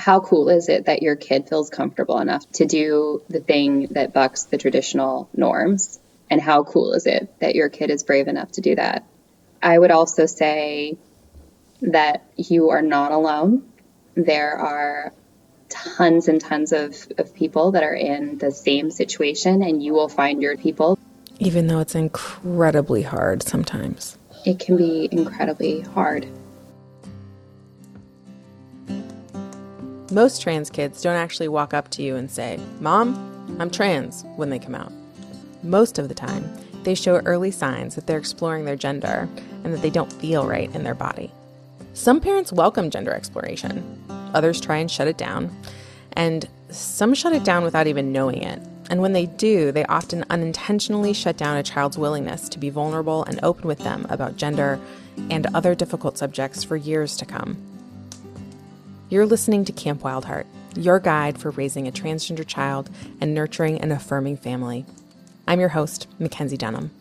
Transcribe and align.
how 0.00 0.20
cool 0.20 0.48
is 0.48 0.70
it 0.70 0.86
that 0.86 1.02
your 1.02 1.14
kid 1.14 1.46
feels 1.46 1.68
comfortable 1.68 2.18
enough 2.18 2.50
to 2.52 2.64
do 2.64 3.22
the 3.28 3.40
thing 3.40 3.88
that 3.90 4.14
bucks 4.14 4.44
the 4.44 4.56
traditional 4.56 5.28
norms? 5.34 6.00
And 6.30 6.40
how 6.40 6.64
cool 6.64 6.94
is 6.94 7.06
it 7.06 7.28
that 7.40 7.54
your 7.54 7.68
kid 7.68 7.90
is 7.90 8.02
brave 8.02 8.26
enough 8.26 8.52
to 8.52 8.62
do 8.62 8.76
that? 8.76 9.04
I 9.62 9.78
would 9.78 9.90
also 9.90 10.24
say 10.24 10.96
that 11.82 12.24
you 12.36 12.70
are 12.70 12.80
not 12.80 13.12
alone. 13.12 13.70
There 14.14 14.56
are 14.56 15.12
tons 15.68 16.28
and 16.28 16.40
tons 16.40 16.72
of, 16.72 16.96
of 17.18 17.34
people 17.34 17.72
that 17.72 17.82
are 17.82 17.94
in 17.94 18.38
the 18.38 18.52
same 18.52 18.90
situation, 18.90 19.62
and 19.62 19.82
you 19.82 19.92
will 19.92 20.08
find 20.08 20.40
your 20.40 20.56
people. 20.56 20.98
Even 21.38 21.66
though 21.66 21.80
it's 21.80 21.94
incredibly 21.94 23.02
hard 23.02 23.42
sometimes, 23.42 24.16
it 24.46 24.58
can 24.58 24.78
be 24.78 25.10
incredibly 25.12 25.82
hard. 25.82 26.26
Most 30.10 30.42
trans 30.42 30.70
kids 30.70 31.02
don't 31.02 31.14
actually 31.14 31.46
walk 31.46 31.72
up 31.72 31.88
to 31.90 32.02
you 32.02 32.16
and 32.16 32.28
say, 32.28 32.58
Mom, 32.80 33.56
I'm 33.60 33.70
trans, 33.70 34.24
when 34.34 34.50
they 34.50 34.58
come 34.58 34.74
out. 34.74 34.92
Most 35.62 36.00
of 36.00 36.08
the 36.08 36.16
time, 36.16 36.50
they 36.82 36.96
show 36.96 37.18
early 37.18 37.52
signs 37.52 37.94
that 37.94 38.08
they're 38.08 38.18
exploring 38.18 38.64
their 38.64 38.74
gender 38.74 39.28
and 39.62 39.72
that 39.72 39.82
they 39.82 39.90
don't 39.90 40.12
feel 40.12 40.48
right 40.48 40.74
in 40.74 40.82
their 40.82 40.96
body. 40.96 41.30
Some 41.94 42.20
parents 42.20 42.52
welcome 42.52 42.90
gender 42.90 43.12
exploration, 43.12 44.02
others 44.34 44.60
try 44.60 44.78
and 44.78 44.90
shut 44.90 45.06
it 45.06 45.16
down, 45.16 45.54
and 46.14 46.48
some 46.70 47.14
shut 47.14 47.32
it 47.32 47.44
down 47.44 47.62
without 47.62 47.86
even 47.86 48.10
knowing 48.10 48.42
it. 48.42 48.60
And 48.90 49.00
when 49.00 49.12
they 49.12 49.26
do, 49.26 49.70
they 49.70 49.84
often 49.84 50.24
unintentionally 50.28 51.12
shut 51.12 51.36
down 51.36 51.56
a 51.56 51.62
child's 51.62 51.96
willingness 51.98 52.48
to 52.48 52.58
be 52.58 52.70
vulnerable 52.70 53.22
and 53.24 53.38
open 53.44 53.68
with 53.68 53.78
them 53.78 54.06
about 54.10 54.36
gender 54.36 54.80
and 55.30 55.46
other 55.54 55.76
difficult 55.76 56.18
subjects 56.18 56.64
for 56.64 56.74
years 56.74 57.16
to 57.18 57.24
come. 57.24 57.64
You're 59.10 59.26
listening 59.26 59.64
to 59.64 59.72
Camp 59.72 60.02
Wildheart, 60.02 60.46
your 60.76 61.00
guide 61.00 61.36
for 61.36 61.50
raising 61.50 61.88
a 61.88 61.90
transgender 61.90 62.46
child 62.46 62.88
and 63.20 63.34
nurturing 63.34 63.80
an 63.80 63.90
affirming 63.90 64.36
family. 64.36 64.86
I'm 65.48 65.58
your 65.58 65.70
host, 65.70 66.06
Mackenzie 66.20 66.56
Dunham. 66.56 66.92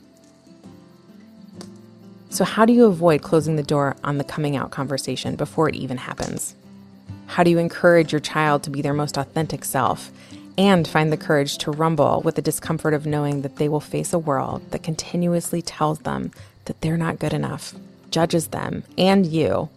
So, 2.32 2.44
how 2.46 2.66
do 2.66 2.74
you 2.74 2.86
avoid 2.86 3.22
closing 3.22 3.58
the 3.58 3.64
door 3.64 3.96
on 4.04 4.18
the 4.18 4.24
coming 4.24 4.56
out 4.56 4.72
conversation 4.72 5.36
before 5.36 5.70
it 5.70 5.76
even 5.76 5.98
happens? 5.98 6.56
How 7.28 7.44
do 7.44 7.52
you 7.52 7.60
encourage 7.60 8.12
your 8.12 8.22
child 8.22 8.64
to 8.64 8.72
be 8.72 8.82
their 8.82 8.94
most 8.96 9.16
authentic 9.16 9.64
self 9.64 10.12
and 10.58 10.88
find 10.88 11.12
the 11.12 11.18
courage 11.18 11.60
to 11.60 11.70
rumble 11.70 12.22
with 12.26 12.34
the 12.34 12.42
discomfort 12.42 12.96
of 12.96 13.06
knowing 13.06 13.44
that 13.44 13.58
they 13.58 13.70
will 13.70 13.80
face 13.80 14.14
a 14.14 14.20
world 14.20 14.64
that 14.72 14.82
continuously 14.82 15.62
tells 15.62 16.00
them 16.00 16.32
that 16.66 16.82
they're 16.82 16.98
not 16.98 17.20
good 17.20 17.34
enough, 17.34 17.76
judges 18.10 18.48
them 18.48 18.84
and 18.98 19.28
you 19.28 19.70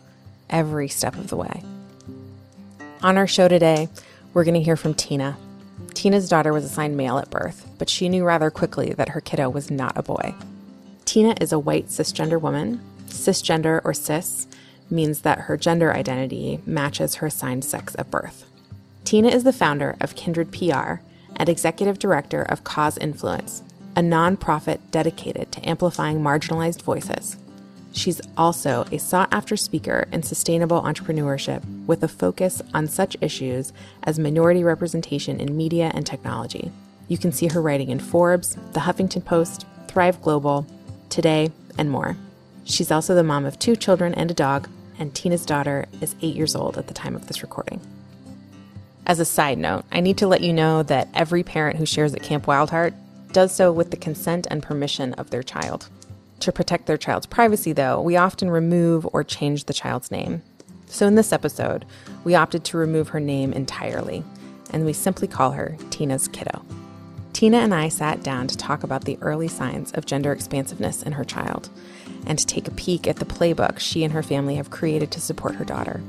every 0.49 0.89
step 0.89 1.15
of 1.17 1.29
the 1.29 1.37
way? 1.37 1.63
On 3.03 3.19
our 3.19 3.27
show 3.27 3.49
today, 3.49 3.89
we're 4.33 4.45
going 4.45 4.55
to 4.55 4.63
hear 4.63 4.77
from 4.77 4.95
Tina. 4.95 5.37
Tina's 5.93 6.29
daughter 6.29 6.53
was 6.53 6.65
assigned 6.65 6.97
male 6.97 7.19
at 7.19 7.31
birth, 7.31 7.69
but 7.77 7.91
she 7.91 8.09
knew 8.09 8.25
rather 8.25 8.49
quickly 8.49 8.93
that 8.93 9.09
her 9.09 9.21
kiddo 9.21 9.51
was 9.51 9.73
not 9.73 9.97
a 9.97 10.05
boy. 10.05 10.37
Tina 11.05 11.35
is 11.41 11.51
a 11.51 11.59
white 11.59 11.89
cisgender 11.89 12.41
woman. 12.41 12.81
Cisgender 13.09 13.81
or 13.83 13.93
cis 13.93 14.47
means 14.89 15.23
that 15.23 15.41
her 15.41 15.57
gender 15.57 15.93
identity 15.93 16.61
matches 16.65 17.17
her 17.17 17.27
assigned 17.27 17.65
sex 17.65 17.97
at 17.99 18.09
birth. 18.09 18.47
Tina 19.03 19.31
is 19.31 19.43
the 19.43 19.53
founder 19.53 19.97
of 20.01 20.15
Kindred 20.15 20.53
PR 20.53 21.01
and 21.35 21.49
executive 21.49 21.99
director 21.99 22.43
of 22.43 22.63
Cause 22.63 22.99
Influence, 22.99 23.65
a 23.97 24.01
nonprofit 24.01 24.79
dedicated 24.93 25.51
to 25.51 25.69
amplifying 25.69 26.21
marginalized 26.21 26.83
voices 26.83 27.37
She's 27.93 28.21
also 28.37 28.87
a 28.91 28.99
sought 28.99 29.33
after 29.33 29.57
speaker 29.57 30.09
in 30.11 30.23
sustainable 30.23 30.81
entrepreneurship 30.81 31.63
with 31.87 32.03
a 32.03 32.09
focus 32.09 32.63
on 32.73 32.89
such 32.89 33.17
issues 33.21 33.73
as 34.03 34.19
minority 34.19 34.65
representation 34.65 35.39
in 35.39 35.57
media 35.57 35.91
and 35.95 36.07
technology. 36.07 36.73
You 37.09 37.19
can 37.19 37.33
see 37.33 37.49
her 37.49 37.61
writing 37.61 37.91
in 37.91 38.01
Forbes, 38.01 38.57
The 38.73 38.81
Huffington 38.81 39.25
Post, 39.25 39.67
Thrive 39.89 40.23
Global, 40.23 40.67
Today, 41.11 41.53
and 41.77 41.91
more. 41.91 42.17
She's 42.65 42.91
also 42.91 43.15
the 43.15 43.23
mom 43.23 43.45
of 43.45 43.59
two 43.59 43.77
children 43.77 44.15
and 44.15 44.31
a 44.31 44.35
dog, 44.35 44.69
and 44.99 45.15
Tina's 45.15 45.45
daughter 45.45 45.87
is 46.01 46.17
eight 46.23 46.35
years 46.35 46.57
old 46.57 46.79
at 46.79 46.87
the 46.87 46.95
time 46.95 47.15
of 47.15 47.27
this 47.27 47.43
recording. 47.43 47.81
As 49.05 49.19
a 49.19 49.25
side 49.25 49.59
note, 49.59 49.85
I 49.93 50.01
need 50.01 50.17
to 50.19 50.27
let 50.27 50.41
you 50.41 50.53
know 50.53 50.83
that 50.85 51.09
every 51.13 51.43
parent 51.43 51.77
who 51.77 51.85
shares 51.85 52.15
at 52.15 52.23
Camp 52.23 52.47
Wildheart 52.47 52.95
does 53.33 53.53
so 53.55 53.73
with 53.73 53.91
the 53.91 53.97
consent 53.97 54.47
and 54.51 54.63
permission 54.63 55.13
of 55.15 55.31
their 55.31 55.43
child. 55.43 55.89
To 56.43 56.51
protect 56.51 56.87
their 56.87 56.99
child's 56.99 57.27
privacy, 57.27 57.73
though, 57.73 58.01
we 58.01 58.17
often 58.17 58.51
remove 58.51 59.07
or 59.13 59.23
change 59.23 59.67
the 59.67 59.73
child's 59.73 60.11
name. 60.11 60.43
So 60.87 61.07
in 61.07 61.15
this 61.15 61.33
episode, 61.33 61.85
we 62.25 62.35
opted 62.35 62.65
to 62.65 62.77
remove 62.77 63.11
her 63.11 63.21
name 63.21 63.53
entirely, 63.53 64.25
and 64.73 64.85
we 64.85 64.93
simply 64.93 65.29
call 65.29 65.53
her 65.53 65.77
Tina's 65.91 66.27
kiddo. 66.27 66.65
Tina 67.33 67.59
and 67.59 67.73
I 67.73 67.89
sat 67.89 68.25
down 68.25 68.49
to 68.49 68.57
talk 68.57 68.83
about 68.83 69.05
the 69.05 69.19
early 69.21 69.47
signs 69.47 69.93
of 69.93 70.05
gender 70.05 70.33
expansiveness 70.33 71.05
in 71.05 71.13
her 71.13 71.23
child 71.23 71.71
and 72.27 72.37
to 72.41 72.47
take 72.47 72.67
a 72.67 72.73
peek 72.73 73.07
at 73.07 73.19
the 73.19 73.25
playbook 73.25 73.79
she 73.79 74.03
and 74.03 74.13
her 74.13 74.23
family 74.25 74.57
have 74.57 74.71
created 74.71 75.13
to 75.13 75.21
support 75.21 75.55
her 75.55 75.65
daughter. 75.65 76.01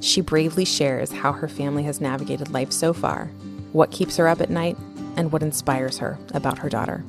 She 0.00 0.22
bravely 0.22 0.64
shares 0.64 1.12
how 1.12 1.32
her 1.32 1.48
family 1.48 1.82
has 1.82 2.00
navigated 2.00 2.50
life 2.50 2.72
so 2.72 2.94
far, 2.94 3.26
what 3.72 3.90
keeps 3.90 4.16
her 4.16 4.26
up 4.26 4.40
at 4.40 4.48
night, 4.48 4.78
and 5.18 5.30
what 5.30 5.42
inspires 5.42 5.98
her 5.98 6.18
about 6.32 6.56
her 6.60 6.70
daughter. 6.70 7.04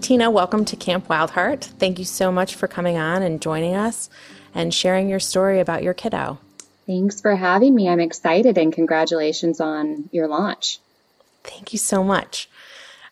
Tina, 0.00 0.30
welcome 0.30 0.64
to 0.64 0.76
Camp 0.76 1.08
Wildheart. 1.08 1.64
Thank 1.64 1.98
you 1.98 2.04
so 2.04 2.32
much 2.32 2.54
for 2.54 2.66
coming 2.68 2.96
on 2.96 3.22
and 3.22 3.42
joining 3.42 3.74
us 3.74 4.08
and 4.54 4.72
sharing 4.72 5.08
your 5.08 5.20
story 5.20 5.60
about 5.60 5.82
your 5.82 5.92
kiddo. 5.92 6.38
Thanks 6.86 7.20
for 7.20 7.36
having 7.36 7.74
me. 7.74 7.88
I'm 7.88 8.00
excited 8.00 8.56
and 8.56 8.72
congratulations 8.72 9.60
on 9.60 10.08
your 10.12 10.28
launch. 10.28 10.78
Thank 11.44 11.72
you 11.72 11.78
so 11.78 12.02
much. 12.02 12.48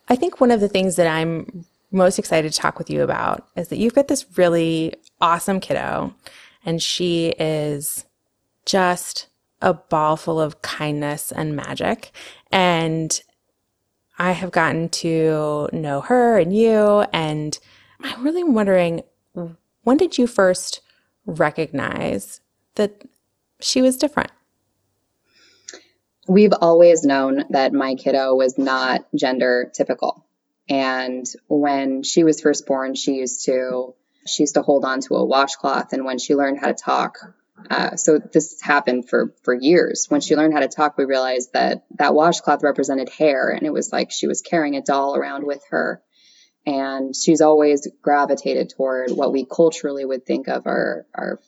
I 0.09 0.17
think 0.17 0.41
one 0.41 0.51
of 0.51 0.61
the 0.61 0.69
things 0.69 0.97
that 0.97 1.07
I'm 1.07 1.67
most 1.91 2.19
excited 2.19 2.53
to 2.53 2.59
talk 2.59 2.79
with 2.79 2.89
you 2.89 3.03
about 3.03 3.47
is 3.57 3.69
that 3.69 3.79
you've 3.79 3.95
got 3.95 4.09
this 4.09 4.25
really 4.39 4.95
awesome 5.21 5.61
kiddo 5.61 6.15
and 6.65 6.83
she 6.83 7.29
is 7.39 8.05
just 8.65 9.27
a 9.61 9.75
ball 9.75 10.17
full 10.17 10.41
of 10.41 10.63
kindness 10.63 11.33
and 11.33 11.57
magic. 11.57 12.13
And 12.53 13.21
I 14.19 14.33
have 14.33 14.51
gotten 14.51 14.89
to 14.89 15.69
know 15.73 16.01
her 16.03 16.39
and 16.39 16.55
you, 16.55 17.05
and 17.13 17.59
I'm 18.01 18.25
really 18.25 18.45
wondering 18.45 19.03
when 19.83 19.97
did 19.97 20.19
you 20.19 20.27
first 20.27 20.81
recognize 21.27 22.41
that 22.75 23.05
she 23.61 23.83
was 23.83 23.97
different? 23.97 24.31
We've 26.29 26.55
always 26.61 27.05
known 27.05 27.45
that 27.51 27.73
my 27.73 27.95
kiddo 27.95 28.35
was 28.35 28.59
not 28.59 29.07
gender 29.15 29.71
typical. 29.73 30.27
And 30.69 31.25
when 31.47 32.03
she 32.03 32.25
was 32.25 32.41
first 32.41 32.67
born, 32.67 32.95
she 32.95 33.15
used 33.15 33.45
to 33.45 33.95
she 34.27 34.43
used 34.43 34.55
to 34.55 34.63
hold 34.63 34.85
on 34.85 35.01
to 35.03 35.15
a 35.15 35.25
washcloth 35.25 35.93
and 35.93 36.05
when 36.05 36.19
she 36.19 36.35
learned 36.35 36.59
how 36.59 36.67
to 36.67 36.75
talk 36.75 37.19
uh, 37.71 37.97
so 37.97 38.19
this 38.19 38.61
happened 38.61 39.09
for 39.09 39.35
for 39.43 39.55
years. 39.55 40.07
When 40.09 40.21
she 40.21 40.37
learned 40.37 40.53
how 40.53 40.61
to 40.61 40.69
talk, 40.69 40.97
we 40.97 41.05
realized 41.05 41.53
that 41.55 41.85
that 41.99 42.15
washcloth 42.15 42.63
represented 42.63 43.09
hair, 43.09 43.49
and 43.51 43.67
it 43.67 43.73
was 43.73 43.93
like 43.93 44.11
she 44.11 44.27
was 44.27 44.43
carrying 44.43 44.77
a 44.77 44.83
doll 44.83 45.17
around 45.17 45.47
with 45.47 45.63
her. 45.71 46.03
And 46.65 47.15
she's 47.15 47.41
always 47.41 47.89
gravitated 48.03 48.71
toward 48.71 49.13
what 49.13 49.33
we 49.33 49.47
culturally 49.47 50.05
would 50.05 50.27
think 50.27 50.49
of 50.49 50.67
our 50.67 51.07
our 51.15 51.39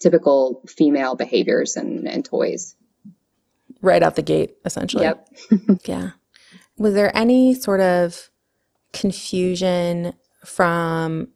typical 0.00 0.62
female 0.66 1.14
behaviors 1.14 1.76
and, 1.76 2.08
and 2.08 2.24
toys. 2.24 2.74
Right 3.80 4.02
out 4.02 4.16
the 4.16 4.22
gate, 4.22 4.56
essentially. 4.64 5.04
Yep. 5.04 5.28
yeah. 5.84 6.10
Was 6.76 6.94
there 6.94 7.16
any 7.16 7.54
sort 7.54 7.80
of 7.80 8.30
confusion 8.92 10.14
from 10.44 11.28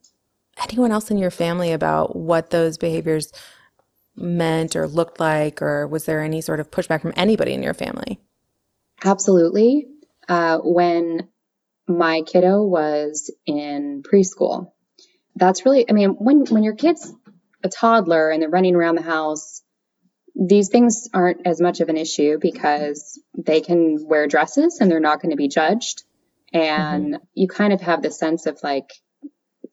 anyone 0.63 0.91
else 0.91 1.11
in 1.11 1.19
your 1.19 1.31
family 1.31 1.73
about 1.73 2.17
what 2.17 2.51
those 2.51 2.79
behaviors 2.79 3.33
meant 4.17 4.77
or 4.77 4.87
looked 4.87 5.21
like, 5.21 5.63
or 5.63 5.87
was 5.87 6.05
there 6.05 6.21
any 6.21 6.41
sort 6.41 6.61
of 6.61 6.71
pushback 6.71 7.03
from 7.03 7.13
anybody 7.17 7.53
in 7.53 7.63
your 7.63 7.75
family? 7.75 8.19
Absolutely. 9.05 9.87
Uh, 10.29 10.59
when 10.59 11.29
my 11.87 12.23
kiddo 12.23 12.63
was 12.63 13.31
in 13.47 14.03
preschool, 14.03 14.73
that's 15.37 15.65
really, 15.65 15.89
I 15.89 15.93
mean, 15.93 16.11
when, 16.11 16.47
when 16.47 16.63
your 16.63 16.75
kid's 16.75 17.13
a 17.63 17.69
toddler 17.69 18.31
and 18.31 18.43
they're 18.43 18.49
running 18.49 18.75
around 18.75 18.97
the 18.97 19.03
house, 19.03 19.63
these 20.35 20.69
things 20.69 21.09
aren't 21.15 21.47
as 21.47 21.61
much 21.61 21.81
of 21.81 21.89
an 21.89 21.97
issue 21.97 22.39
because 22.41 23.21
they 23.37 23.61
can 23.61 24.07
wear 24.07 24.27
dresses 24.27 24.79
and 24.81 24.91
they're 24.91 25.01
not 25.01 25.21
going 25.21 25.31
to 25.31 25.37
be 25.37 25.49
judged. 25.49 26.05
And 26.53 27.15
mm-hmm. 27.15 27.25
you 27.35 27.49
kind 27.49 27.73
of 27.73 27.81
have 27.83 28.03
the 28.03 28.11
sense 28.11 28.47
of 28.47 28.59
like, 28.63 28.93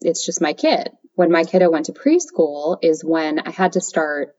it's 0.01 0.25
just 0.25 0.41
my 0.41 0.53
kid 0.53 0.89
when 1.15 1.31
my 1.31 1.43
kiddo 1.43 1.69
went 1.69 1.87
to 1.87 1.93
preschool 1.93 2.77
is 2.81 3.03
when 3.03 3.39
I 3.39 3.51
had 3.51 3.73
to 3.73 3.81
start 3.81 4.35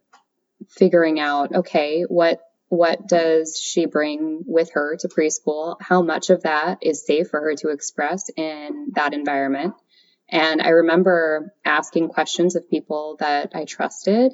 figuring 0.68 1.20
out, 1.20 1.54
okay, 1.54 2.02
what 2.02 2.40
what 2.68 3.06
does 3.06 3.60
she 3.60 3.86
bring 3.86 4.42
with 4.46 4.72
her 4.72 4.96
to 4.96 5.08
preschool? 5.08 5.76
How 5.80 6.02
much 6.02 6.30
of 6.30 6.42
that 6.42 6.78
is 6.82 7.06
safe 7.06 7.28
for 7.28 7.40
her 7.40 7.54
to 7.56 7.68
express 7.68 8.30
in 8.36 8.90
that 8.94 9.12
environment? 9.12 9.74
And 10.28 10.60
I 10.60 10.70
remember 10.70 11.54
asking 11.64 12.08
questions 12.08 12.56
of 12.56 12.68
people 12.68 13.16
that 13.20 13.52
I 13.54 13.64
trusted 13.64 14.32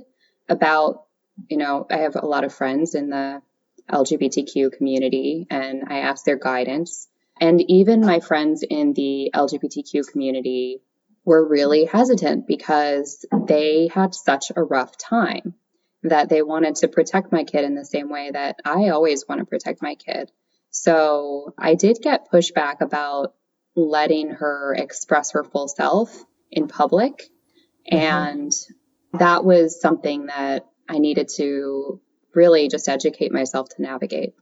about, 0.49 1.05
you 1.51 1.59
know, 1.59 1.87
I 1.91 1.99
have 1.99 2.17
a 2.17 2.25
lot 2.25 2.45
of 2.45 2.55
friends 2.55 2.95
in 2.95 3.11
the 3.11 3.43
LGBTQ 3.91 4.73
community 4.73 5.47
and 5.51 5.85
I 5.89 5.99
asked 5.99 6.25
their 6.25 6.39
guidance. 6.39 7.09
And 7.41 7.61
even 7.69 8.01
my 8.01 8.21
friends 8.21 8.63
in 8.63 8.95
the 8.95 9.33
LGBTQ 9.35 10.07
community 10.11 10.81
were 11.25 11.47
really 11.47 11.85
hesitant 11.85 12.47
because 12.47 13.25
they 13.47 13.89
had 13.93 14.15
such 14.15 14.53
a 14.55 14.63
rough 14.63 14.97
time 14.97 15.55
that 16.03 16.29
they 16.29 16.43
wanted 16.43 16.77
to 16.77 16.89
protect 16.89 17.31
my 17.31 17.45
kid 17.45 17.65
in 17.65 17.75
the 17.75 17.85
same 17.85 18.09
way 18.11 18.31
that 18.31 18.57
I 18.65 18.89
always 18.89 19.27
want 19.29 19.41
to 19.41 19.45
protect 19.45 19.83
my 19.83 19.95
kid. 19.95 20.31
So 20.71 21.55
I 21.59 21.75
did 21.75 21.99
get 22.01 22.31
pushback 22.31 22.81
about 22.81 23.35
letting 23.77 24.31
her 24.31 24.75
express 24.75 25.33
her 25.33 25.45
full 25.45 25.69
self 25.69 26.25
in 26.51 26.69
public. 26.69 27.29
Mm-hmm. 27.91 27.97
And 27.97 28.53
that 29.13 29.45
was 29.45 29.81
something 29.81 30.27
that 30.27 30.67
I 30.89 30.99
needed 30.99 31.29
to 31.37 32.01
really 32.35 32.69
just 32.69 32.89
educate 32.89 33.33
myself 33.33 33.69
to 33.71 33.83
navigate. 33.83 34.35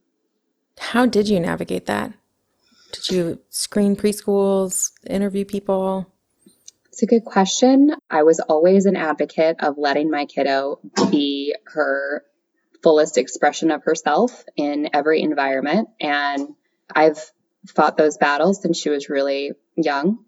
How 0.78 1.06
did 1.06 1.28
you 1.28 1.40
navigate 1.40 1.86
that? 1.86 2.12
Did 2.92 3.10
you 3.10 3.40
screen 3.50 3.96
preschools, 3.96 4.92
interview 5.06 5.44
people? 5.44 6.12
It's 6.98 7.04
a 7.04 7.06
good 7.06 7.24
question. 7.24 7.94
I 8.10 8.24
was 8.24 8.40
always 8.40 8.84
an 8.86 8.96
advocate 8.96 9.58
of 9.60 9.78
letting 9.78 10.10
my 10.10 10.24
kiddo 10.24 10.80
be 11.12 11.54
her 11.66 12.24
fullest 12.82 13.18
expression 13.18 13.70
of 13.70 13.84
herself 13.84 14.42
in 14.56 14.90
every 14.92 15.22
environment. 15.22 15.90
And 16.00 16.56
I've 16.92 17.20
fought 17.68 17.96
those 17.96 18.16
battles 18.16 18.60
since 18.60 18.80
she 18.80 18.90
was 18.90 19.08
really 19.08 19.52
young. 19.76 20.24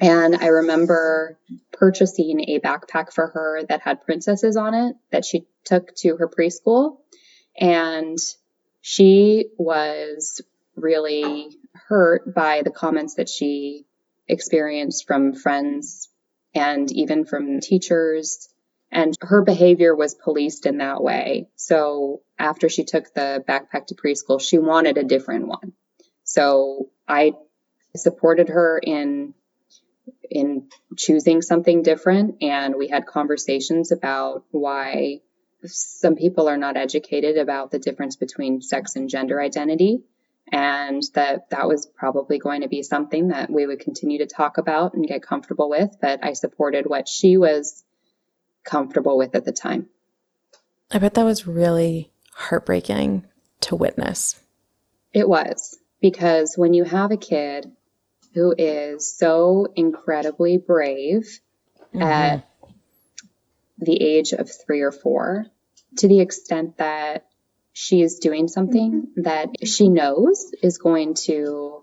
And 0.00 0.34
I 0.34 0.46
remember 0.46 1.38
purchasing 1.70 2.40
a 2.48 2.60
backpack 2.60 3.12
for 3.12 3.26
her 3.26 3.64
that 3.68 3.82
had 3.82 4.06
princesses 4.06 4.56
on 4.56 4.72
it 4.72 4.96
that 5.12 5.26
she 5.26 5.44
took 5.66 5.94
to 5.96 6.16
her 6.16 6.30
preschool. 6.30 7.00
And 7.60 8.16
she 8.80 9.50
was 9.58 10.40
really 10.76 11.58
hurt 11.74 12.34
by 12.34 12.62
the 12.62 12.70
comments 12.70 13.16
that 13.16 13.28
she 13.28 13.84
experienced 14.28 15.06
from 15.06 15.34
friends 15.34 16.08
and 16.54 16.90
even 16.92 17.24
from 17.24 17.60
teachers. 17.60 18.48
And 18.90 19.14
her 19.20 19.42
behavior 19.42 19.94
was 19.94 20.14
policed 20.14 20.66
in 20.66 20.78
that 20.78 21.02
way. 21.02 21.48
So 21.56 22.22
after 22.38 22.68
she 22.68 22.84
took 22.84 23.12
the 23.12 23.44
backpack 23.46 23.86
to 23.88 23.96
preschool, 23.96 24.40
she 24.40 24.58
wanted 24.58 24.98
a 24.98 25.04
different 25.04 25.48
one. 25.48 25.72
So 26.22 26.90
I 27.08 27.32
supported 27.96 28.48
her 28.48 28.78
in 28.78 29.34
in 30.30 30.68
choosing 30.96 31.42
something 31.42 31.82
different 31.82 32.42
and 32.42 32.74
we 32.76 32.88
had 32.88 33.06
conversations 33.06 33.92
about 33.92 34.44
why 34.50 35.20
some 35.64 36.16
people 36.16 36.48
are 36.48 36.56
not 36.56 36.76
educated 36.76 37.38
about 37.38 37.70
the 37.70 37.78
difference 37.78 38.16
between 38.16 38.60
sex 38.60 38.96
and 38.96 39.08
gender 39.08 39.40
identity 39.40 40.02
and 40.50 41.02
that 41.14 41.50
that 41.50 41.66
was 41.66 41.86
probably 41.86 42.38
going 42.38 42.62
to 42.62 42.68
be 42.68 42.82
something 42.82 43.28
that 43.28 43.50
we 43.50 43.66
would 43.66 43.80
continue 43.80 44.18
to 44.18 44.26
talk 44.26 44.58
about 44.58 44.94
and 44.94 45.06
get 45.06 45.22
comfortable 45.22 45.70
with 45.70 45.96
but 46.00 46.22
i 46.22 46.32
supported 46.32 46.86
what 46.86 47.08
she 47.08 47.36
was 47.36 47.84
comfortable 48.64 49.16
with 49.16 49.34
at 49.34 49.44
the 49.44 49.52
time 49.52 49.88
i 50.90 50.98
bet 50.98 51.14
that 51.14 51.24
was 51.24 51.46
really 51.46 52.10
heartbreaking 52.32 53.24
to 53.60 53.74
witness 53.74 54.40
it 55.12 55.28
was 55.28 55.78
because 56.00 56.54
when 56.56 56.74
you 56.74 56.84
have 56.84 57.10
a 57.10 57.16
kid 57.16 57.70
who 58.34 58.54
is 58.58 59.16
so 59.16 59.68
incredibly 59.76 60.58
brave 60.58 61.40
mm-hmm. 61.94 62.02
at 62.02 62.48
the 63.78 64.02
age 64.02 64.32
of 64.32 64.50
three 64.50 64.80
or 64.80 64.92
four, 64.92 65.46
to 65.98 66.08
the 66.08 66.20
extent 66.20 66.78
that 66.78 67.26
she 67.74 68.02
is 68.02 68.20
doing 68.20 68.48
something 68.48 69.02
mm-hmm. 69.02 69.22
that 69.22 69.48
she 69.66 69.88
knows 69.88 70.52
is 70.62 70.78
going 70.78 71.14
to 71.26 71.82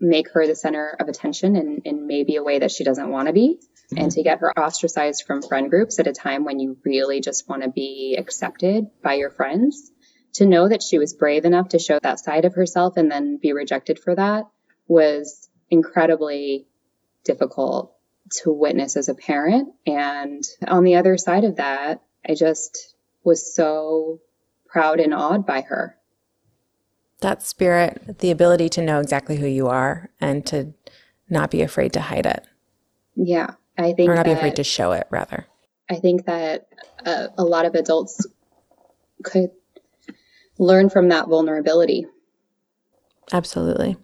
make 0.00 0.30
her 0.30 0.46
the 0.46 0.54
center 0.54 0.96
of 0.98 1.08
attention 1.08 1.56
in, 1.56 1.82
in 1.84 2.06
maybe 2.06 2.36
a 2.36 2.42
way 2.42 2.60
that 2.60 2.70
she 2.70 2.84
doesn't 2.84 3.10
want 3.10 3.26
to 3.26 3.32
be. 3.32 3.58
Mm-hmm. 3.58 4.02
And 4.04 4.12
to 4.12 4.22
get 4.22 4.38
her 4.38 4.56
ostracized 4.56 5.24
from 5.26 5.42
friend 5.42 5.68
groups 5.68 5.98
at 5.98 6.06
a 6.06 6.12
time 6.12 6.44
when 6.44 6.60
you 6.60 6.78
really 6.84 7.20
just 7.20 7.48
want 7.48 7.64
to 7.64 7.68
be 7.68 8.16
accepted 8.16 8.86
by 9.02 9.14
your 9.14 9.30
friends, 9.30 9.90
to 10.34 10.46
know 10.46 10.68
that 10.68 10.82
she 10.82 10.98
was 10.98 11.12
brave 11.12 11.44
enough 11.44 11.70
to 11.70 11.78
show 11.78 11.98
that 12.02 12.20
side 12.20 12.44
of 12.44 12.54
herself 12.54 12.96
and 12.96 13.10
then 13.10 13.36
be 13.36 13.52
rejected 13.52 13.98
for 13.98 14.14
that 14.14 14.44
was 14.86 15.48
incredibly 15.70 16.66
difficult 17.24 17.94
to 18.30 18.52
witness 18.52 18.96
as 18.96 19.08
a 19.08 19.14
parent. 19.14 19.74
And 19.86 20.42
on 20.66 20.84
the 20.84 20.96
other 20.96 21.18
side 21.18 21.44
of 21.44 21.56
that, 21.56 22.00
I 22.26 22.34
just 22.34 22.94
was 23.24 23.54
so 23.54 24.20
proud 24.72 24.98
and 24.98 25.12
awed 25.12 25.46
by 25.46 25.60
her. 25.60 25.96
That 27.20 27.42
spirit, 27.42 28.18
the 28.20 28.30
ability 28.30 28.68
to 28.70 28.82
know 28.82 28.98
exactly 28.98 29.36
who 29.36 29.46
you 29.46 29.68
are 29.68 30.10
and 30.20 30.44
to 30.46 30.72
not 31.28 31.50
be 31.50 31.60
afraid 31.62 31.92
to 31.92 32.00
hide 32.00 32.26
it. 32.26 32.44
Yeah, 33.14 33.50
I 33.78 33.92
think. 33.92 34.08
Or 34.08 34.14
not 34.14 34.24
that, 34.24 34.32
be 34.32 34.38
afraid 34.38 34.56
to 34.56 34.64
show 34.64 34.92
it, 34.92 35.06
rather. 35.10 35.46
I 35.90 35.96
think 35.96 36.24
that 36.24 36.66
uh, 37.04 37.28
a 37.36 37.44
lot 37.44 37.66
of 37.66 37.74
adults 37.74 38.26
could 39.22 39.50
learn 40.58 40.88
from 40.88 41.10
that 41.10 41.28
vulnerability. 41.28 42.06
Absolutely. 43.32 43.96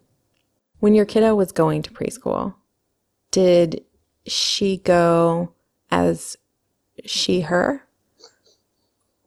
When 0.79 0.93
your 0.93 1.05
kiddo 1.05 1.35
was 1.35 1.51
going 1.51 1.81
to 1.81 1.91
preschool, 1.91 2.55
did 3.31 3.83
she 4.25 4.77
go 4.77 5.53
as 5.91 6.37
she, 7.05 7.41
her? 7.41 7.85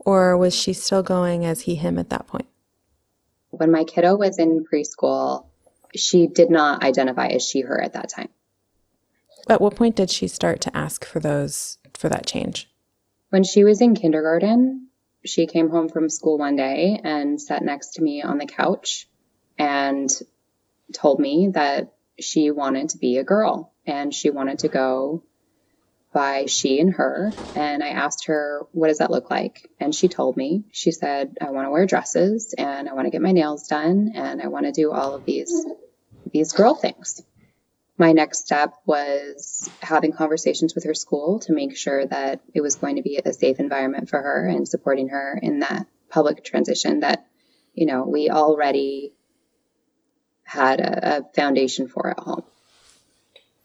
Or 0.05 0.37
was 0.37 0.55
she 0.55 0.73
still 0.73 1.03
going 1.03 1.45
as 1.45 1.63
he, 1.63 1.77
him 1.77 1.99
at 1.99 2.11
that 2.11 2.27
point? 2.27 2.47
When 3.51 3.71
my 3.71 3.85
kiddo 3.85 4.17
was 4.17 4.39
in 4.39 4.65
preschool, 4.65 5.47
she 5.95 6.27
did 6.27 6.51
not 6.51 6.83
identify 6.83 7.29
as 7.29 7.47
she, 7.47 7.61
her 7.61 7.81
at 7.81 7.93
that 7.93 8.09
time. 8.09 8.29
At 9.49 9.61
what 9.61 9.77
point 9.77 9.97
did 9.97 10.11
she 10.11 10.29
start 10.29 10.61
to 10.63 10.77
ask 10.77 11.05
for 11.05 11.21
those, 11.21 11.79
for 11.95 12.09
that 12.09 12.27
change? 12.27 12.69
When 13.31 13.45
she 13.45 13.65
was 13.65 13.81
in 13.81 13.95
kindergarten, 13.95 14.89
she 15.25 15.47
came 15.47 15.71
home 15.71 15.89
from 15.89 16.09
school 16.09 16.39
one 16.39 16.57
day 16.57 17.01
and 17.03 17.41
sat 17.41 17.63
next 17.63 17.95
to 17.95 18.03
me 18.03 18.23
on 18.23 18.39
the 18.39 18.47
couch 18.47 19.09
and 19.59 20.11
told 20.93 21.19
me 21.19 21.51
that 21.55 21.93
she 22.19 22.51
wanted 22.51 22.91
to 22.91 22.99
be 22.99 23.19
a 23.19 23.25
girl 23.25 23.73
and 23.87 24.13
she 24.15 24.31
wanted 24.31 24.61
to 24.61 24.69
go 24.69 25.23
by 26.13 26.47
she 26.47 26.81
and 26.81 26.95
her. 26.95 27.37
And 27.55 27.83
I 27.83 27.89
asked 27.89 28.27
her, 28.27 28.67
what 28.73 28.89
does 28.89 28.99
that 28.99 29.11
look 29.11 29.31
like? 29.31 29.71
And 29.81 29.95
she 29.95 30.09
told 30.09 30.37
me, 30.37 30.65
she 30.71 30.93
said, 30.93 31.37
I 31.41 31.51
want 31.51 31.67
to 31.67 31.71
wear 31.71 31.87
dresses 31.87 32.55
and 32.57 32.89
I 32.89 32.93
want 32.93 33.07
to 33.07 33.11
get 33.11 33.23
my 33.23 33.33
nails 33.33 33.67
done 33.67 34.13
and 34.15 34.41
I 34.43 34.49
want 34.49 34.67
to 34.67 34.73
do 34.73 34.93
all 34.93 35.15
of 35.15 35.25
these, 35.25 35.67
these 36.33 36.53
girl 36.53 36.75
things. 36.75 37.23
My 37.99 38.13
next 38.13 38.47
step 38.47 38.75
was 38.87 39.71
having 39.81 40.13
conversations 40.13 40.75
with 40.75 40.85
her 40.85 40.95
school 40.95 41.41
to 41.41 41.53
make 41.53 41.77
sure 41.77 42.07
that 42.07 42.41
it 42.55 42.61
was 42.61 42.77
going 42.77 42.97
to 42.97 43.03
be 43.03 43.21
a 43.25 43.33
safe 43.33 43.61
environment 43.61 44.09
for 44.09 44.21
her 44.21 44.47
and 44.47 44.67
supporting 44.67 45.09
her 45.09 45.39
in 45.41 45.61
that 45.61 45.87
public 46.09 46.45
transition 46.45 47.01
that, 47.01 47.27
you 47.75 47.87
know, 47.87 48.05
we 48.05 48.29
already 48.29 49.13
had 50.43 50.81
a, 50.81 51.19
a 51.19 51.25
foundation 51.35 51.89
for 51.89 52.11
at 52.11 52.19
home. 52.19 52.43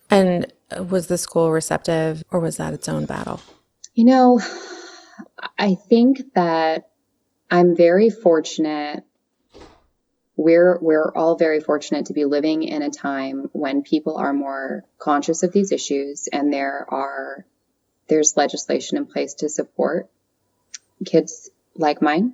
And 0.10 0.52
was 0.90 1.08
the 1.08 1.18
school 1.18 1.52
receptive 1.52 2.24
or 2.32 2.40
was 2.40 2.58
that 2.58 2.74
its 2.74 2.90
own 2.90 3.06
battle? 3.06 3.42
You 3.94 4.06
know, 4.06 4.42
I 5.58 5.76
think 5.76 6.34
that 6.34 6.90
I'm 7.50 7.76
very 7.76 8.10
fortunate. 8.10 9.04
We're 10.36 10.78
we're 10.80 11.12
all 11.16 11.36
very 11.36 11.60
fortunate 11.60 12.08
to 12.08 12.14
be 12.14 12.26
living 12.26 12.64
in 12.64 12.82
a 12.82 12.92
time 12.92 13.50
when 13.54 13.82
people 13.82 14.18
are 14.18 14.34
more 14.34 14.86
conscious 15.00 15.42
of 15.42 15.52
these 15.52 15.72
issues 15.72 16.28
and 16.32 16.54
there 16.54 16.86
are 16.90 17.46
there's 18.08 18.38
legislation 18.38 18.98
in 18.98 19.06
place 19.06 19.36
to 19.36 19.50
support 19.50 20.10
kids 21.06 21.50
like 21.76 22.02
mine. 22.02 22.34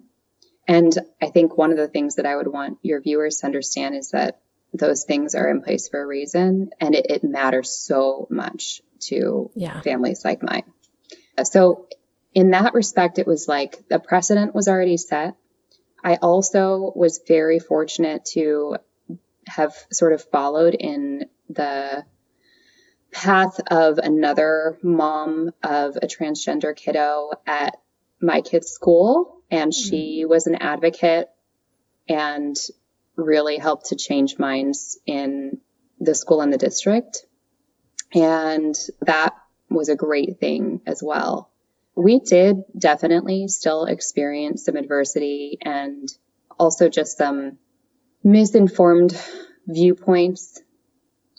And 0.68 0.98
I 1.22 1.30
think 1.30 1.58
one 1.58 1.72
of 1.72 1.78
the 1.78 1.88
things 1.88 2.16
that 2.16 2.25
I 2.25 2.36
would 2.36 2.48
want 2.48 2.78
your 2.82 3.02
viewers 3.02 3.38
to 3.38 3.46
understand 3.46 3.96
is 3.96 4.12
that 4.12 4.40
those 4.74 5.03
things 5.03 5.36
are 5.36 5.50
in 5.50 5.62
place 5.62 5.88
for 5.88 6.01
a 6.01 6.06
reason 6.06 6.72
and 6.80 6.96
it, 6.96 7.06
it 7.10 7.24
matters 7.24 7.70
so 7.70 8.27
much 8.30 8.82
to 9.00 9.51
yeah. 9.56 9.82
families 9.82 10.25
like 10.25 10.42
mine. 10.42 10.63
So 11.44 11.88
in 12.34 12.51
that 12.51 12.74
respect, 12.74 13.20
it 13.20 13.27
was 13.27 13.48
like 13.48 13.88
the 13.89 14.00
precedent 14.00 14.56
was 14.56 14.68
already 14.68 14.98
set. 14.98 15.36
I 16.03 16.15
also 16.15 16.92
was 16.96 17.22
very 17.27 17.60
fortunate 17.60 18.25
to 18.34 18.77
have 19.48 19.75
sort 19.92 20.13
of 20.13 20.24
followed 20.24 20.74
in 20.74 21.25
the 21.50 22.06
path 23.12 23.60
of 23.70 24.00
another 24.00 24.80
mom 24.82 25.51
of 25.62 25.98
a 25.98 26.08
transgender 26.08 26.75
kiddo 26.75 27.32
at 27.46 27.77
my 28.22 28.42
kid's 28.42 28.72
school. 28.72 29.42
And 29.51 29.74
she 29.74 30.22
mm-hmm. 30.22 30.30
was 30.30 30.48
an 30.48 30.56
advocate 30.56 31.30
and 32.10 32.56
really 33.15 33.58
helped 33.58 33.88
to 33.88 33.96
change 33.96 34.39
minds 34.39 35.00
in 35.05 35.60
the 36.00 36.15
school 36.15 36.41
and 36.41 36.51
the 36.51 36.58
district. 36.58 37.25
And 38.13 38.75
that 39.01 39.36
was 39.70 39.89
a 39.89 39.96
great 39.96 40.39
thing 40.39 40.82
as 40.86 41.01
well. 41.03 41.50
we 41.96 42.20
did 42.20 42.63
definitely 42.77 43.48
still 43.48 43.86
experience 43.86 44.65
some 44.65 44.75
adversity 44.75 45.58
and 45.62 46.08
also 46.60 46.89
just 46.89 47.17
some 47.17 47.58
misinformed 48.24 49.20
viewpoints. 49.67 50.62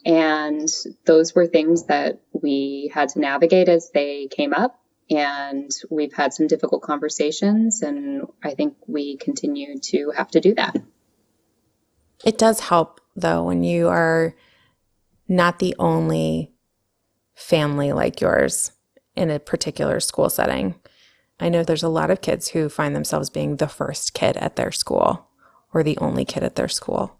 And 0.06 0.68
those 1.06 1.34
were 1.34 1.46
things 1.46 1.86
that 1.86 2.20
we 2.32 2.90
had 2.94 3.08
to 3.10 3.20
navigate 3.20 3.68
as 3.68 3.90
they 3.90 4.28
came 4.28 4.52
up. 4.52 4.78
And 5.10 5.70
we've 5.90 6.14
had 6.14 6.32
some 6.32 6.46
difficult 6.46 6.82
conversations, 6.82 7.82
and 7.82 8.26
I 8.42 8.54
think 8.54 8.76
we 8.86 9.18
continue 9.18 9.78
to 9.78 10.12
have 10.16 10.30
to 10.30 10.40
do 10.40 10.54
that. 10.54 10.76
It 12.24 12.38
does 12.38 12.60
help, 12.60 13.00
though, 13.14 13.44
when 13.44 13.62
you 13.62 13.88
are 13.88 14.34
not 15.28 15.58
the 15.58 15.76
only 15.78 16.52
family 17.34 17.92
like 17.92 18.20
yours 18.20 18.72
in 19.14 19.30
a 19.30 19.38
particular 19.38 20.00
school 20.00 20.30
setting. 20.30 20.74
I 21.38 21.48
know 21.48 21.62
there's 21.62 21.82
a 21.82 21.88
lot 21.88 22.10
of 22.10 22.20
kids 22.20 22.48
who 22.48 22.68
find 22.68 22.94
themselves 22.94 23.30
being 23.30 23.56
the 23.56 23.68
first 23.68 24.14
kid 24.14 24.36
at 24.36 24.56
their 24.56 24.72
school 24.72 25.28
or 25.72 25.82
the 25.82 25.98
only 25.98 26.24
kid 26.24 26.42
at 26.42 26.56
their 26.56 26.68
school. 26.68 27.18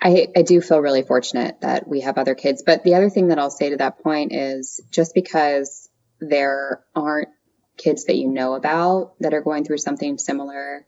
I, 0.00 0.28
I 0.34 0.42
do 0.42 0.60
feel 0.60 0.80
really 0.80 1.02
fortunate 1.02 1.60
that 1.60 1.86
we 1.86 2.00
have 2.00 2.18
other 2.18 2.34
kids. 2.34 2.62
But 2.64 2.82
the 2.82 2.94
other 2.94 3.10
thing 3.10 3.28
that 3.28 3.38
I'll 3.38 3.50
say 3.50 3.70
to 3.70 3.76
that 3.76 4.02
point 4.02 4.32
is 4.32 4.80
just 4.90 5.14
because 5.14 5.88
there 6.20 6.82
aren't 6.94 7.28
kids 7.76 8.06
that 8.06 8.16
you 8.16 8.28
know 8.28 8.54
about 8.54 9.14
that 9.20 9.34
are 9.34 9.42
going 9.42 9.64
through 9.64 9.78
something 9.78 10.18
similar, 10.18 10.86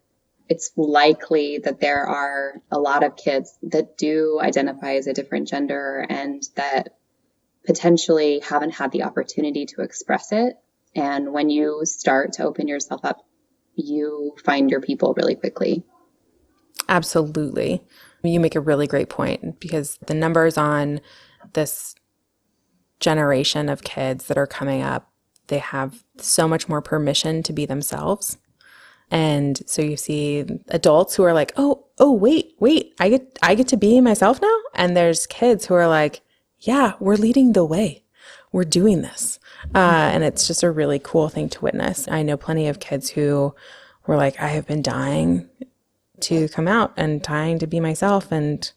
it's 0.55 0.71
likely 0.77 1.59
that 1.59 1.81
there 1.81 2.07
are 2.07 2.63
a 2.71 2.79
lot 2.79 3.03
of 3.03 3.17
kids 3.17 3.59
that 3.65 3.99
do 3.99 4.39
identify 4.41 4.95
as 4.95 5.09
a 5.09 5.13
different 5.13 5.49
gender 5.49 6.07
and 6.09 6.45
that 6.55 6.97
potentially 7.67 8.39
haven't 8.39 8.71
had 8.71 8.93
the 8.93 9.03
opportunity 9.03 9.67
to 9.67 9.83
express 9.83 10.31
it. 10.31 10.55
And 10.95 11.33
when 11.33 11.51
you 11.51 11.81
start 11.83 12.35
to 12.35 12.45
open 12.45 12.69
yourself 12.69 13.01
up, 13.05 13.27
you 13.75 14.37
find 14.45 14.71
your 14.71 14.81
people 14.81 15.13
really 15.17 15.35
quickly. 15.35 15.83
Absolutely. 16.89 17.83
You 18.23 18.39
make 18.39 18.55
a 18.55 18.61
really 18.61 18.87
great 18.87 19.09
point 19.09 19.59
because 19.59 19.99
the 20.07 20.15
numbers 20.15 20.57
on 20.57 21.01
this 21.55 21.97
generation 23.01 23.69
of 23.69 23.83
kids 23.83 24.29
that 24.29 24.39
are 24.39 24.47
coming 24.47 24.83
up, 24.83 25.11
they 25.49 25.59
have 25.59 26.05
so 26.19 26.47
much 26.47 26.69
more 26.69 26.81
permission 26.81 27.43
to 27.43 27.53
be 27.53 27.67
themselves. 27.67 28.39
And 29.15 29.63
so 29.67 29.81
you 29.81 29.97
see 29.97 30.45
adults 30.69 31.15
who 31.15 31.23
are 31.23 31.33
like, 31.33 31.53
"Oh, 31.57 31.85
oh 31.99 32.13
wait, 32.13 32.57
wait, 32.59 32.95
I 32.99 33.09
get 33.11 33.39
I 33.43 33.55
get 33.55 33.69
to 33.69 33.77
be 33.77 34.01
myself 34.01 34.43
now?" 34.43 34.59
And 34.75 34.97
there's 34.97 35.27
kids 35.27 35.67
who 35.67 35.75
are 35.75 35.87
like, 35.87 36.21
yeah, 36.67 36.95
we're 36.99 37.17
leading 37.17 37.53
the 37.53 37.65
way. 37.65 38.05
We're 38.53 38.65
doing 38.65 39.03
this. 39.03 39.39
Uh, 39.75 40.11
and 40.13 40.25
it's 40.25 40.47
just 40.47 40.63
a 40.63 40.71
really 40.71 40.99
cool 40.99 41.29
thing 41.29 41.49
to 41.51 41.61
witness. 41.61 42.09
I 42.09 42.23
know 42.23 42.37
plenty 42.37 42.69
of 42.69 42.81
kids 42.81 43.11
who 43.11 43.55
were 44.07 44.17
like, 44.17 44.41
I 44.41 44.49
have 44.49 44.67
been 44.67 44.83
dying 44.83 45.49
to 46.21 46.49
come 46.49 46.69
out 46.69 46.93
and 46.97 47.23
dying 47.23 47.59
to 47.59 47.67
be 47.67 47.81
myself. 47.81 48.31
And 48.33 48.71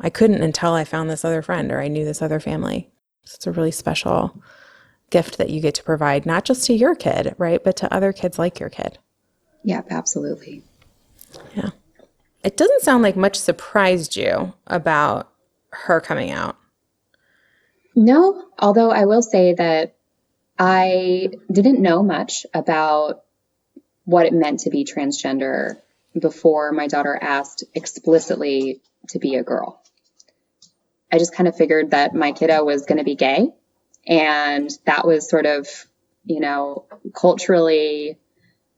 I 0.00 0.10
couldn't 0.10 0.42
until 0.42 0.72
I 0.72 0.84
found 0.84 1.08
this 1.08 1.24
other 1.24 1.42
friend 1.42 1.70
or 1.70 1.80
I 1.80 1.88
knew 1.88 2.04
this 2.04 2.22
other 2.22 2.40
family. 2.40 2.90
So 3.24 3.36
it's 3.36 3.46
a 3.46 3.52
really 3.52 3.70
special 3.70 4.42
gift 5.10 5.38
that 5.38 5.50
you 5.50 5.60
get 5.60 5.74
to 5.76 5.84
provide, 5.84 6.26
not 6.26 6.44
just 6.44 6.66
to 6.66 6.74
your 6.74 6.94
kid, 6.94 7.34
right? 7.38 7.62
But 7.62 7.76
to 7.76 7.94
other 7.94 8.12
kids 8.12 8.38
like 8.38 8.58
your 8.58 8.70
kid. 8.70 8.98
Yep, 9.64 9.86
absolutely. 9.90 10.62
Yeah. 11.54 11.70
It 12.42 12.56
doesn't 12.56 12.82
sound 12.82 13.02
like 13.02 13.16
much 13.16 13.38
surprised 13.38 14.16
you 14.16 14.54
about 14.66 15.30
her 15.70 16.00
coming 16.00 16.30
out. 16.30 16.56
No, 17.94 18.44
although 18.58 18.90
I 18.90 19.04
will 19.04 19.22
say 19.22 19.54
that 19.54 19.94
I 20.58 21.30
didn't 21.50 21.80
know 21.80 22.02
much 22.02 22.46
about 22.52 23.22
what 24.04 24.26
it 24.26 24.32
meant 24.32 24.60
to 24.60 24.70
be 24.70 24.84
transgender 24.84 25.76
before 26.18 26.72
my 26.72 26.88
daughter 26.88 27.16
asked 27.20 27.64
explicitly 27.74 28.80
to 29.08 29.18
be 29.18 29.36
a 29.36 29.42
girl. 29.42 29.82
I 31.10 31.18
just 31.18 31.34
kind 31.34 31.48
of 31.48 31.56
figured 31.56 31.90
that 31.90 32.14
my 32.14 32.32
kiddo 32.32 32.64
was 32.64 32.86
going 32.86 32.98
to 32.98 33.04
be 33.04 33.14
gay. 33.14 33.48
And 34.06 34.70
that 34.86 35.06
was 35.06 35.28
sort 35.28 35.46
of, 35.46 35.68
you 36.24 36.40
know, 36.40 36.86
culturally 37.14 38.18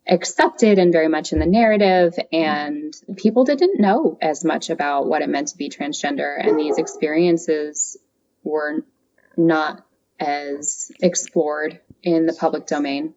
accepted 0.06 0.78
and 0.78 0.92
very 0.92 1.08
much 1.08 1.32
in 1.32 1.38
the 1.38 1.46
narrative. 1.46 2.14
And 2.32 2.94
people 3.16 3.44
didn't 3.44 3.80
know 3.80 4.18
as 4.20 4.44
much 4.44 4.70
about 4.70 5.06
what 5.06 5.22
it 5.22 5.28
meant 5.28 5.48
to 5.48 5.56
be 5.56 5.70
transgender. 5.70 6.36
And 6.38 6.58
these 6.58 6.78
experiences 6.78 7.96
were 8.42 8.84
not 9.36 9.84
as 10.20 10.92
explored 11.00 11.80
in 12.02 12.26
the 12.26 12.34
public 12.34 12.66
domain. 12.66 13.14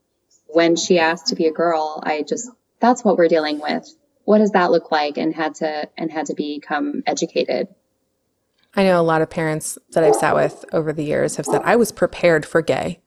When 0.48 0.76
she 0.78 0.98
asked 0.98 1.28
to 1.28 1.36
be 1.36 1.46
a 1.46 1.52
girl, 1.52 2.02
I 2.06 2.24
just, 2.24 2.50
that's 2.80 3.04
what 3.04 3.18
we're 3.18 3.28
dealing 3.28 3.60
with. 3.60 3.94
What 4.24 4.40
does 4.40 4.52
that 4.52 4.72
look 4.72 4.92
like? 4.92 5.18
And 5.18 5.36
had 5.36 5.56
to, 5.56 5.90
and 5.98 6.12
had 6.12 6.28
to 6.28 6.34
become 6.34 7.04
educated. 7.06 7.68
I 8.76 8.84
know 8.84 9.00
a 9.00 9.04
lot 9.04 9.22
of 9.22 9.30
parents 9.30 9.78
that 9.92 10.04
I've 10.04 10.16
sat 10.16 10.36
with 10.36 10.64
over 10.72 10.94
the 10.94 11.04
years 11.04 11.38
have 11.38 11.46
said, 11.46 11.62
I 11.64 11.76
was 11.76 11.92
prepared 11.92 12.46
for 12.46 12.62
gay. 12.62 13.02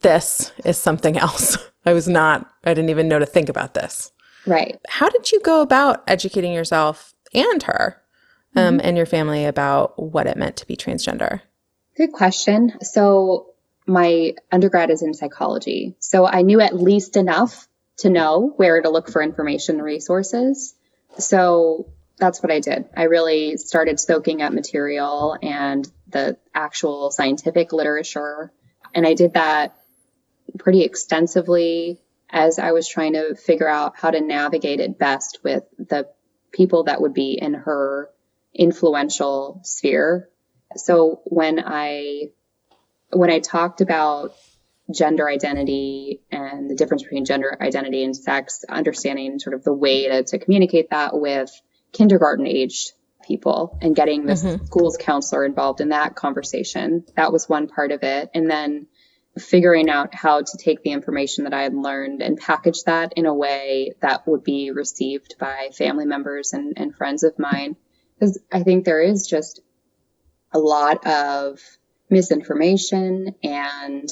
This 0.00 0.52
is 0.64 0.78
something 0.78 1.16
else. 1.16 1.58
I 1.86 1.92
was 1.92 2.08
not, 2.08 2.50
I 2.64 2.74
didn't 2.74 2.90
even 2.90 3.08
know 3.08 3.18
to 3.18 3.26
think 3.26 3.48
about 3.48 3.74
this. 3.74 4.12
Right. 4.46 4.78
How 4.88 5.08
did 5.08 5.32
you 5.32 5.40
go 5.40 5.60
about 5.60 6.04
educating 6.06 6.52
yourself 6.52 7.14
and 7.34 7.62
her 7.64 8.00
um, 8.54 8.78
mm-hmm. 8.78 8.86
and 8.86 8.96
your 8.96 9.06
family 9.06 9.44
about 9.44 10.00
what 10.00 10.26
it 10.26 10.36
meant 10.36 10.56
to 10.56 10.66
be 10.66 10.76
transgender? 10.76 11.40
Good 11.96 12.12
question. 12.12 12.74
So 12.82 13.54
my 13.86 14.34
undergrad 14.52 14.90
is 14.90 15.02
in 15.02 15.14
psychology. 15.14 15.96
So 15.98 16.26
I 16.26 16.42
knew 16.42 16.60
at 16.60 16.76
least 16.76 17.16
enough 17.16 17.66
to 17.98 18.10
know 18.10 18.52
where 18.56 18.80
to 18.80 18.90
look 18.90 19.10
for 19.10 19.22
information 19.22 19.76
and 19.76 19.84
resources. 19.84 20.74
So 21.18 21.88
that's 22.18 22.42
what 22.42 22.52
I 22.52 22.60
did. 22.60 22.88
I 22.96 23.04
really 23.04 23.56
started 23.56 23.98
soaking 23.98 24.42
up 24.42 24.52
material 24.52 25.36
and 25.42 25.90
the 26.08 26.36
actual 26.54 27.10
scientific 27.10 27.72
literature. 27.72 28.52
And 28.94 29.06
I 29.06 29.14
did 29.14 29.34
that 29.34 29.76
pretty 30.58 30.82
extensively 30.82 32.00
as 32.30 32.58
I 32.58 32.72
was 32.72 32.86
trying 32.86 33.14
to 33.14 33.34
figure 33.34 33.68
out 33.68 33.94
how 33.96 34.10
to 34.10 34.20
navigate 34.20 34.80
it 34.80 34.98
best 34.98 35.38
with 35.42 35.64
the 35.78 36.08
people 36.52 36.84
that 36.84 37.00
would 37.00 37.14
be 37.14 37.38
in 37.40 37.54
her 37.54 38.10
influential 38.54 39.60
sphere 39.64 40.28
so 40.76 41.22
when 41.24 41.62
I 41.64 42.30
when 43.10 43.30
I 43.30 43.38
talked 43.38 43.80
about 43.80 44.34
gender 44.92 45.28
identity 45.28 46.22
and 46.30 46.68
the 46.68 46.74
difference 46.74 47.02
between 47.02 47.24
gender 47.24 47.56
identity 47.60 48.04
and 48.04 48.16
sex, 48.16 48.64
understanding 48.68 49.38
sort 49.38 49.54
of 49.54 49.64
the 49.64 49.72
way 49.72 50.08
to, 50.08 50.24
to 50.24 50.38
communicate 50.38 50.90
that 50.90 51.18
with 51.18 51.50
kindergarten 51.92 52.46
aged 52.46 52.92
people 53.22 53.78
and 53.82 53.96
getting 53.96 54.24
the 54.24 54.32
mm-hmm. 54.34 54.64
school's 54.64 54.96
counselor 54.98 55.44
involved 55.44 55.80
in 55.80 55.90
that 55.90 56.14
conversation. 56.14 57.04
That 57.16 57.32
was 57.32 57.48
one 57.48 57.68
part 57.68 57.92
of 57.92 58.02
it. 58.02 58.30
And 58.34 58.50
then 58.50 58.86
figuring 59.38 59.88
out 59.88 60.14
how 60.14 60.42
to 60.42 60.56
take 60.58 60.82
the 60.82 60.92
information 60.92 61.44
that 61.44 61.54
I 61.54 61.62
had 61.62 61.74
learned 61.74 62.22
and 62.22 62.38
package 62.38 62.82
that 62.84 63.14
in 63.16 63.26
a 63.26 63.34
way 63.34 63.92
that 64.00 64.26
would 64.26 64.44
be 64.44 64.70
received 64.70 65.36
by 65.38 65.70
family 65.76 66.06
members 66.06 66.52
and, 66.52 66.74
and 66.76 66.94
friends 66.94 67.22
of 67.22 67.38
mine. 67.38 67.76
Because 68.14 68.38
I 68.52 68.62
think 68.62 68.84
there 68.84 69.00
is 69.00 69.26
just 69.26 69.60
a 70.52 70.58
lot 70.58 71.06
of 71.06 71.60
misinformation 72.10 73.34
and 73.42 74.08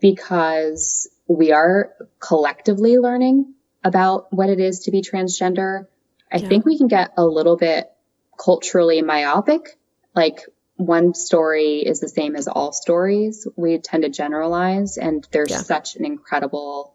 because 0.00 1.08
we 1.26 1.52
are 1.52 1.92
collectively 2.18 2.98
learning 2.98 3.54
about 3.82 4.32
what 4.32 4.50
it 4.50 4.60
is 4.60 4.80
to 4.80 4.90
be 4.90 5.02
transgender, 5.02 5.86
I 6.32 6.38
yeah. 6.38 6.48
think 6.48 6.64
we 6.64 6.76
can 6.76 6.88
get 6.88 7.12
a 7.16 7.24
little 7.24 7.56
bit 7.56 7.90
culturally 8.38 9.02
myopic. 9.02 9.78
Like 10.14 10.40
one 10.76 11.14
story 11.14 11.78
is 11.78 12.00
the 12.00 12.08
same 12.08 12.34
as 12.34 12.48
all 12.48 12.72
stories. 12.72 13.46
We 13.56 13.78
tend 13.78 14.02
to 14.02 14.08
generalize 14.08 14.98
and 14.98 15.26
there's 15.30 15.50
yeah. 15.50 15.58
such 15.58 15.96
an 15.96 16.04
incredible 16.04 16.94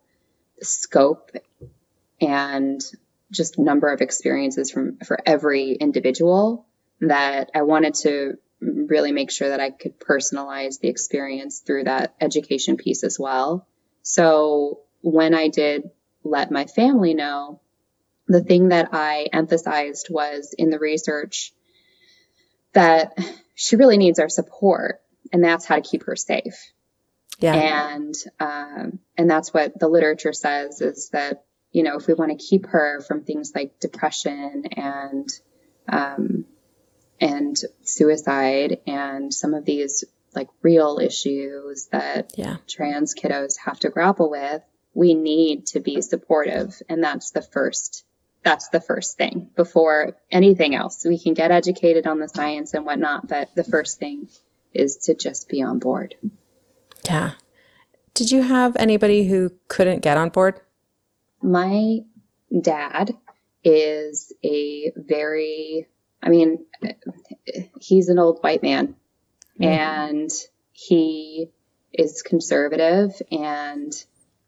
scope 0.61 1.31
and 2.19 2.81
just 3.31 3.57
number 3.57 3.91
of 3.91 4.01
experiences 4.01 4.71
from 4.71 4.97
for 4.97 5.19
every 5.25 5.73
individual 5.73 6.65
that 7.01 7.51
I 7.55 7.61
wanted 7.61 7.93
to 7.95 8.37
really 8.61 9.13
make 9.13 9.31
sure 9.31 9.49
that 9.49 9.61
I 9.61 9.69
could 9.69 9.99
personalize 9.99 10.79
the 10.79 10.89
experience 10.89 11.59
through 11.59 11.85
that 11.85 12.15
education 12.19 12.75
piece 12.75 13.03
as 13.03 13.17
well. 13.17 13.67
So 14.01 14.81
when 15.01 15.33
I 15.33 15.47
did 15.47 15.89
let 16.23 16.51
my 16.51 16.65
family 16.65 17.13
know, 17.13 17.61
the 18.27 18.43
thing 18.43 18.69
that 18.69 18.89
I 18.91 19.27
emphasized 19.31 20.07
was 20.09 20.53
in 20.57 20.69
the 20.69 20.79
research 20.79 21.53
that 22.73 23.17
she 23.55 23.75
really 23.75 23.97
needs 23.97 24.19
our 24.19 24.29
support, 24.29 25.01
and 25.31 25.43
that's 25.43 25.65
how 25.65 25.75
to 25.75 25.81
keep 25.81 26.05
her 26.05 26.15
safe. 26.15 26.71
Yeah. 27.39 27.55
And 27.55 28.15
um, 28.39 28.99
and 29.17 29.29
that's 29.29 29.53
what 29.53 29.79
the 29.79 29.87
literature 29.87 30.33
says 30.33 30.81
is 30.81 31.09
that 31.09 31.45
you 31.71 31.83
know 31.83 31.95
if 31.95 32.07
we 32.07 32.13
want 32.13 32.37
to 32.37 32.45
keep 32.45 32.67
her 32.67 33.01
from 33.01 33.23
things 33.23 33.53
like 33.55 33.79
depression 33.79 34.65
and 34.75 35.29
um, 35.87 36.45
and 37.19 37.57
suicide 37.83 38.79
and 38.87 39.33
some 39.33 39.53
of 39.53 39.65
these 39.65 40.03
like 40.35 40.47
real 40.61 40.99
issues 41.01 41.87
that 41.91 42.33
yeah. 42.35 42.57
trans 42.67 43.15
kiddos 43.15 43.57
have 43.65 43.79
to 43.79 43.89
grapple 43.89 44.29
with, 44.29 44.61
we 44.93 45.13
need 45.13 45.65
to 45.67 45.79
be 45.79 46.01
supportive. 46.01 46.81
And 46.87 47.03
that's 47.03 47.31
the 47.31 47.41
first, 47.41 48.05
that's 48.43 48.69
the 48.69 48.81
first 48.81 49.17
thing 49.17 49.49
before 49.55 50.17
anything 50.31 50.75
else. 50.75 51.05
We 51.05 51.19
can 51.19 51.33
get 51.33 51.51
educated 51.51 52.07
on 52.07 52.19
the 52.19 52.29
science 52.29 52.73
and 52.73 52.85
whatnot, 52.85 53.27
but 53.27 53.53
the 53.55 53.63
first 53.63 53.99
thing 53.99 54.29
is 54.73 54.97
to 55.05 55.15
just 55.15 55.49
be 55.49 55.61
on 55.61 55.79
board. 55.79 56.15
Yeah. 57.05 57.31
Did 58.13 58.31
you 58.31 58.41
have 58.41 58.75
anybody 58.77 59.27
who 59.27 59.51
couldn't 59.67 60.01
get 60.01 60.17
on 60.17 60.29
board? 60.29 60.59
My 61.41 61.99
dad 62.59 63.15
is 63.63 64.33
a 64.43 64.91
very, 64.95 65.87
I 66.21 66.29
mean, 66.29 66.65
he's 67.79 68.09
an 68.09 68.19
old 68.19 68.39
white 68.41 68.63
man 68.63 68.95
mm-hmm. 69.59 69.63
and 69.63 70.31
he 70.71 71.49
is 71.93 72.21
conservative 72.21 73.21
and 73.31 73.91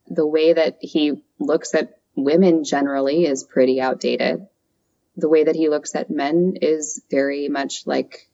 the 0.07 0.27
way 0.27 0.53
that 0.53 0.77
he 0.81 1.23
looks 1.39 1.73
at 1.73 2.00
women 2.23 2.63
generally 2.63 3.25
is 3.25 3.43
pretty 3.43 3.81
outdated. 3.81 4.47
The 5.17 5.29
way 5.29 5.43
that 5.43 5.55
he 5.55 5.69
looks 5.69 5.95
at 5.95 6.09
men 6.09 6.57
is 6.61 7.01
very 7.09 7.47
much 7.49 7.85
like 7.85 8.29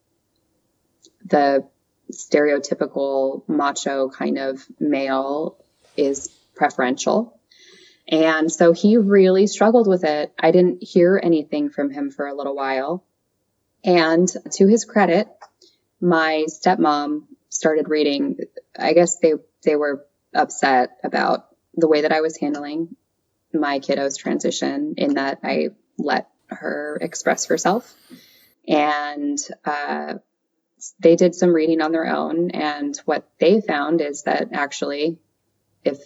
the 1.25 1.67
stereotypical 2.11 3.47
macho 3.47 4.09
kind 4.09 4.37
of 4.37 4.65
male 4.79 5.57
is 5.95 6.29
preferential. 6.55 7.39
And 8.07 8.51
so 8.51 8.71
he 8.71 8.97
really 8.97 9.47
struggled 9.47 9.87
with 9.87 10.03
it. 10.05 10.31
I 10.39 10.51
didn't 10.51 10.81
hear 10.81 11.19
anything 11.21 11.69
from 11.69 11.91
him 11.91 12.09
for 12.09 12.25
a 12.27 12.33
little 12.33 12.55
while. 12.55 13.03
And 13.83 14.29
to 14.53 14.67
his 14.67 14.85
credit, 14.85 15.27
my 15.99 16.45
stepmom 16.47 17.23
started 17.49 17.89
reading. 17.89 18.37
I 18.77 18.93
guess 18.93 19.19
they, 19.19 19.33
they 19.63 19.75
were 19.75 20.05
upset 20.33 20.91
about 21.03 21.47
the 21.75 21.87
way 21.87 22.01
that 22.01 22.13
I 22.13 22.21
was 22.21 22.37
handling 22.37 22.95
my 23.59 23.79
kiddo's 23.79 24.17
transition 24.17 24.95
in 24.97 25.15
that 25.15 25.39
I 25.43 25.69
let 25.97 26.29
her 26.47 26.97
express 27.01 27.47
herself. 27.47 27.93
And 28.67 29.37
uh, 29.65 30.15
they 30.99 31.15
did 31.15 31.35
some 31.35 31.53
reading 31.53 31.81
on 31.81 31.91
their 31.91 32.07
own. 32.07 32.51
And 32.51 32.95
what 33.05 33.27
they 33.39 33.61
found 33.61 34.01
is 34.01 34.23
that 34.23 34.49
actually, 34.53 35.19
if 35.83 35.99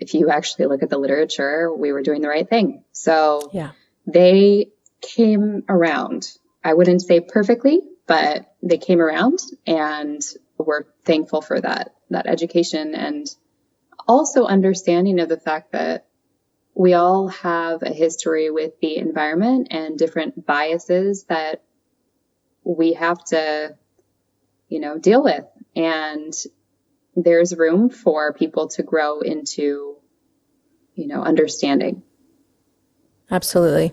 if 0.00 0.14
you 0.14 0.28
actually 0.28 0.66
look 0.66 0.82
at 0.82 0.90
the 0.90 0.98
literature, 0.98 1.72
we 1.74 1.92
were 1.92 2.02
doing 2.02 2.20
the 2.20 2.28
right 2.28 2.48
thing. 2.48 2.84
So 2.92 3.50
yeah. 3.52 3.70
they 4.06 4.70
came 5.00 5.64
around. 5.68 6.30
I 6.62 6.74
wouldn't 6.74 7.02
say 7.02 7.20
perfectly, 7.20 7.80
but 8.06 8.54
they 8.62 8.78
came 8.78 9.00
around 9.00 9.40
and 9.66 10.20
we're 10.58 10.84
thankful 11.04 11.40
for 11.40 11.60
that, 11.60 11.94
that 12.10 12.26
education 12.26 12.94
and 12.94 13.26
also 14.06 14.44
understanding 14.44 15.20
of 15.20 15.28
the 15.28 15.40
fact 15.40 15.72
that 15.72 16.06
we 16.74 16.94
all 16.94 17.28
have 17.28 17.82
a 17.82 17.92
history 17.92 18.50
with 18.50 18.78
the 18.80 18.96
environment 18.96 19.68
and 19.70 19.98
different 19.98 20.46
biases 20.46 21.24
that 21.24 21.62
we 22.64 22.94
have 22.94 23.22
to, 23.24 23.76
you 24.68 24.80
know, 24.80 24.98
deal 24.98 25.22
with. 25.22 25.44
And 25.76 26.32
there's 27.14 27.56
room 27.56 27.90
for 27.90 28.32
people 28.32 28.68
to 28.68 28.82
grow 28.82 29.20
into, 29.20 29.96
you 30.94 31.06
know, 31.06 31.22
understanding. 31.22 32.02
Absolutely. 33.30 33.92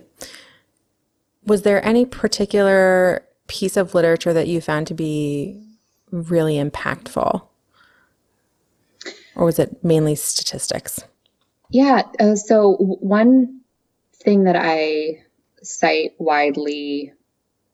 Was 1.45 1.63
there 1.63 1.85
any 1.85 2.05
particular 2.05 3.25
piece 3.47 3.75
of 3.75 3.93
literature 3.93 4.33
that 4.33 4.47
you 4.47 4.61
found 4.61 4.87
to 4.87 4.93
be 4.93 5.65
really 6.11 6.55
impactful? 6.55 7.41
Or 9.35 9.45
was 9.45 9.59
it 9.59 9.83
mainly 9.83 10.15
statistics? 10.15 11.01
Yeah. 11.69 12.03
Uh, 12.19 12.35
so, 12.35 12.73
one 12.73 13.61
thing 14.15 14.45
that 14.45 14.55
I 14.55 15.23
cite 15.61 16.13
widely 16.17 17.13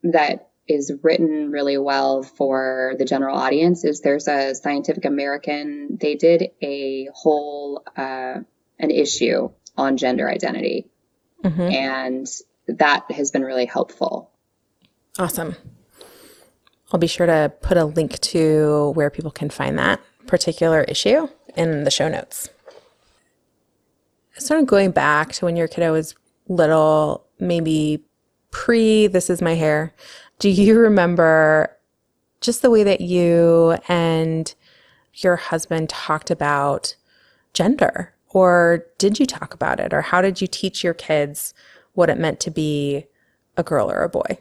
that 0.03 0.49
is 0.67 0.91
written 1.03 1.51
really 1.51 1.77
well 1.77 2.23
for 2.23 2.95
the 2.97 3.05
general 3.05 3.37
audience 3.37 3.83
is 3.85 4.01
there's 4.01 4.27
a 4.27 4.55
Scientific 4.55 5.05
American. 5.05 5.97
They 5.99 6.15
did 6.15 6.51
a 6.61 7.09
whole 7.13 7.83
uh, 7.95 8.39
an 8.79 8.91
issue 8.91 9.51
on 9.77 9.97
gender 9.97 10.29
identity, 10.29 10.89
mm-hmm. 11.43 11.61
and 11.61 12.27
that 12.67 13.11
has 13.11 13.31
been 13.31 13.43
really 13.43 13.65
helpful. 13.65 14.31
Awesome. 15.17 15.55
I'll 16.91 16.99
be 16.99 17.07
sure 17.07 17.25
to 17.25 17.53
put 17.61 17.77
a 17.77 17.85
link 17.85 18.19
to 18.19 18.91
where 18.95 19.09
people 19.09 19.31
can 19.31 19.49
find 19.49 19.77
that 19.77 20.01
particular 20.27 20.83
issue 20.83 21.27
in 21.55 21.83
the 21.83 21.91
show 21.91 22.09
notes. 22.09 22.49
Sort 24.45 24.59
of 24.59 24.67
going 24.67 24.91
back 24.91 25.33
to 25.33 25.45
when 25.45 25.55
your 25.55 25.67
kiddo 25.67 25.93
was 25.93 26.15
little, 26.47 27.25
maybe 27.39 28.03
pre 28.51 29.07
this 29.07 29.29
is 29.29 29.41
my 29.41 29.55
hair 29.55 29.93
do 30.39 30.49
you 30.49 30.77
remember 30.79 31.75
just 32.41 32.61
the 32.61 32.69
way 32.69 32.83
that 32.83 33.01
you 33.01 33.77
and 33.87 34.53
your 35.13 35.37
husband 35.37 35.89
talked 35.89 36.29
about 36.29 36.95
gender? 37.53 38.13
Or 38.29 38.85
did 38.97 39.19
you 39.19 39.25
talk 39.25 39.53
about 39.53 39.79
it? 39.79 39.93
Or 39.93 40.01
how 40.01 40.21
did 40.21 40.41
you 40.41 40.47
teach 40.47 40.83
your 40.83 40.93
kids 40.93 41.53
what 41.93 42.09
it 42.09 42.19
meant 42.19 42.39
to 42.41 42.51
be 42.51 43.05
a 43.55 43.63
girl 43.63 43.89
or 43.89 44.03
a 44.03 44.09
boy? 44.09 44.37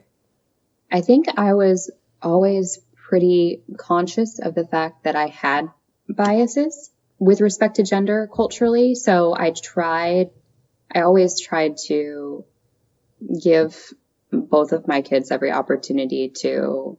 I 0.90 1.00
think 1.00 1.26
I 1.36 1.54
was 1.54 1.90
always 2.20 2.80
pretty 2.94 3.62
conscious 3.76 4.40
of 4.40 4.54
the 4.54 4.66
fact 4.66 5.04
that 5.04 5.14
I 5.14 5.26
had 5.26 5.70
biases 6.08 6.90
with 7.18 7.40
respect 7.40 7.76
to 7.76 7.82
gender 7.82 8.28
culturally. 8.32 8.94
So 8.94 9.34
I 9.36 9.50
tried, 9.50 10.30
I 10.92 11.02
always 11.02 11.40
tried 11.40 11.76
to 11.86 12.44
give 13.42 13.92
both 14.30 14.72
of 14.72 14.88
my 14.88 15.02
kids 15.02 15.30
every 15.30 15.52
opportunity 15.52 16.30
to 16.40 16.98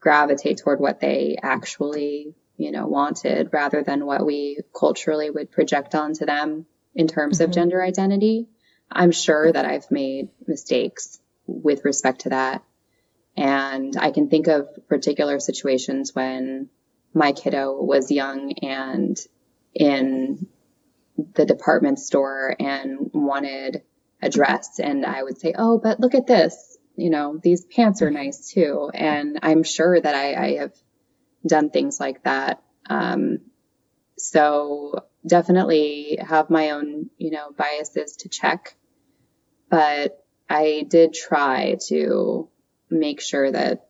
gravitate 0.00 0.58
toward 0.58 0.80
what 0.80 1.00
they 1.00 1.38
actually, 1.42 2.34
you 2.56 2.70
know, 2.70 2.86
wanted 2.86 3.50
rather 3.52 3.82
than 3.82 4.06
what 4.06 4.24
we 4.24 4.58
culturally 4.78 5.30
would 5.30 5.50
project 5.50 5.94
onto 5.94 6.26
them 6.26 6.66
in 6.94 7.08
terms 7.08 7.38
mm-hmm. 7.38 7.44
of 7.44 7.54
gender 7.54 7.82
identity. 7.82 8.46
I'm 8.90 9.10
sure 9.10 9.50
that 9.50 9.64
I've 9.64 9.90
made 9.90 10.28
mistakes 10.46 11.18
with 11.46 11.84
respect 11.84 12.20
to 12.22 12.28
that. 12.30 12.62
And 13.36 13.96
I 13.96 14.12
can 14.12 14.28
think 14.28 14.46
of 14.46 14.68
particular 14.88 15.40
situations 15.40 16.14
when 16.14 16.68
my 17.12 17.32
kiddo 17.32 17.82
was 17.82 18.10
young 18.10 18.52
and 18.62 19.18
in 19.78 20.46
the 21.34 21.46
department 21.46 21.98
store 21.98 22.54
and 22.58 23.10
wanted 23.12 23.82
a 24.22 24.28
dress 24.28 24.78
and 24.78 25.04
I 25.04 25.22
would 25.22 25.38
say, 25.38 25.54
Oh, 25.56 25.78
but 25.78 26.00
look 26.00 26.14
at 26.14 26.26
this. 26.26 26.78
You 26.96 27.10
know, 27.10 27.38
these 27.42 27.64
pants 27.64 28.00
are 28.02 28.10
nice 28.10 28.50
too. 28.50 28.90
And 28.92 29.38
I'm 29.42 29.62
sure 29.62 30.00
that 30.00 30.14
I, 30.14 30.34
I 30.34 30.56
have 30.56 30.72
done 31.46 31.70
things 31.70 32.00
like 32.00 32.24
that. 32.24 32.62
Um, 32.88 33.40
so 34.16 35.04
definitely 35.26 36.18
have 36.20 36.48
my 36.48 36.70
own, 36.70 37.10
you 37.18 37.30
know, 37.30 37.50
biases 37.56 38.16
to 38.18 38.28
check. 38.28 38.76
But 39.68 40.24
I 40.48 40.86
did 40.88 41.12
try 41.12 41.76
to 41.88 42.48
make 42.88 43.20
sure 43.20 43.50
that 43.50 43.88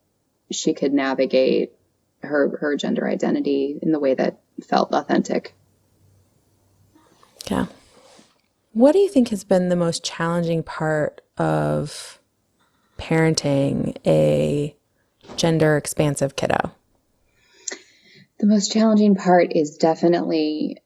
she 0.50 0.74
could 0.74 0.92
navigate 0.92 1.72
her 2.22 2.56
her 2.58 2.76
gender 2.76 3.06
identity 3.06 3.78
in 3.80 3.92
the 3.92 4.00
way 4.00 4.14
that 4.14 4.40
felt 4.68 4.92
authentic. 4.92 5.54
Yeah. 7.50 7.66
What 8.76 8.92
do 8.92 8.98
you 8.98 9.08
think 9.08 9.28
has 9.30 9.42
been 9.42 9.70
the 9.70 9.74
most 9.74 10.04
challenging 10.04 10.62
part 10.62 11.22
of 11.38 12.20
parenting 12.98 13.96
a 14.06 14.76
gender 15.34 15.78
expansive 15.78 16.36
kiddo? 16.36 16.72
The 18.38 18.46
most 18.46 18.70
challenging 18.70 19.14
part 19.14 19.56
is 19.56 19.78
definitely 19.78 20.82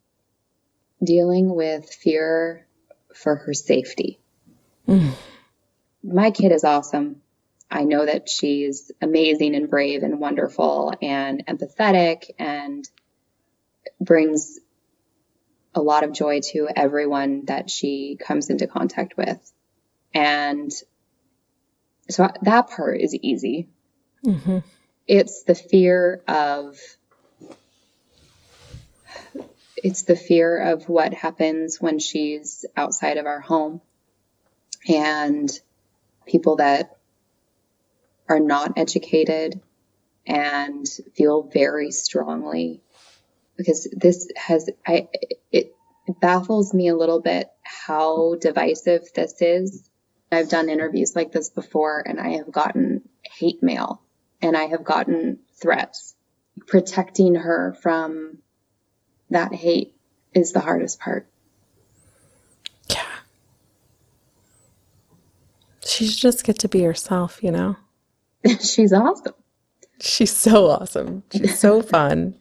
dealing 1.02 1.52
with 1.52 1.92
fear 1.92 2.64
for 3.12 3.34
her 3.34 3.54
safety. 3.54 4.20
Mm. 4.86 5.10
My 6.04 6.30
kid 6.30 6.52
is 6.52 6.62
awesome. 6.62 7.22
I 7.68 7.82
know 7.82 8.06
that 8.06 8.28
she's 8.28 8.92
amazing 9.02 9.56
and 9.56 9.68
brave 9.68 10.04
and 10.04 10.20
wonderful 10.20 10.94
and 11.02 11.44
empathetic 11.44 12.30
and 12.38 12.88
brings 14.00 14.60
a 15.74 15.80
lot 15.80 16.04
of 16.04 16.12
joy 16.12 16.40
to 16.52 16.68
everyone 16.74 17.44
that 17.46 17.70
she 17.70 18.16
comes 18.20 18.50
into 18.50 18.66
contact 18.66 19.16
with. 19.16 19.38
And 20.12 20.72
so 22.08 22.28
that 22.42 22.70
part 22.70 23.00
is 23.00 23.14
easy. 23.14 23.68
Mm-hmm. 24.24 24.58
It's 25.06 25.44
the 25.44 25.54
fear 25.54 26.22
of 26.26 26.78
it's 29.82 30.02
the 30.02 30.16
fear 30.16 30.58
of 30.72 30.88
what 30.88 31.14
happens 31.14 31.80
when 31.80 31.98
she's 31.98 32.66
outside 32.76 33.16
of 33.16 33.26
our 33.26 33.40
home 33.40 33.80
and 34.88 35.50
people 36.26 36.56
that 36.56 36.98
are 38.28 38.40
not 38.40 38.74
educated 38.76 39.60
and 40.26 40.86
feel 41.14 41.42
very 41.42 41.90
strongly 41.90 42.82
because 43.60 43.86
this 43.92 44.28
has 44.36 44.70
I 44.86 45.08
it, 45.52 45.74
baffles 46.20 46.72
me 46.72 46.88
a 46.88 46.96
little 46.96 47.20
bit 47.20 47.48
how 47.62 48.36
divisive 48.36 49.02
this 49.14 49.40
is. 49.42 49.88
I've 50.32 50.48
done 50.48 50.70
interviews 50.70 51.14
like 51.14 51.30
this 51.30 51.50
before 51.50 52.02
and 52.04 52.18
I 52.18 52.38
have 52.38 52.50
gotten 52.50 53.02
hate 53.22 53.62
mail 53.62 54.00
and 54.40 54.56
I 54.56 54.64
have 54.64 54.82
gotten 54.82 55.40
threats. 55.60 56.14
Protecting 56.66 57.34
her 57.34 57.76
from 57.82 58.38
that 59.28 59.54
hate 59.54 59.94
is 60.34 60.52
the 60.52 60.60
hardest 60.60 61.00
part. 61.00 61.26
Yeah. 62.88 63.04
She 65.84 66.06
should 66.06 66.18
just 66.18 66.44
get 66.44 66.58
to 66.60 66.68
be 66.68 66.82
herself, 66.82 67.40
you 67.42 67.50
know? 67.50 67.76
She's 68.60 68.92
awesome. 68.92 69.34
She's 70.00 70.34
so 70.34 70.68
awesome. 70.68 71.24
She's 71.30 71.58
so 71.58 71.82
fun. 71.82 72.39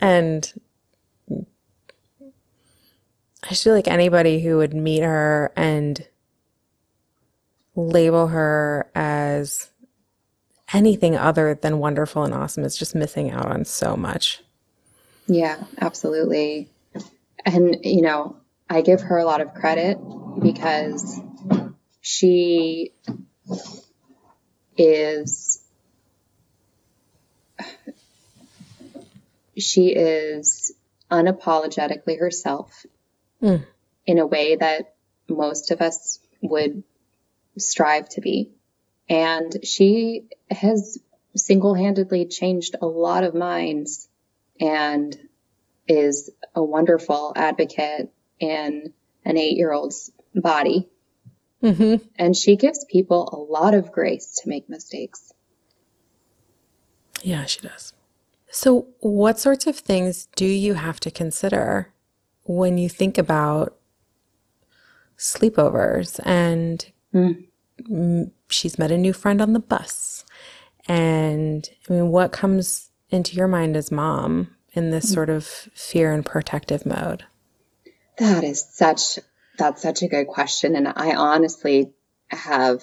And 0.00 0.52
I 3.48 3.54
feel 3.54 3.74
like 3.74 3.88
anybody 3.88 4.40
who 4.40 4.56
would 4.58 4.74
meet 4.74 5.02
her 5.02 5.52
and 5.56 6.06
label 7.74 8.28
her 8.28 8.90
as 8.94 9.70
anything 10.72 11.16
other 11.16 11.54
than 11.54 11.78
wonderful 11.78 12.24
and 12.24 12.34
awesome 12.34 12.64
is 12.64 12.76
just 12.76 12.94
missing 12.94 13.30
out 13.30 13.46
on 13.46 13.64
so 13.64 13.96
much. 13.96 14.42
Yeah, 15.26 15.62
absolutely. 15.80 16.68
And, 17.44 17.78
you 17.84 18.02
know, 18.02 18.36
I 18.68 18.80
give 18.80 19.00
her 19.02 19.18
a 19.18 19.24
lot 19.24 19.40
of 19.40 19.54
credit 19.54 19.98
because 20.40 21.20
she 22.00 22.92
is 24.76 25.62
she 29.58 29.88
is 29.88 30.74
unapologetically 31.10 32.18
herself 32.18 32.84
mm. 33.42 33.64
in 34.06 34.18
a 34.18 34.26
way 34.26 34.56
that 34.56 34.94
most 35.28 35.70
of 35.70 35.80
us 35.80 36.18
would 36.42 36.82
strive 37.58 38.08
to 38.10 38.20
be. 38.20 38.50
And 39.08 39.64
she 39.64 40.26
has 40.50 40.98
single 41.34 41.74
handedly 41.74 42.26
changed 42.26 42.76
a 42.80 42.86
lot 42.86 43.24
of 43.24 43.34
minds 43.34 44.08
and 44.60 45.16
is 45.86 46.30
a 46.54 46.62
wonderful 46.62 47.32
advocate 47.36 48.10
in 48.40 48.92
an 49.24 49.36
eight 49.36 49.56
year 49.56 49.72
old's 49.72 50.10
body. 50.34 50.88
Mm-hmm. 51.62 52.04
And 52.16 52.36
she 52.36 52.56
gives 52.56 52.84
people 52.84 53.28
a 53.32 53.52
lot 53.52 53.74
of 53.74 53.92
grace 53.92 54.40
to 54.42 54.48
make 54.48 54.68
mistakes. 54.68 55.32
Yeah, 57.22 57.44
she 57.46 57.60
does. 57.60 57.92
So, 58.56 58.88
what 59.00 59.38
sorts 59.38 59.66
of 59.66 59.76
things 59.76 60.28
do 60.34 60.46
you 60.46 60.72
have 60.72 60.98
to 61.00 61.10
consider 61.10 61.92
when 62.44 62.78
you 62.78 62.88
think 62.88 63.18
about 63.18 63.76
sleepovers 65.18 66.18
and 66.24 66.90
mm. 67.12 68.30
she's 68.48 68.78
met 68.78 68.90
a 68.90 68.96
new 68.96 69.12
friend 69.12 69.42
on 69.42 69.52
the 69.52 69.60
bus? 69.60 70.24
And 70.88 71.68
I 71.86 71.92
mean, 71.92 72.08
what 72.08 72.32
comes 72.32 72.88
into 73.10 73.36
your 73.36 73.46
mind 73.46 73.76
as 73.76 73.92
mom 73.92 74.56
in 74.72 74.90
this 74.90 75.10
mm. 75.10 75.12
sort 75.12 75.28
of 75.28 75.44
fear 75.44 76.14
and 76.14 76.24
protective 76.24 76.86
mode? 76.86 77.24
That 78.16 78.42
is 78.42 78.66
such 78.70 79.18
that's 79.58 79.82
such 79.82 80.00
a 80.00 80.08
good 80.08 80.28
question 80.28 80.76
and 80.76 80.88
I 80.88 81.14
honestly 81.14 81.92
have 82.28 82.82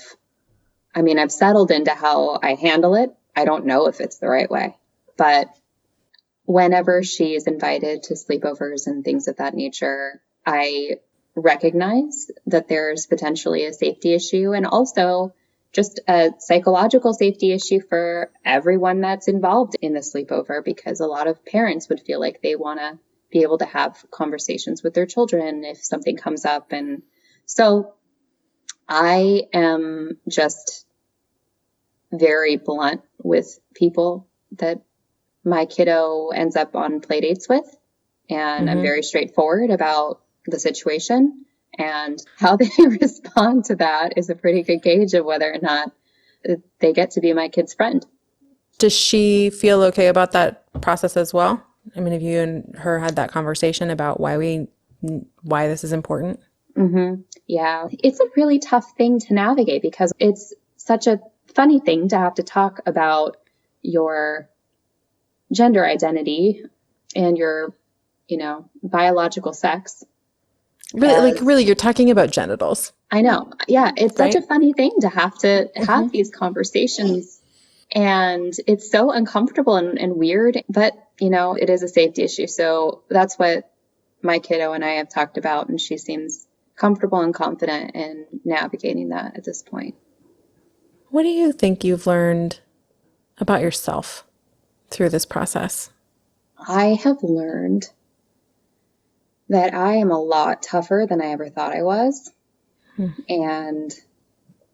I 0.94 1.02
mean, 1.02 1.18
I've 1.18 1.32
settled 1.32 1.72
into 1.72 1.96
how 1.96 2.40
I 2.44 2.54
handle 2.54 2.94
it. 2.94 3.10
I 3.36 3.46
don't 3.46 3.66
know 3.66 3.88
if 3.88 4.00
it's 4.02 4.20
the 4.20 4.28
right 4.28 4.52
way, 4.52 4.78
but 5.18 5.50
whenever 6.46 7.04
she 7.04 7.36
is 7.36 7.48
invited 7.48 8.04
to 8.04 8.14
sleepovers 8.14 8.88
and 8.88 9.04
things 9.04 9.28
of 9.28 9.38
that 9.38 9.54
nature, 9.54 10.22
I 10.46 10.98
recognize 11.36 12.30
that 12.48 12.68
there's 12.68 13.06
potentially 13.06 13.66
a 13.66 13.74
safety 13.74 14.14
issue 14.14 14.54
and 14.54 14.66
also 14.66 15.34
just 15.72 16.00
a 16.08 16.32
psychological 16.38 17.14
safety 17.14 17.52
issue 17.52 17.80
for 17.82 18.32
everyone 18.46 19.02
that's 19.02 19.28
involved 19.28 19.76
in 19.82 19.94
the 19.94 20.02
sleepover 20.02 20.64
because 20.64 21.00
a 21.00 21.08
lot 21.08 21.28
of 21.28 21.44
parents 21.44 21.90
would 21.90 22.02
feel 22.02 22.20
like 22.20 22.42
they 22.42 22.56
want 22.56 22.80
to 22.80 23.00
be 23.32 23.42
able 23.42 23.58
to 23.58 23.66
have 23.66 24.06
conversations 24.12 24.84
with 24.84 24.94
their 24.94 25.08
children 25.08 25.64
if 25.64 25.84
something 25.84 26.16
comes 26.16 26.46
up. 26.46 26.72
And 26.72 27.02
so 27.46 27.96
I 28.88 29.44
am 29.52 30.20
just 30.30 30.86
very 32.12 32.58
blunt 32.58 33.02
with 33.24 33.60
people 33.74 34.28
that 34.58 34.84
my 35.44 35.66
kiddo 35.66 36.30
ends 36.30 36.56
up 36.56 36.76
on 36.76 37.02
play 37.02 37.22
dates 37.22 37.48
with. 37.50 37.66
And 38.30 38.68
mm-hmm. 38.68 38.78
I'm 38.78 38.82
very 38.82 39.04
straightforward 39.04 39.70
about 39.70 40.22
the 40.46 40.60
situation 40.60 41.46
and 41.78 42.20
how 42.38 42.56
they 42.58 42.70
respond 43.02 43.66
to 43.66 43.76
that 43.76 44.18
is 44.18 44.30
a 44.30 44.36
pretty 44.36 44.64
good 44.64 44.82
gauge 44.82 45.14
of 45.14 45.26
whether 45.26 45.52
or 45.52 45.60
not 45.60 45.92
they 46.80 46.94
get 46.94 47.12
to 47.12 47.22
be 47.22 47.34
my 47.34 47.48
kid's 47.48 47.74
friend. 47.74 48.06
Does 48.80 48.94
she 48.94 49.50
feel 49.50 49.82
okay 49.84 50.08
about 50.08 50.32
that 50.34 50.66
process 50.82 51.16
as 51.16 51.34
well? 51.34 51.64
I 51.96 52.00
mean, 52.00 52.14
have 52.14 52.22
you 52.22 52.40
and 52.40 52.76
her 52.78 53.00
had 53.00 53.16
that 53.16 53.32
conversation 53.32 53.90
about 53.90 54.20
why 54.20 54.38
we, 54.38 54.68
why 55.42 55.68
this 55.68 55.84
is 55.84 55.94
important? 55.94 56.40
Mm-hmm. 56.78 57.22
Yeah, 57.48 57.88
it's 57.92 58.20
a 58.20 58.28
really 58.36 58.60
tough 58.60 58.94
thing 58.98 59.20
to 59.20 59.34
navigate 59.34 59.82
because 59.82 60.12
it's 60.20 60.54
such 60.78 61.08
a 61.08 61.20
funny 61.54 61.80
thing 61.80 62.10
to 62.10 62.18
have 62.18 62.36
to 62.36 62.44
talk 62.44 62.80
about 62.86 63.38
your 63.82 64.50
gender 65.54 65.86
identity 65.86 66.64
and 67.16 67.38
your, 67.38 67.74
you 68.28 68.38
know, 68.38 68.70
biological 68.82 69.54
sex. 69.54 70.04
Really, 70.94 71.32
as, 71.32 71.36
like 71.36 71.48
really, 71.48 71.64
you're 71.66 71.76
talking 71.76 72.12
about 72.12 72.32
genitals. 72.32 72.94
I 73.10 73.22
know. 73.22 73.52
Yeah, 73.68 73.92
it's 73.96 74.20
right? 74.20 74.32
such 74.32 74.44
a 74.44 74.46
funny 74.46 74.74
thing 74.74 74.92
to 75.02 75.10
have 75.10 75.38
to 75.40 75.70
have 75.76 75.88
mm-hmm. 75.88 76.08
these 76.10 76.30
conversations, 76.30 77.40
and 77.92 78.54
it's 78.68 78.92
so 78.92 79.12
uncomfortable 79.12 79.76
and, 79.76 79.98
and 79.98 80.16
weird. 80.16 80.64
But 80.70 80.94
you 81.20 81.30
know, 81.30 81.56
it 81.56 81.70
is 81.70 81.84
a 81.84 81.88
safety 81.88 82.24
issue. 82.24 82.48
So 82.48 83.04
that's 83.10 83.40
what 83.40 83.72
my 84.22 84.40
kiddo 84.40 84.74
and 84.74 84.86
I 84.86 84.94
have 84.94 85.10
talked 85.10 85.38
about, 85.38 85.70
and 85.70 85.82
she 85.82 85.98
seems 85.98 86.46
comfortable 86.76 87.22
and 87.22 87.34
confident 87.34 87.96
in 87.96 88.26
navigating 88.44 89.10
that 89.10 89.38
at 89.38 89.44
this 89.44 89.62
point. 89.64 89.96
What 91.10 91.24
do 91.24 91.30
you 91.30 91.52
think 91.52 91.84
you've 91.84 92.08
learned 92.08 92.60
about 93.38 93.62
yourself 93.62 94.26
through 94.94 95.10
this 95.10 95.26
process? 95.26 95.90
I 96.58 97.00
have 97.04 97.24
learned 97.24 97.90
that 99.50 99.74
I 99.74 99.96
am 99.96 100.12
a 100.12 100.22
lot 100.22 100.64
tougher 100.64 101.06
than 101.08 101.22
I 101.22 101.32
ever 101.32 101.50
thought 101.50 101.76
I 101.76 101.84
was. 101.84 102.32
Hmm. 102.96 103.08
And 103.28 103.94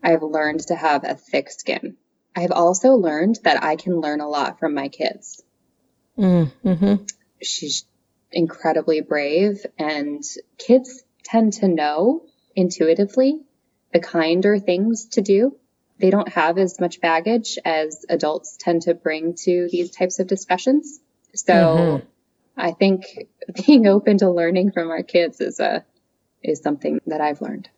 I've 0.04 0.24
learned 0.24 0.62
to 0.68 0.76
have 0.76 1.04
a 1.04 1.16
thick 1.16 1.50
skin. 1.50 1.98
I've 2.36 2.52
also 2.52 2.94
learned 2.94 3.40
that 3.44 3.64
I 3.64 3.76
can 3.76 4.00
learn 4.00 4.22
a 4.22 4.30
lot 4.30 4.60
from 4.60 4.74
my 4.74 4.90
kids. 4.90 5.44
Mm-hmm. 6.18 7.04
She's 7.42 7.86
incredibly 8.32 9.02
brave, 9.02 9.66
and 9.78 10.24
kids 10.58 11.04
tend 11.24 11.54
to 11.54 11.68
know 11.68 12.24
intuitively 12.56 13.40
the 13.94 14.00
kinder 14.00 14.60
things 14.60 15.06
to 15.08 15.22
do 15.22 15.56
they 16.00 16.10
don't 16.10 16.30
have 16.30 16.58
as 16.58 16.80
much 16.80 17.02
baggage 17.02 17.58
as 17.66 18.06
adults 18.10 18.58
tend 18.58 18.84
to 18.84 18.94
bring 18.94 19.36
to 19.44 19.68
these 19.72 19.92
types 19.92 20.20
of 20.20 20.28
discussions. 20.28 21.00
So 21.36 21.54
mm-hmm. 21.54 22.06
I 22.58 22.72
think 22.72 23.06
being 23.66 23.88
open 23.88 24.18
to 24.20 24.30
learning 24.30 24.72
from 24.72 24.90
our 24.90 25.04
kids 25.04 25.42
is 25.42 25.60
a 25.60 25.86
is 26.42 26.62
something 26.62 27.02
that 27.08 27.22
I've 27.22 27.42
learned. 27.42 27.70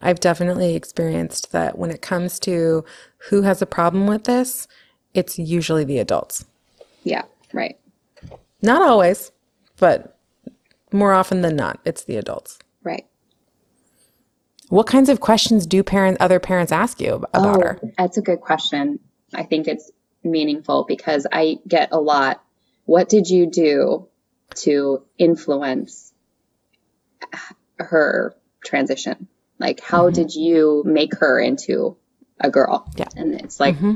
I've 0.00 0.20
definitely 0.20 0.76
experienced 0.76 1.52
that 1.52 1.78
when 1.78 1.90
it 1.90 2.02
comes 2.02 2.38
to 2.40 2.84
who 3.30 3.42
has 3.42 3.60
a 3.62 3.66
problem 3.66 4.06
with 4.06 4.24
this, 4.24 4.68
it's 5.14 5.38
usually 5.38 5.84
the 5.84 5.98
adults. 5.98 6.44
Yeah, 7.02 7.22
right. 7.52 7.78
Not 8.62 8.82
always, 8.82 9.32
but 9.78 10.16
more 10.92 11.12
often 11.12 11.40
than 11.40 11.56
not, 11.56 11.80
it's 11.84 12.04
the 12.04 12.16
adults. 12.16 12.58
What 14.68 14.86
kinds 14.86 15.08
of 15.08 15.20
questions 15.20 15.66
do 15.66 15.82
parents, 15.82 16.18
other 16.20 16.38
parents 16.38 16.72
ask 16.72 17.00
you 17.00 17.26
about 17.32 17.56
oh, 17.56 17.60
her? 17.60 17.80
That's 17.96 18.18
a 18.18 18.22
good 18.22 18.40
question. 18.40 19.00
I 19.34 19.44
think 19.44 19.66
it's 19.66 19.90
meaningful 20.22 20.84
because 20.86 21.26
I 21.30 21.58
get 21.66 21.90
a 21.92 22.00
lot. 22.00 22.42
What 22.84 23.08
did 23.08 23.28
you 23.28 23.46
do 23.46 24.08
to 24.56 25.04
influence 25.16 26.12
her 27.78 28.36
transition? 28.64 29.28
Like, 29.58 29.80
how 29.80 30.06
mm-hmm. 30.06 30.14
did 30.14 30.34
you 30.34 30.82
make 30.84 31.14
her 31.16 31.40
into 31.40 31.96
a 32.38 32.50
girl? 32.50 32.90
Yeah. 32.96 33.08
And 33.16 33.34
it's 33.34 33.58
like, 33.58 33.76
mm-hmm. 33.76 33.94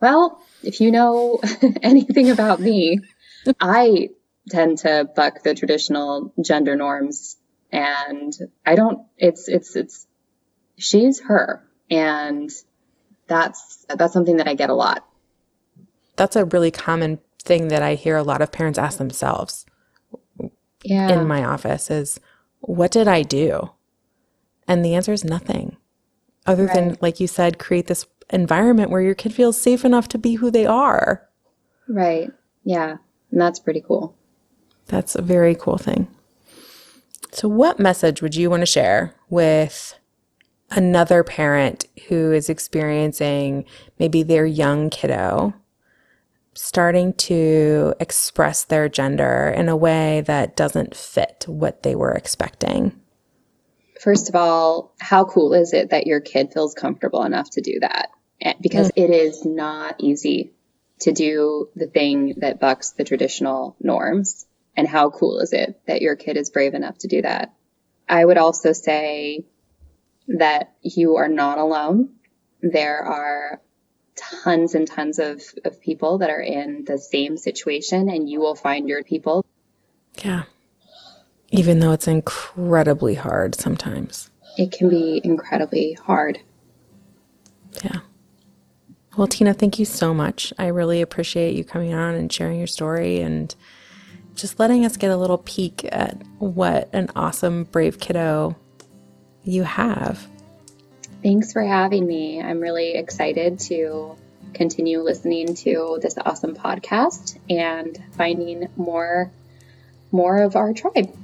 well, 0.00 0.40
if 0.62 0.80
you 0.80 0.90
know 0.90 1.40
anything 1.82 2.30
about 2.30 2.60
me, 2.60 3.00
I 3.60 4.10
tend 4.50 4.78
to 4.78 5.08
buck 5.16 5.42
the 5.42 5.54
traditional 5.54 6.32
gender 6.40 6.76
norms 6.76 7.36
and 7.72 8.32
I 8.64 8.74
don't, 8.74 9.06
it's, 9.18 9.48
it's, 9.48 9.76
it's, 9.76 10.06
she's 10.76 11.20
her. 11.20 11.62
And 11.90 12.50
that's, 13.26 13.86
that's 13.88 14.12
something 14.12 14.36
that 14.38 14.48
I 14.48 14.54
get 14.54 14.70
a 14.70 14.74
lot. 14.74 15.06
that's 16.16 16.36
a 16.36 16.44
really 16.46 16.70
common 16.70 17.18
thing 17.42 17.68
that 17.68 17.82
I 17.82 17.94
hear 17.94 18.16
a 18.16 18.22
lot 18.22 18.42
of 18.42 18.50
parents 18.50 18.78
ask 18.78 18.98
themselves 18.98 19.66
Yeah. 20.82 21.08
in 21.12 21.26
my 21.28 21.44
office 21.44 21.90
is 21.90 22.18
what 22.60 22.90
did 22.90 23.06
I 23.06 23.22
do? 23.22 23.70
And 24.66 24.84
the 24.84 24.94
answer 24.94 25.12
is 25.12 25.24
nothing. 25.24 25.76
Other 26.46 26.66
than 26.66 26.96
like 27.00 27.20
you 27.20 27.26
said 27.28 27.58
create 27.58 27.86
this 27.86 28.06
environment 28.30 28.90
where 28.90 29.00
your 29.00 29.14
kid 29.14 29.32
feels 29.34 29.60
safe 29.60 29.84
enough 29.84 30.08
to 30.08 30.18
be 30.18 30.34
who 30.34 30.50
they 30.50 30.66
are. 30.66 31.28
right. 31.88 32.30
Yeah. 32.64 32.96
And 33.30 33.40
that's 33.40 33.60
pretty 33.60 33.80
cool. 33.86 34.16
That's 34.86 35.14
a 35.14 35.22
very 35.22 35.54
cool 35.54 35.78
thing. 35.78 36.08
So, 37.36 37.48
what 37.48 37.78
message 37.78 38.22
would 38.22 38.34
you 38.34 38.48
want 38.48 38.62
to 38.62 38.66
share 38.66 39.14
with 39.28 39.94
another 40.70 41.22
parent 41.22 41.84
who 42.08 42.32
is 42.32 42.48
experiencing 42.48 43.66
maybe 43.98 44.22
their 44.22 44.46
young 44.46 44.88
kiddo 44.88 45.52
starting 46.54 47.12
to 47.12 47.92
express 48.00 48.64
their 48.64 48.88
gender 48.88 49.52
in 49.54 49.68
a 49.68 49.76
way 49.76 50.22
that 50.22 50.56
doesn't 50.56 50.96
fit 50.96 51.44
what 51.46 51.82
they 51.82 51.94
were 51.94 52.12
expecting? 52.12 52.98
First 54.00 54.30
of 54.30 54.34
all, 54.34 54.94
how 54.98 55.26
cool 55.26 55.52
is 55.52 55.74
it 55.74 55.90
that 55.90 56.06
your 56.06 56.20
kid 56.20 56.54
feels 56.54 56.72
comfortable 56.72 57.22
enough 57.22 57.50
to 57.50 57.60
do 57.60 57.80
that? 57.80 58.12
Eh, 58.40 58.54
Because 58.62 58.90
it 58.96 59.10
is 59.10 59.44
not 59.44 59.96
easy 59.98 60.54
to 61.00 61.12
do 61.12 61.68
the 61.76 61.86
thing 61.86 62.36
that 62.38 62.60
bucks 62.60 62.92
the 62.92 63.04
traditional 63.04 63.76
norms. 63.78 64.46
And 64.76 64.86
how 64.86 65.10
cool 65.10 65.40
is 65.40 65.52
it 65.52 65.80
that 65.86 66.02
your 66.02 66.16
kid 66.16 66.36
is 66.36 66.50
brave 66.50 66.74
enough 66.74 66.98
to 66.98 67.08
do 67.08 67.22
that? 67.22 67.54
I 68.08 68.24
would 68.24 68.38
also 68.38 68.72
say 68.72 69.46
that 70.28 70.74
you 70.82 71.16
are 71.16 71.28
not 71.28 71.58
alone. 71.58 72.10
There 72.60 72.98
are 72.98 73.60
tons 74.16 74.74
and 74.74 74.86
tons 74.86 75.18
of, 75.18 75.42
of 75.64 75.80
people 75.80 76.18
that 76.18 76.30
are 76.30 76.40
in 76.40 76.84
the 76.84 76.98
same 76.98 77.36
situation, 77.36 78.08
and 78.08 78.28
you 78.28 78.40
will 78.40 78.54
find 78.54 78.88
your 78.88 79.02
people. 79.02 79.44
Yeah. 80.24 80.44
Even 81.50 81.78
though 81.78 81.92
it's 81.92 82.08
incredibly 82.08 83.14
hard 83.14 83.54
sometimes. 83.54 84.30
It 84.56 84.72
can 84.72 84.88
be 84.88 85.20
incredibly 85.22 85.92
hard. 85.92 86.40
Yeah. 87.84 88.00
Well, 89.16 89.26
Tina, 89.26 89.54
thank 89.54 89.78
you 89.78 89.84
so 89.84 90.12
much. 90.12 90.52
I 90.58 90.66
really 90.66 91.00
appreciate 91.00 91.54
you 91.54 91.64
coming 91.64 91.94
on 91.94 92.14
and 92.14 92.32
sharing 92.32 92.58
your 92.58 92.66
story 92.66 93.20
and 93.20 93.54
just 94.36 94.60
letting 94.60 94.84
us 94.84 94.96
get 94.96 95.10
a 95.10 95.16
little 95.16 95.38
peek 95.38 95.84
at 95.90 96.22
what 96.38 96.88
an 96.92 97.10
awesome, 97.16 97.64
brave 97.64 97.98
kiddo 97.98 98.54
you 99.42 99.62
have. 99.62 100.26
Thanks 101.22 101.52
for 101.52 101.62
having 101.62 102.06
me. 102.06 102.40
I'm 102.40 102.60
really 102.60 102.94
excited 102.94 103.58
to 103.60 104.16
continue 104.54 105.00
listening 105.00 105.54
to 105.54 105.98
this 106.00 106.16
awesome 106.18 106.54
podcast 106.54 107.38
and 107.50 108.00
finding 108.12 108.68
more 108.76 109.30
more 110.12 110.42
of 110.42 110.54
our 110.54 110.72
tribe. 110.72 111.14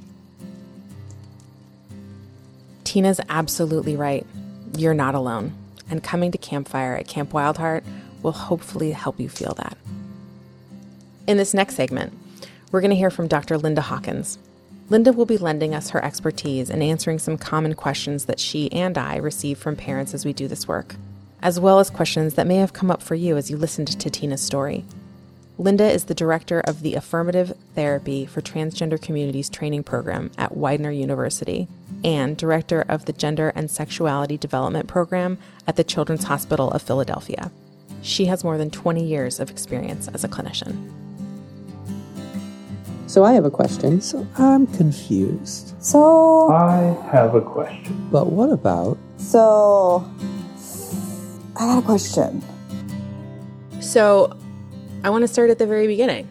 Tina's 2.83 3.21
absolutely 3.29 3.95
right. 3.95 4.25
You're 4.77 4.93
not 4.93 5.15
alone. 5.15 5.53
And 5.89 6.03
coming 6.03 6.31
to 6.31 6.37
Campfire 6.37 6.95
at 6.95 7.07
Camp 7.07 7.31
Wildheart 7.31 7.83
will 8.21 8.33
hopefully 8.33 8.91
help 8.91 9.19
you 9.19 9.29
feel 9.29 9.53
that. 9.55 9.77
In 11.27 11.37
this 11.37 11.53
next 11.53 11.75
segment, 11.75 12.13
we're 12.73 12.81
going 12.81 12.89
to 12.89 12.97
hear 12.97 13.11
from 13.11 13.27
Dr. 13.27 13.55
Linda 13.59 13.81
Hawkins. 13.81 14.39
Linda 14.89 15.13
will 15.13 15.27
be 15.27 15.37
lending 15.37 15.75
us 15.75 15.91
her 15.91 16.03
expertise 16.03 16.71
and 16.71 16.81
answering 16.81 17.19
some 17.19 17.37
common 17.37 17.75
questions 17.75 18.25
that 18.25 18.39
she 18.39 18.69
and 18.71 18.97
I 18.97 19.17
receive 19.17 19.59
from 19.59 19.75
parents 19.75 20.15
as 20.15 20.25
we 20.25 20.33
do 20.33 20.47
this 20.47 20.67
work, 20.67 20.95
as 21.43 21.59
well 21.59 21.79
as 21.79 21.91
questions 21.91 22.33
that 22.33 22.47
may 22.47 22.55
have 22.55 22.73
come 22.73 22.89
up 22.89 23.03
for 23.03 23.13
you 23.13 23.37
as 23.37 23.51
you 23.51 23.57
listened 23.57 23.99
to 23.99 24.09
Tina's 24.09 24.41
story. 24.41 24.85
Linda 25.59 25.87
is 25.87 26.05
the 26.05 26.15
director 26.15 26.61
of 26.61 26.81
the 26.81 26.95
Affirmative 26.95 27.55
Therapy 27.75 28.25
for 28.25 28.41
Transgender 28.41 28.99
Communities 28.99 29.51
training 29.51 29.83
program 29.83 30.31
at 30.35 30.57
Widener 30.57 30.89
University 30.89 31.67
and 32.03 32.35
director 32.35 32.83
of 32.89 33.05
the 33.05 33.13
Gender 33.13 33.53
and 33.55 33.69
Sexuality 33.69 34.35
Development 34.35 34.87
program 34.87 35.37
at 35.67 35.75
the 35.75 35.83
Children's 35.83 36.23
Hospital 36.23 36.71
of 36.71 36.81
Philadelphia. 36.81 37.51
She 38.01 38.25
has 38.25 38.43
more 38.43 38.57
than 38.57 38.71
20 38.71 39.05
years 39.05 39.39
of 39.39 39.51
experience 39.51 40.07
as 40.07 40.23
a 40.23 40.27
clinician. 40.27 41.02
So 43.13 43.23
I 43.23 43.33
have 43.33 43.45
a 43.45 43.51
question. 43.51 44.01
So 44.01 44.25
I'm 44.39 44.65
confused. 44.65 45.75
So, 45.77 46.49
I 46.51 46.97
have 47.11 47.35
a 47.35 47.41
question. 47.41 48.09
But 48.11 48.31
what 48.31 48.49
about 48.49 48.97
so 49.17 50.03
I 51.55 51.59
got 51.59 51.77
a 51.77 51.85
question. 51.85 52.43
So, 53.81 54.35
I 55.03 55.11
want 55.11 55.21
to 55.21 55.27
start 55.27 55.51
at 55.51 55.59
the 55.59 55.67
very 55.67 55.85
beginning. 55.85 56.27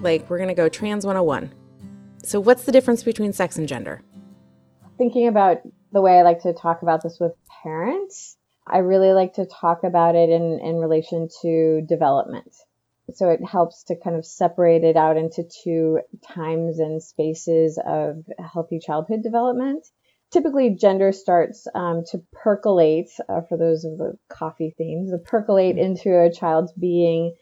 Like, 0.00 0.30
we're 0.30 0.38
going 0.38 0.48
to 0.48 0.54
go 0.54 0.70
trans 0.70 1.04
101. 1.04 1.52
So, 2.24 2.40
what's 2.40 2.64
the 2.64 2.72
difference 2.72 3.02
between 3.02 3.34
sex 3.34 3.58
and 3.58 3.68
gender? 3.68 4.00
thinking 4.96 5.28
about 5.28 5.58
the 5.92 6.00
way 6.00 6.18
I 6.18 6.22
like 6.22 6.40
to 6.44 6.54
talk 6.54 6.80
about 6.80 7.02
this 7.02 7.18
with 7.20 7.32
parents, 7.62 8.38
I 8.66 8.78
really 8.78 9.12
like 9.12 9.34
to 9.34 9.44
talk 9.44 9.84
about 9.84 10.14
it 10.14 10.30
in, 10.30 10.58
in 10.62 10.76
relation 10.76 11.28
to 11.42 11.82
development. 11.86 12.50
So 13.14 13.30
it 13.30 13.44
helps 13.44 13.84
to 13.84 13.96
kind 13.96 14.16
of 14.16 14.26
separate 14.26 14.84
it 14.84 14.96
out 14.96 15.16
into 15.16 15.44
two 15.64 16.00
times 16.22 16.78
and 16.78 17.02
spaces 17.02 17.80
of 17.84 18.24
healthy 18.38 18.78
childhood 18.78 19.22
development. 19.22 19.86
Typically, 20.30 20.74
gender 20.74 21.10
starts 21.10 21.66
um, 21.74 22.04
to 22.10 22.22
percolate, 22.32 23.10
uh, 23.30 23.40
for 23.48 23.56
those 23.56 23.84
of 23.84 23.96
the 23.96 24.18
coffee 24.28 24.74
themes, 24.76 25.10
to 25.10 25.18
percolate 25.18 25.78
into 25.78 26.10
a 26.20 26.30
child's 26.30 26.72
being 26.72 27.34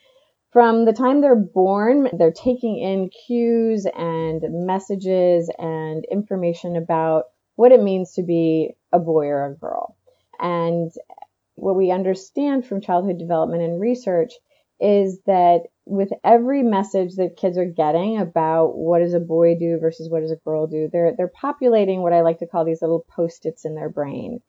from 0.57 0.87
the 0.87 0.93
time 0.95 1.21
they're 1.21 1.37
born, 1.37 2.09
they're 2.17 2.33
taking 2.33 2.79
in 2.79 3.11
cues 3.11 3.87
and 3.95 4.43
messages 4.65 5.51
and 5.59 6.07
information 6.11 6.77
about 6.77 7.25
what 7.57 7.73
it 7.73 7.83
means 7.83 8.15
to 8.15 8.23
be 8.23 8.71
a 8.91 8.99
boy 8.99 9.27
or 9.27 9.45
a 9.45 9.55
girl. 9.55 9.99
And 10.39 10.91
what 11.57 11.77
we 11.77 11.91
understand 11.91 12.67
from 12.67 12.81
childhood 12.81 13.19
development 13.19 13.65
and 13.65 13.79
research 13.79 14.33
is 14.81 15.21
that 15.27 15.63
with 15.87 16.11
every 16.25 16.63
message 16.63 17.15
that 17.17 17.37
kids 17.37 17.57
are 17.57 17.65
getting 17.65 18.19
about 18.19 18.77
what 18.77 18.99
does 18.99 19.15
a 19.15 19.21
boy 19.21 19.55
do 19.59 19.79
versus 19.79 20.11
what 20.11 20.21
does 20.21 20.33
a 20.33 20.37
girl 20.45 20.67
do, 20.67 20.89
they're 20.93 21.15
they're 21.17 21.29
populating 21.29 22.03
what 22.03 22.13
I 22.13 22.23
like 22.23 22.41
to 22.41 22.47
call 22.47 22.65
these 22.65 22.83
little 22.83 23.07
post-its 23.15 23.65
in 23.65 23.75
their 23.75 23.89
brain. 23.89 24.41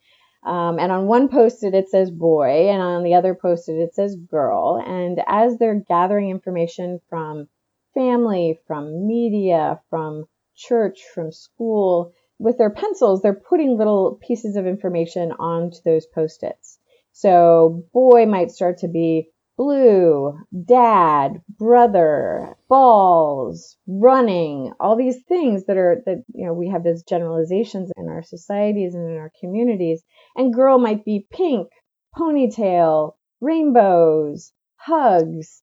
Um, 0.43 0.79
and 0.79 0.91
on 0.91 1.07
one 1.07 1.29
post-it 1.29 1.73
it 1.73 1.89
says 1.89 2.09
boy, 2.09 2.69
and 2.69 2.81
on 2.81 3.03
the 3.03 3.13
other 3.13 3.35
post-it 3.35 3.73
it 3.73 3.95
says 3.95 4.15
girl. 4.15 4.83
And 4.85 5.21
as 5.27 5.57
they're 5.57 5.83
gathering 5.87 6.29
information 6.29 6.99
from 7.09 7.47
family, 7.93 8.59
from 8.67 9.07
media, 9.07 9.79
from 9.89 10.25
church, 10.55 11.01
from 11.13 11.31
school, 11.31 12.13
with 12.39 12.57
their 12.57 12.69
pencils, 12.69 13.21
they're 13.21 13.33
putting 13.33 13.77
little 13.77 14.19
pieces 14.21 14.55
of 14.55 14.67
information 14.67 15.31
onto 15.33 15.77
those 15.85 16.05
post-its. 16.05 16.79
So 17.13 17.83
boy 17.93 18.25
might 18.25 18.51
start 18.51 18.79
to 18.79 18.87
be 18.87 19.29
blue, 19.57 20.39
dad, 20.65 21.41
brother, 21.49 22.55
balls, 22.69 23.75
running, 23.87 24.71
all 24.79 24.95
these 24.95 25.17
things 25.27 25.65
that 25.65 25.77
are 25.77 26.03
that 26.05 26.23
you 26.33 26.45
know 26.45 26.53
we 26.53 26.69
have 26.69 26.85
as 26.85 27.03
generalizations 27.03 27.91
in 27.97 28.07
our 28.07 28.23
societies 28.23 28.93
and 28.93 29.09
in 29.09 29.17
our 29.17 29.31
communities. 29.39 30.03
And 30.35 30.53
girl 30.53 30.77
might 30.77 31.03
be 31.03 31.27
pink, 31.31 31.69
ponytail, 32.15 33.15
rainbows, 33.41 34.53
hugs. 34.75 35.61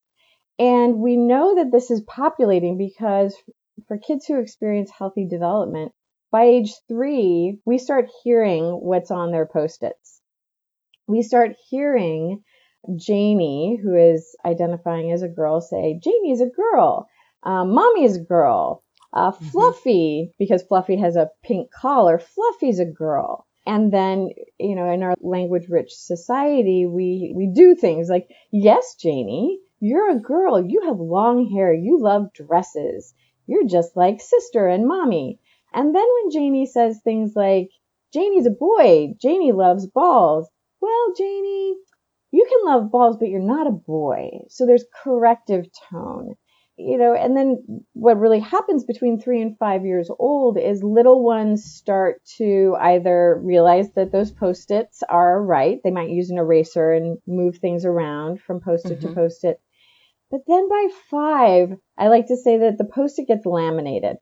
And 0.58 0.98
we 0.98 1.16
know 1.16 1.56
that 1.56 1.72
this 1.72 1.90
is 1.90 2.02
populating 2.02 2.76
because 2.76 3.34
for 3.88 3.98
kids 3.98 4.26
who 4.26 4.40
experience 4.40 4.90
healthy 4.90 5.26
development, 5.26 5.92
by 6.30 6.44
age 6.44 6.74
three, 6.88 7.60
we 7.64 7.78
start 7.78 8.08
hearing 8.22 8.64
what's 8.64 9.10
on 9.10 9.30
their 9.30 9.46
post-its. 9.46 10.20
We 11.06 11.22
start 11.22 11.56
hearing 11.68 12.42
Janie, 12.96 13.78
who 13.82 13.94
is 13.94 14.36
identifying 14.44 15.12
as 15.12 15.22
a 15.22 15.28
girl, 15.28 15.60
say, 15.60 15.98
Janie 16.02 16.32
is 16.32 16.40
a 16.40 16.46
girl. 16.46 17.08
Um, 17.42 17.74
Mommy 17.74 18.04
is 18.04 18.16
a 18.16 18.20
girl. 18.20 18.82
Uh, 19.12 19.30
Fluffy, 19.30 20.32
because 20.38 20.64
Fluffy 20.64 20.96
has 20.96 21.14
a 21.14 21.30
pink 21.44 21.70
collar, 21.72 22.18
Fluffy's 22.18 22.80
a 22.80 22.84
girl. 22.84 23.46
And 23.66 23.92
then, 23.92 24.30
you 24.58 24.74
know, 24.74 24.90
in 24.90 25.02
our 25.02 25.14
language 25.20 25.68
rich 25.68 25.92
society, 25.94 26.84
we, 26.86 27.32
we 27.34 27.46
do 27.46 27.74
things 27.74 28.08
like, 28.08 28.28
yes, 28.50 28.96
Janie, 29.00 29.60
you're 29.80 30.10
a 30.10 30.20
girl. 30.20 30.62
You 30.64 30.82
have 30.86 30.98
long 30.98 31.50
hair. 31.50 31.72
You 31.72 31.98
love 32.00 32.32
dresses. 32.34 33.14
You're 33.46 33.66
just 33.66 33.96
like 33.96 34.20
sister 34.20 34.66
and 34.66 34.86
mommy. 34.86 35.38
And 35.72 35.94
then 35.94 36.04
when 36.04 36.30
Janie 36.30 36.66
says 36.66 37.00
things 37.02 37.32
like, 37.34 37.68
Janie's 38.12 38.46
a 38.46 38.50
boy, 38.50 39.14
Janie 39.20 39.52
loves 39.52 39.86
balls. 39.86 40.48
Well, 40.80 41.14
Janie, 41.16 41.76
you 42.34 42.46
can 42.48 42.72
love 42.72 42.90
balls, 42.90 43.16
but 43.16 43.28
you're 43.28 43.40
not 43.40 43.68
a 43.68 43.70
boy. 43.70 44.40
So 44.48 44.66
there's 44.66 44.84
corrective 45.02 45.66
tone. 45.90 46.34
You 46.76 46.98
know, 46.98 47.14
and 47.14 47.36
then 47.36 47.84
what 47.92 48.18
really 48.18 48.40
happens 48.40 48.82
between 48.82 49.20
three 49.20 49.40
and 49.40 49.56
five 49.58 49.86
years 49.86 50.10
old 50.18 50.58
is 50.58 50.82
little 50.82 51.22
ones 51.22 51.62
start 51.64 52.20
to 52.38 52.74
either 52.80 53.40
realize 53.40 53.92
that 53.92 54.10
those 54.10 54.32
post-its 54.32 55.04
are 55.08 55.40
right. 55.40 55.78
They 55.84 55.92
might 55.92 56.10
use 56.10 56.30
an 56.30 56.38
eraser 56.38 56.90
and 56.90 57.18
move 57.28 57.58
things 57.58 57.84
around 57.84 58.40
from 58.40 58.60
post-it 58.60 59.02
to 59.02 59.06
mm-hmm. 59.06 59.14
post-it. 59.14 59.60
But 60.32 60.40
then 60.48 60.68
by 60.68 60.88
five, 61.12 61.78
I 61.96 62.08
like 62.08 62.26
to 62.26 62.36
say 62.36 62.58
that 62.58 62.76
the 62.76 62.90
post-it 62.92 63.28
gets 63.28 63.46
laminated. 63.46 64.16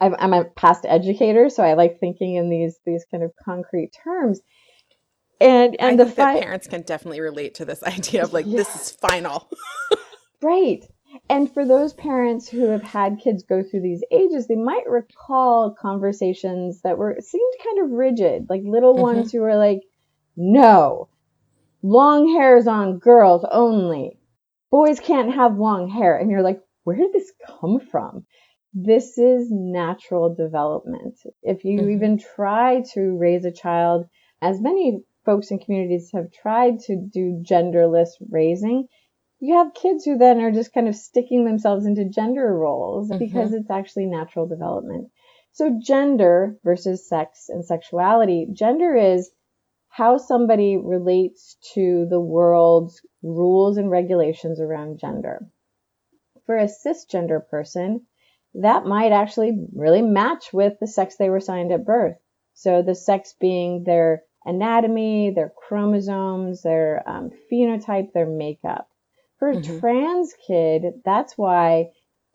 I'm, 0.00 0.16
I'm 0.18 0.32
a 0.32 0.44
past 0.44 0.84
educator, 0.88 1.48
so 1.50 1.62
I 1.62 1.74
like 1.74 2.00
thinking 2.00 2.34
in 2.34 2.50
these 2.50 2.76
these 2.84 3.04
kind 3.12 3.22
of 3.22 3.30
concrete 3.44 3.92
terms. 4.02 4.40
And 5.40 5.76
and 5.78 6.00
I 6.00 6.04
the 6.04 6.10
that 6.12 6.40
parents 6.40 6.66
can 6.66 6.82
definitely 6.82 7.20
relate 7.20 7.54
to 7.56 7.64
this 7.64 7.82
idea 7.82 8.24
of 8.24 8.32
like 8.32 8.46
this 8.46 8.74
is 8.74 8.90
final. 8.92 9.48
Right. 10.42 10.84
And 11.30 11.50
for 11.52 11.66
those 11.66 11.94
parents 11.94 12.46
who 12.48 12.68
have 12.70 12.82
had 12.82 13.20
kids 13.20 13.42
go 13.42 13.62
through 13.62 13.80
these 13.80 14.04
ages, 14.10 14.46
they 14.46 14.54
might 14.56 14.86
recall 14.88 15.74
conversations 15.80 16.82
that 16.82 16.98
were 16.98 17.16
seemed 17.20 17.52
kind 17.64 17.84
of 17.84 17.90
rigid, 17.96 18.46
like 18.50 18.60
little 18.64 18.94
Mhm. 18.94 19.00
ones 19.00 19.32
who 19.32 19.40
were 19.40 19.56
like, 19.56 19.80
"No, 20.36 21.08
long 21.82 22.28
hairs 22.28 22.66
on 22.66 22.98
girls 22.98 23.46
only. 23.50 24.18
Boys 24.70 25.00
can't 25.00 25.32
have 25.34 25.58
long 25.58 25.88
hair." 25.88 26.16
And 26.18 26.30
you're 26.30 26.42
like, 26.42 26.60
"Where 26.84 26.96
did 26.96 27.12
this 27.14 27.32
come 27.46 27.80
from?" 27.80 28.26
This 28.74 29.16
is 29.16 29.50
natural 29.50 30.34
development. 30.34 31.18
If 31.42 31.64
you 31.64 31.80
Mhm. 31.80 31.92
even 31.92 32.18
try 32.18 32.82
to 32.92 33.16
raise 33.16 33.46
a 33.46 33.50
child, 33.52 34.06
as 34.42 34.60
many 34.60 35.02
folks 35.26 35.50
and 35.50 35.60
communities 35.62 36.10
have 36.14 36.32
tried 36.32 36.78
to 36.78 36.96
do 36.96 37.42
genderless 37.42 38.10
raising, 38.30 38.86
you 39.40 39.56
have 39.56 39.74
kids 39.74 40.04
who 40.04 40.16
then 40.16 40.40
are 40.40 40.52
just 40.52 40.72
kind 40.72 40.88
of 40.88 40.94
sticking 40.94 41.44
themselves 41.44 41.84
into 41.84 42.08
gender 42.08 42.56
roles 42.56 43.10
Mhm. 43.10 43.18
because 43.18 43.52
it's 43.52 43.70
actually 43.70 44.06
natural 44.06 44.46
development. 44.46 45.10
So 45.52 45.78
gender 45.78 46.58
versus 46.64 47.06
sex 47.08 47.48
and 47.50 47.64
sexuality. 47.64 48.46
Gender 48.52 48.94
is 48.94 49.30
how 49.88 50.16
somebody 50.16 50.76
relates 50.76 51.56
to 51.74 52.06
the 52.06 52.20
world's 52.20 53.00
rules 53.22 53.76
and 53.78 53.90
regulations 53.90 54.60
around 54.60 54.98
gender. 54.98 55.46
For 56.44 56.56
a 56.56 56.68
cisgender 56.68 57.46
person, 57.48 58.06
that 58.54 58.86
might 58.86 59.12
actually 59.12 59.66
really 59.74 60.02
match 60.02 60.52
with 60.52 60.78
the 60.78 60.86
sex 60.86 61.16
they 61.16 61.28
were 61.28 61.38
assigned 61.38 61.72
at 61.72 61.84
birth. 61.84 62.16
So 62.54 62.82
the 62.82 62.94
sex 62.94 63.34
being 63.38 63.84
their 63.84 64.22
anatomy, 64.46 65.30
their 65.30 65.52
chromosomes, 65.56 66.62
their 66.62 67.02
um, 67.08 67.30
phenotype, 67.52 68.12
their 68.12 68.26
makeup. 68.26 68.88
For 69.38 69.50
a 69.50 69.56
Mhm. 69.56 69.80
trans 69.80 70.34
kid, 70.46 71.02
that's 71.04 71.36
why 71.36 71.90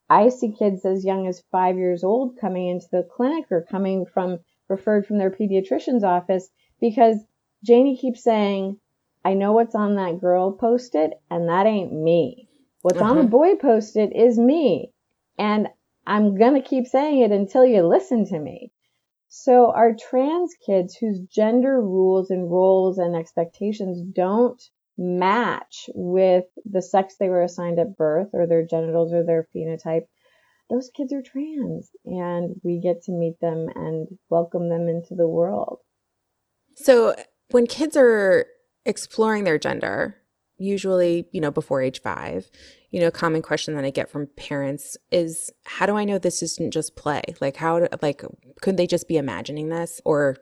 I 0.10 0.30
see 0.30 0.52
kids 0.52 0.86
as 0.86 1.06
young 1.06 1.28
as 1.28 1.44
five 1.52 1.78
years 1.78 2.04
old 2.04 2.38
coming 2.40 2.68
into 2.68 2.88
the 2.92 3.04
clinic 3.04 3.46
or 3.52 3.66
coming 3.72 4.06
from 4.06 4.40
referred 4.68 5.06
from 5.08 5.18
their 5.18 5.32
pediatrician's 5.32 6.04
office 6.04 6.50
because 6.80 7.18
Janie 7.64 7.98
keeps 7.98 8.24
saying, 8.24 8.80
I 9.24 9.34
know 9.36 9.54
what's 9.54 9.76
on 9.76 9.96
that 9.96 10.20
girl 10.20 10.52
post 10.52 10.96
it, 10.96 11.14
and 11.30 11.48
that 11.50 11.66
ain't 11.66 11.94
me. 11.94 12.50
What's 12.82 13.02
on 13.02 13.18
the 13.18 13.24
Uh-huh. 13.24 13.30
boy 13.30 13.56
post 13.56 13.96
it 13.98 14.16
is 14.16 14.38
me. 14.38 14.92
And 15.38 15.70
I'm 16.06 16.36
going 16.38 16.56
to 16.56 16.68
keep 16.68 16.88
saying 16.88 17.20
it 17.22 17.32
until 17.32 17.66
you 17.66 17.84
listen 17.84 18.26
to 18.26 18.40
me. 18.40 18.72
So 19.34 19.72
our 19.72 19.94
trans 19.94 20.54
kids 20.66 20.98
whose 20.98 21.22
gender 21.22 21.82
rules 21.82 22.32
and 22.32 22.52
roles 22.52 22.98
and 22.98 23.16
expectations 23.16 24.02
don't 24.14 24.62
match 24.98 25.90
with 25.96 26.44
the 26.66 26.82
sex 26.82 27.16
they 27.18 27.30
were 27.30 27.42
assigned 27.42 27.80
at 27.80 27.96
birth 27.96 28.28
or 28.34 28.46
their 28.46 28.66
genitals 28.66 29.14
or 29.14 29.24
their 29.24 29.48
phenotype, 29.56 30.08
those 30.70 30.92
kids 30.94 31.14
are 31.14 31.22
trans 31.22 31.90
and 32.04 32.60
we 32.62 32.82
get 32.82 33.04
to 33.04 33.14
meet 33.14 33.40
them 33.40 33.70
and 33.74 34.10
welcome 34.30 34.68
them 34.68 34.90
into 34.90 35.16
the 35.16 35.30
world. 35.30 35.80
So 36.76 37.16
when 37.52 37.68
kids 37.68 37.96
are 37.96 38.48
exploring 38.86 39.46
their 39.46 39.58
gender, 39.58 40.21
usually, 40.62 41.28
you 41.32 41.42
know, 41.42 41.52
before 41.52 41.82
age 41.82 42.02
five, 42.02 42.50
you 42.92 43.00
know, 43.00 43.08
a 43.08 43.12
common 43.12 43.42
question 43.42 43.76
that 43.76 43.86
I 43.86 43.90
get 43.90 44.10
from 44.10 44.28
parents 44.36 44.98
is, 45.12 45.52
how 45.66 45.86
do 45.86 45.96
I 45.96 46.04
know 46.04 46.18
this 46.18 46.44
isn't 46.44 46.72
just 46.72 46.96
play? 46.96 47.22
Like, 47.40 47.58
how, 47.58 47.80
do, 47.80 47.88
like, 48.02 48.22
could 48.62 48.78
they 48.78 48.88
just 48.88 49.08
be 49.08 49.18
imagining 49.18 49.70
this 49.70 50.02
or 50.06 50.38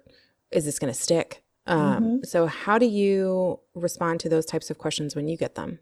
is 0.52 0.66
this 0.66 0.80
going 0.80 0.94
to 0.94 1.00
stick? 1.00 1.44
Um, 1.68 2.22
So 2.24 2.48
how 2.48 2.80
do 2.80 2.88
you 2.88 3.60
respond 3.76 4.20
to 4.22 4.30
those 4.30 4.46
types 4.46 4.70
of 4.70 4.78
questions 4.78 5.16
when 5.16 5.28
you 5.28 5.38
get 5.38 5.56
them? 5.56 5.80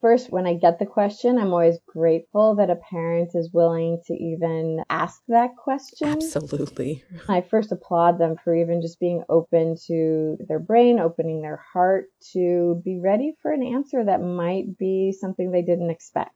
First, 0.00 0.30
when 0.30 0.46
I 0.46 0.54
get 0.54 0.78
the 0.78 0.86
question, 0.86 1.38
I'm 1.38 1.52
always 1.52 1.78
grateful 1.86 2.54
that 2.56 2.70
a 2.70 2.76
parent 2.76 3.30
is 3.34 3.52
willing 3.52 4.00
to 4.06 4.14
even 4.14 4.84
ask 4.88 5.20
that 5.26 5.56
question. 5.56 6.08
Absolutely. 6.08 7.02
I 7.28 7.40
first 7.40 7.72
applaud 7.72 8.18
them 8.18 8.36
for 8.42 8.54
even 8.54 8.80
just 8.80 9.00
being 9.00 9.24
open 9.28 9.76
to 9.88 10.36
their 10.46 10.60
brain, 10.60 11.00
opening 11.00 11.42
their 11.42 11.60
heart 11.72 12.06
to 12.32 12.80
be 12.84 13.00
ready 13.00 13.34
for 13.42 13.52
an 13.52 13.64
answer 13.64 14.04
that 14.04 14.22
might 14.22 14.78
be 14.78 15.10
something 15.10 15.50
they 15.50 15.62
didn't 15.62 15.90
expect. 15.90 16.30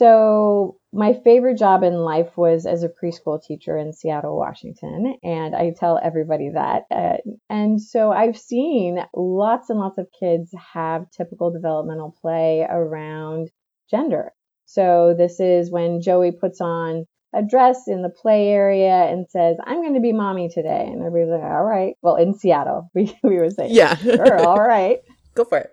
So, 0.00 0.78
my 0.94 1.12
favorite 1.12 1.58
job 1.58 1.82
in 1.82 1.92
life 1.92 2.34
was 2.34 2.64
as 2.64 2.82
a 2.82 2.88
preschool 2.88 3.38
teacher 3.42 3.76
in 3.76 3.92
Seattle, 3.92 4.34
Washington, 4.34 5.16
and 5.22 5.54
I 5.54 5.74
tell 5.78 6.00
everybody 6.02 6.48
that. 6.54 6.84
Uh, 6.90 7.18
and 7.50 7.78
so, 7.82 8.10
I've 8.10 8.38
seen 8.38 8.98
lots 9.14 9.68
and 9.68 9.78
lots 9.78 9.98
of 9.98 10.06
kids 10.18 10.54
have 10.72 11.10
typical 11.10 11.50
developmental 11.50 12.16
play 12.22 12.66
around 12.66 13.50
gender. 13.90 14.32
So, 14.64 15.14
this 15.18 15.38
is 15.38 15.70
when 15.70 16.00
Joey 16.00 16.32
puts 16.32 16.62
on 16.62 17.04
a 17.34 17.42
dress 17.42 17.86
in 17.86 18.00
the 18.00 18.08
play 18.08 18.48
area 18.48 19.04
and 19.04 19.26
says, 19.28 19.58
I'm 19.62 19.82
going 19.82 19.94
to 19.94 20.00
be 20.00 20.14
mommy 20.14 20.48
today. 20.48 20.86
And 20.90 21.04
everybody's 21.04 21.42
like, 21.42 21.52
all 21.52 21.62
right. 21.62 21.94
Well, 22.00 22.16
in 22.16 22.32
Seattle, 22.32 22.90
we, 22.94 23.14
we 23.22 23.38
would 23.38 23.54
say, 23.54 23.68
Yeah. 23.68 23.96
sure, 23.96 24.38
all 24.38 24.62
right. 24.62 25.00
Go 25.34 25.44
for 25.44 25.58
it. 25.58 25.70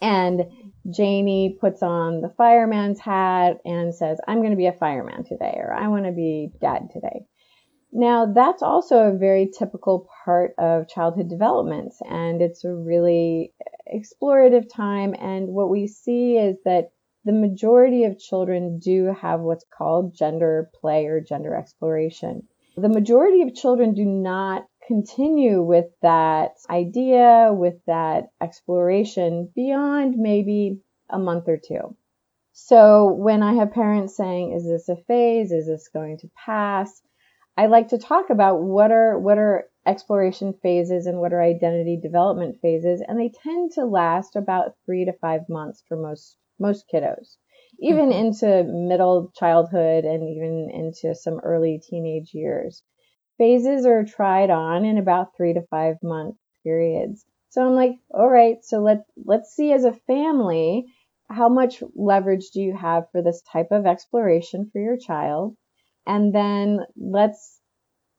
And 0.00 0.44
Janie 0.90 1.56
puts 1.60 1.82
on 1.82 2.20
the 2.20 2.32
fireman's 2.36 3.00
hat 3.00 3.58
and 3.64 3.94
says, 3.94 4.18
I'm 4.26 4.38
going 4.38 4.50
to 4.50 4.56
be 4.56 4.66
a 4.66 4.72
fireman 4.72 5.24
today, 5.24 5.54
or 5.56 5.72
I 5.72 5.88
want 5.88 6.06
to 6.06 6.12
be 6.12 6.50
dad 6.60 6.90
today. 6.92 7.26
Now, 7.92 8.32
that's 8.32 8.62
also 8.62 9.08
a 9.08 9.18
very 9.18 9.50
typical 9.56 10.08
part 10.24 10.52
of 10.58 10.88
childhood 10.88 11.28
development, 11.28 11.92
and 12.08 12.40
it's 12.40 12.64
a 12.64 12.72
really 12.72 13.52
explorative 13.92 14.72
time. 14.72 15.14
And 15.18 15.48
what 15.48 15.70
we 15.70 15.88
see 15.88 16.36
is 16.36 16.56
that 16.64 16.90
the 17.24 17.32
majority 17.32 18.04
of 18.04 18.18
children 18.18 18.78
do 18.78 19.14
have 19.20 19.40
what's 19.40 19.64
called 19.76 20.14
gender 20.14 20.70
play 20.80 21.06
or 21.06 21.20
gender 21.20 21.54
exploration. 21.54 22.44
The 22.76 22.88
majority 22.88 23.42
of 23.42 23.54
children 23.54 23.94
do 23.94 24.04
not 24.04 24.66
continue 24.90 25.62
with 25.62 25.86
that 26.02 26.54
idea, 26.68 27.50
with 27.52 27.76
that 27.86 28.30
exploration 28.40 29.48
beyond 29.54 30.16
maybe 30.16 30.80
a 31.08 31.18
month 31.18 31.46
or 31.46 31.56
two. 31.56 31.96
So 32.52 33.12
when 33.12 33.40
I 33.44 33.54
have 33.54 33.72
parents 33.72 34.16
saying, 34.16 34.52
is 34.52 34.66
this 34.66 34.88
a 34.88 34.96
phase? 35.06 35.52
Is 35.52 35.68
this 35.68 35.88
going 35.94 36.18
to 36.18 36.30
pass? 36.44 36.90
I 37.56 37.66
like 37.66 37.88
to 37.88 37.98
talk 37.98 38.30
about 38.30 38.62
what 38.62 38.90
are, 38.90 39.16
what 39.16 39.38
are 39.38 39.66
exploration 39.86 40.54
phases 40.60 41.06
and 41.06 41.18
what 41.18 41.32
are 41.32 41.40
identity 41.40 41.96
development 42.02 42.56
phases. 42.60 43.00
And 43.06 43.16
they 43.16 43.30
tend 43.44 43.70
to 43.76 43.84
last 43.84 44.34
about 44.34 44.74
three 44.84 45.04
to 45.04 45.12
five 45.12 45.42
months 45.48 45.84
for 45.86 45.96
most, 45.96 46.36
most 46.58 46.84
kiddos, 46.92 47.36
even 47.78 48.10
Mhm. 48.10 48.20
into 48.24 48.64
middle 48.64 49.30
childhood 49.36 50.04
and 50.04 50.24
even 50.24 50.68
into 50.70 51.14
some 51.14 51.38
early 51.40 51.78
teenage 51.78 52.34
years. 52.34 52.82
Phases 53.40 53.86
are 53.86 54.04
tried 54.04 54.50
on 54.50 54.84
in 54.84 54.98
about 54.98 55.34
three 55.34 55.54
to 55.54 55.62
five 55.70 55.96
month 56.02 56.36
periods. 56.62 57.24
So 57.48 57.66
I'm 57.66 57.74
like, 57.74 57.92
all 58.10 58.28
right, 58.28 58.58
so 58.62 58.80
let 58.80 58.98
let's 59.16 59.56
see 59.56 59.72
as 59.72 59.84
a 59.84 59.98
family 60.06 60.84
how 61.30 61.48
much 61.48 61.82
leverage 61.94 62.50
do 62.50 62.60
you 62.60 62.76
have 62.76 63.04
for 63.10 63.22
this 63.22 63.40
type 63.50 63.68
of 63.70 63.86
exploration 63.86 64.68
for 64.70 64.78
your 64.78 64.98
child, 64.98 65.56
and 66.06 66.34
then 66.34 66.80
let's 66.98 67.60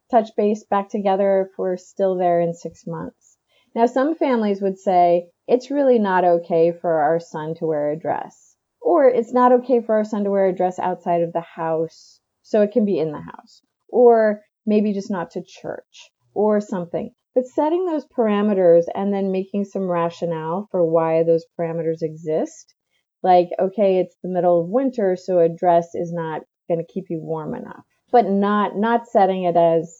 touch 0.10 0.30
base 0.36 0.64
back 0.64 0.90
together 0.90 1.48
if 1.48 1.56
we're 1.56 1.78
still 1.78 2.18
there 2.18 2.42
in 2.42 2.56
six 2.56 2.88
months. 2.88 3.38
Now, 3.76 3.86
some 3.86 4.16
families 4.16 4.60
would 4.60 4.80
say 4.80 5.28
it's 5.48 5.70
really 5.70 6.00
not 6.00 6.24
okay 6.24 6.72
for 6.72 7.00
our 7.00 7.20
son 7.20 7.54
to 7.60 7.68
wear 7.68 7.92
a 7.92 8.00
dress, 8.00 8.56
or 8.82 9.08
it's 9.08 9.34
not 9.34 9.52
okay 9.52 9.82
for 9.82 9.94
our 9.94 10.04
son 10.04 10.24
to 10.24 10.32
wear 10.32 10.48
a 10.48 10.56
dress 10.56 10.80
outside 10.80 11.22
of 11.22 11.32
the 11.32 11.42
house, 11.42 12.20
so 12.42 12.64
it 12.64 12.72
can 12.72 12.86
be 12.86 12.98
in 12.98 13.12
the 13.12 13.22
house, 13.22 13.62
or 13.88 14.42
maybe 14.66 14.94
just 14.94 15.12
not 15.12 15.32
to 15.32 15.44
church 15.44 16.12
or 16.34 16.62
something. 16.62 17.12
But 17.34 17.46
setting 17.46 17.86
those 17.86 18.06
parameters 18.06 18.84
and 18.94 19.14
then 19.14 19.32
making 19.32 19.66
some 19.66 19.90
rationale 19.90 20.68
for 20.70 20.86
why 20.86 21.24
those 21.24 21.46
parameters 21.58 22.02
exist. 22.02 22.76
Like, 23.24 23.50
okay, 23.60 24.00
it's 24.00 24.16
the 24.22 24.30
middle 24.30 24.62
of 24.62 24.70
winter, 24.70 25.16
so 25.16 25.40
a 25.40 25.48
dress 25.48 25.90
is 25.94 26.12
not 26.12 26.42
going 26.68 26.80
to 26.80 26.94
keep 26.94 27.06
you 27.10 27.20
warm 27.22 27.56
enough. 27.56 27.86
But 28.12 28.26
not, 28.26 28.76
not 28.76 29.08
setting 29.08 29.44
it 29.44 29.56
as 29.56 30.00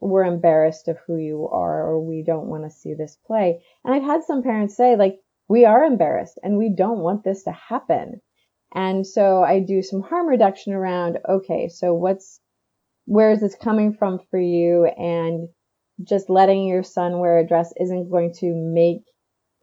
we're 0.00 0.24
embarrassed 0.24 0.88
of 0.88 0.98
who 1.06 1.16
you 1.16 1.48
are 1.50 1.86
or 1.86 2.00
we 2.00 2.22
don't 2.22 2.48
want 2.48 2.64
to 2.64 2.70
see 2.70 2.94
this 2.94 3.16
play. 3.26 3.62
And 3.84 3.94
I've 3.94 4.02
had 4.02 4.24
some 4.24 4.42
parents 4.42 4.76
say, 4.76 4.96
like, 4.96 5.16
we 5.48 5.64
are 5.64 5.84
embarrassed 5.84 6.38
and 6.42 6.58
we 6.58 6.74
don't 6.74 7.00
want 7.00 7.24
this 7.24 7.44
to 7.44 7.52
happen. 7.52 8.20
And 8.74 9.06
so 9.06 9.42
I 9.42 9.60
do 9.60 9.82
some 9.82 10.02
harm 10.02 10.28
reduction 10.28 10.72
around, 10.72 11.18
okay, 11.28 11.68
so 11.68 11.94
what's, 11.94 12.40
where 13.06 13.30
is 13.30 13.40
this 13.40 13.56
coming 13.56 13.94
from 13.94 14.20
for 14.30 14.38
you? 14.38 14.86
And 14.86 15.48
just 16.02 16.30
letting 16.30 16.66
your 16.66 16.82
son 16.82 17.18
wear 17.18 17.38
a 17.38 17.46
dress 17.46 17.72
isn't 17.78 18.10
going 18.10 18.34
to 18.40 18.52
make 18.54 19.02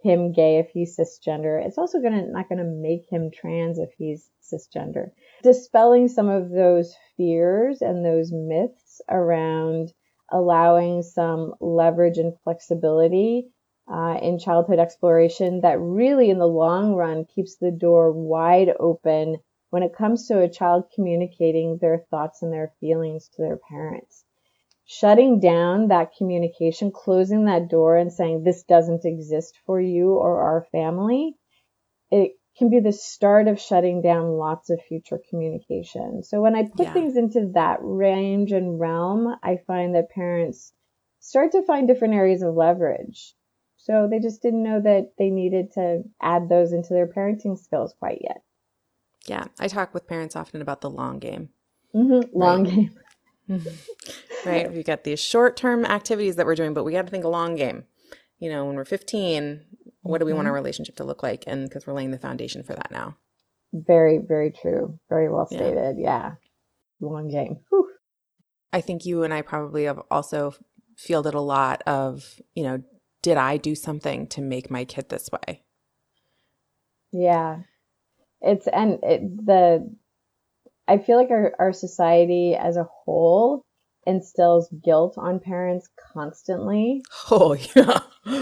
him 0.02 0.32
gay 0.32 0.60
if 0.60 0.70
he's 0.70 0.98
cisgender. 0.98 1.64
It's 1.66 1.78
also 1.78 2.00
gonna 2.00 2.26
not 2.28 2.48
gonna 2.48 2.64
make 2.64 3.04
him 3.10 3.32
trans 3.32 3.80
if 3.80 3.90
he's 3.98 4.30
cisgender. 4.42 5.12
Dispelling 5.44 6.08
some 6.08 6.30
of 6.30 6.50
those 6.50 6.96
fears 7.18 7.82
and 7.82 8.06
those 8.06 8.32
myths 8.32 9.02
around 9.10 9.92
allowing 10.32 11.02
some 11.02 11.54
leverage 11.60 12.18
and 12.18 12.34
flexibility 12.44 13.50
uh, 13.92 14.18
in 14.22 14.40
childhood 14.40 14.80
exploration 14.80 15.62
that 15.62 15.80
really 15.80 16.30
in 16.30 16.38
the 16.38 16.48
long 16.48 16.94
run 16.94 17.26
keeps 17.26 17.58
the 17.58 17.72
door 17.72 18.12
wide 18.12 18.70
open 18.80 19.38
when 19.70 19.84
it 19.84 19.96
comes 19.96 20.28
to 20.28 20.40
a 20.40 20.50
child 20.50 20.86
communicating 20.94 21.78
their 21.78 22.06
thoughts 22.10 22.42
and 22.42 22.52
their 22.52 22.74
feelings 22.80 23.30
to 23.36 23.42
their 23.42 23.60
parents 23.70 24.26
shutting 24.92 25.40
down 25.40 25.90
that 25.90 26.16
communication, 26.18 26.92
closing 26.92 27.46
that 27.46 27.70
door 27.70 27.96
and 27.96 28.12
saying 28.12 28.42
this 28.44 28.64
doesn't 28.64 29.06
exist 29.06 29.56
for 29.68 29.80
you 29.80 30.16
or 30.16 30.42
our 30.42 30.66
family, 30.72 31.36
it 32.10 32.32
can 32.58 32.72
be 32.72 32.80
the 32.80 32.92
start 32.92 33.48
of 33.48 33.62
shutting 33.62 34.02
down 34.02 34.32
lots 34.32 34.72
of 34.72 34.82
future 34.82 35.20
communication. 35.30 36.24
So 36.24 36.42
when 36.42 36.56
I 36.56 36.64
put 36.64 36.88
yeah. 36.88 36.94
things 36.94 37.16
into 37.18 37.52
that 37.54 37.78
range 37.84 38.52
and 38.52 38.80
realm, 38.80 39.36
I 39.44 39.58
find 39.68 39.94
that 39.94 40.10
parents 40.10 40.74
start 41.20 41.52
to 41.52 41.62
find 41.62 41.88
different 41.88 42.16
areas 42.16 42.42
of 42.42 42.56
leverage. 42.56 43.36
So 43.78 44.08
they 44.10 44.20
just 44.20 44.42
didn't 44.42 44.64
know 44.64 44.82
that 44.82 45.12
they 45.20 45.30
needed 45.30 45.74
to 45.74 46.02
add 46.20 46.50
those 46.50 46.74
into 46.74 46.96
their 46.96 47.08
parenting 47.08 47.60
skills 47.60 47.94
quite 48.00 48.22
yet. 48.24 48.42
Yeah, 49.30 49.46
I 49.60 49.68
talk 49.68 49.94
with 49.94 50.08
parents 50.08 50.36
often 50.36 50.60
about 50.60 50.82
the 50.82 50.90
long 50.90 51.20
game. 51.20 51.50
Mm-hmm. 51.94 52.38
Long 52.38 52.64
right. 52.64 52.74
game. 52.74 53.00
right? 54.46 54.74
We've 54.74 54.86
got 54.86 55.04
these 55.04 55.20
short 55.20 55.56
term 55.56 55.86
activities 55.86 56.36
that 56.38 56.48
we're 56.48 56.56
doing, 56.56 56.74
but 56.74 56.84
we 56.84 56.94
got 56.94 57.06
to 57.06 57.12
think 57.12 57.24
a 57.24 57.30
long 57.30 57.56
game. 57.56 57.84
You 58.40 58.50
know, 58.50 58.66
when 58.66 58.76
we're 58.76 58.86
15, 58.86 59.62
what 60.02 60.18
do 60.18 60.26
we 60.26 60.34
want 60.34 60.48
our 60.48 60.54
mm-hmm. 60.54 60.56
relationship 60.56 60.96
to 60.96 61.04
look 61.04 61.22
like? 61.22 61.44
And 61.46 61.70
because 61.70 61.86
we're 61.86 61.94
laying 61.94 62.10
the 62.10 62.18
foundation 62.18 62.64
for 62.64 62.74
that 62.74 62.90
now. 62.90 63.18
Very, 63.72 64.18
very 64.18 64.50
true. 64.52 64.98
Very 65.10 65.30
well 65.30 65.46
stated. 65.46 65.98
Yeah. 66.00 66.04
yeah. 66.04 66.32
Long 67.00 67.28
game. 67.30 67.60
Whew. 67.70 67.88
I 68.74 68.82
think 68.82 69.06
you 69.06 69.24
and 69.24 69.34
I 69.34 69.44
probably 69.44 69.84
have 69.84 70.02
also 70.10 70.56
fielded 70.98 71.36
a 71.36 71.42
lot 71.42 71.84
of, 71.86 72.42
you 72.56 72.64
know, 72.64 72.82
did 73.22 73.38
I 73.38 73.58
do 73.58 73.76
something 73.76 74.26
to 74.28 74.42
make 74.42 74.72
my 74.72 74.86
kid 74.86 75.10
this 75.10 75.30
way? 75.32 75.64
Yeah. 77.12 77.60
It's, 78.42 78.68
and 78.68 79.00
it, 79.04 79.46
the, 79.46 79.96
I 80.88 80.98
feel 80.98 81.18
like 81.18 81.32
our, 81.32 81.54
our 81.60 81.74
society 81.74 82.56
as 82.56 82.78
a 82.78 82.88
whole 83.06 83.66
instills 84.06 84.70
guilt 84.84 85.16
on 85.18 85.40
parents 85.40 85.90
constantly. 86.14 87.04
Oh 87.32 87.56
yeah. 87.76 88.00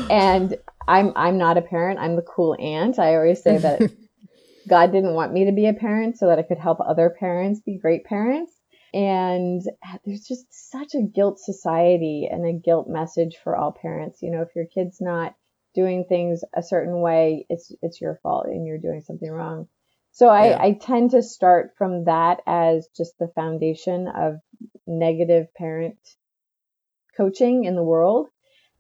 and 0.10 0.58
I'm 0.88 1.12
I'm 1.16 1.38
not 1.38 1.58
a 1.58 1.62
parent. 1.62 2.00
I'm 2.00 2.16
the 2.16 2.22
cool 2.22 2.56
aunt. 2.58 3.00
I 3.00 3.16
always 3.16 3.43
say 3.43 3.58
that 3.58 3.82
God 4.68 4.91
didn't 4.91 5.14
want 5.14 5.34
me 5.34 5.45
to 5.45 5.52
be 5.52 5.68
a 5.68 5.74
parent 5.74 6.18
so 6.18 6.28
that 6.28 6.39
I 6.39 6.43
could 6.43 6.58
help 6.58 6.80
other 6.80 7.14
parents 7.20 7.60
be 7.60 7.78
great 7.78 8.06
parents. 8.06 8.54
And 8.93 9.62
there's 10.06 10.26
just 10.26 10.45
such 10.52 10.95
a 10.95 11.04
guilt 11.04 11.39
society 11.39 12.28
and 12.32 12.45
a 12.45 12.54
guilt 12.54 12.88
message 12.88 13.36
for 13.43 13.56
all 13.56 13.72
parents. 13.72 14.22
You 14.22 14.32
know, 14.32 14.41
if 14.41 14.56
your 14.56 14.66
kid's 14.66 15.02
not 15.02 15.36
doing 15.76 16.06
things 16.08 16.43
a 16.56 16.64
certain 16.64 17.02
way, 17.02 17.45
it's 17.50 17.74
it's 17.82 18.00
your 18.00 18.20
fault 18.24 18.45
and 18.48 18.66
you're 18.66 18.78
doing 18.78 19.02
something 19.02 19.30
wrong. 19.30 19.68
So 20.18 20.30
I, 20.30 20.49
yeah. 20.49 20.57
I 20.59 20.72
tend 20.72 21.11
to 21.11 21.22
start 21.22 21.76
from 21.78 22.05
that 22.05 22.41
as 22.47 22.88
just 22.97 23.20
the 23.20 23.28
foundation 23.36 24.07
of 24.07 24.39
negative 24.88 25.53
parent 25.53 25.99
coaching 27.15 27.65
in 27.65 27.76
the 27.76 27.84
world. 27.84 28.28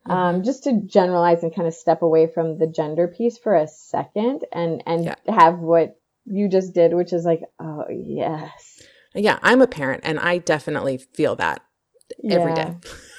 Um, 0.07 0.17
mm-hmm. 0.17 0.43
Just 0.45 0.63
to 0.63 0.81
generalize 0.81 1.43
and 1.43 1.53
kind 1.53 1.67
of 1.67 1.75
step 1.75 2.01
away 2.01 2.25
from 2.25 2.57
the 2.57 2.65
gender 2.65 3.07
piece 3.07 3.37
for 3.37 3.53
a 3.53 3.67
second 3.67 4.45
and, 4.51 4.81
and 4.87 5.05
yeah. 5.05 5.15
have 5.27 5.59
what 5.59 5.99
you 6.25 6.49
just 6.49 6.73
did, 6.73 6.95
which 6.95 7.13
is 7.13 7.23
like, 7.23 7.41
oh, 7.59 7.85
yes. 7.87 8.81
Yeah, 9.13 9.37
I'm 9.43 9.61
a 9.61 9.67
parent 9.67 10.01
and 10.05 10.17
I 10.17 10.39
definitely 10.39 10.97
feel 10.97 11.35
that 11.35 11.61
every 12.27 12.53
yeah. 12.53 12.69
day 12.81 12.89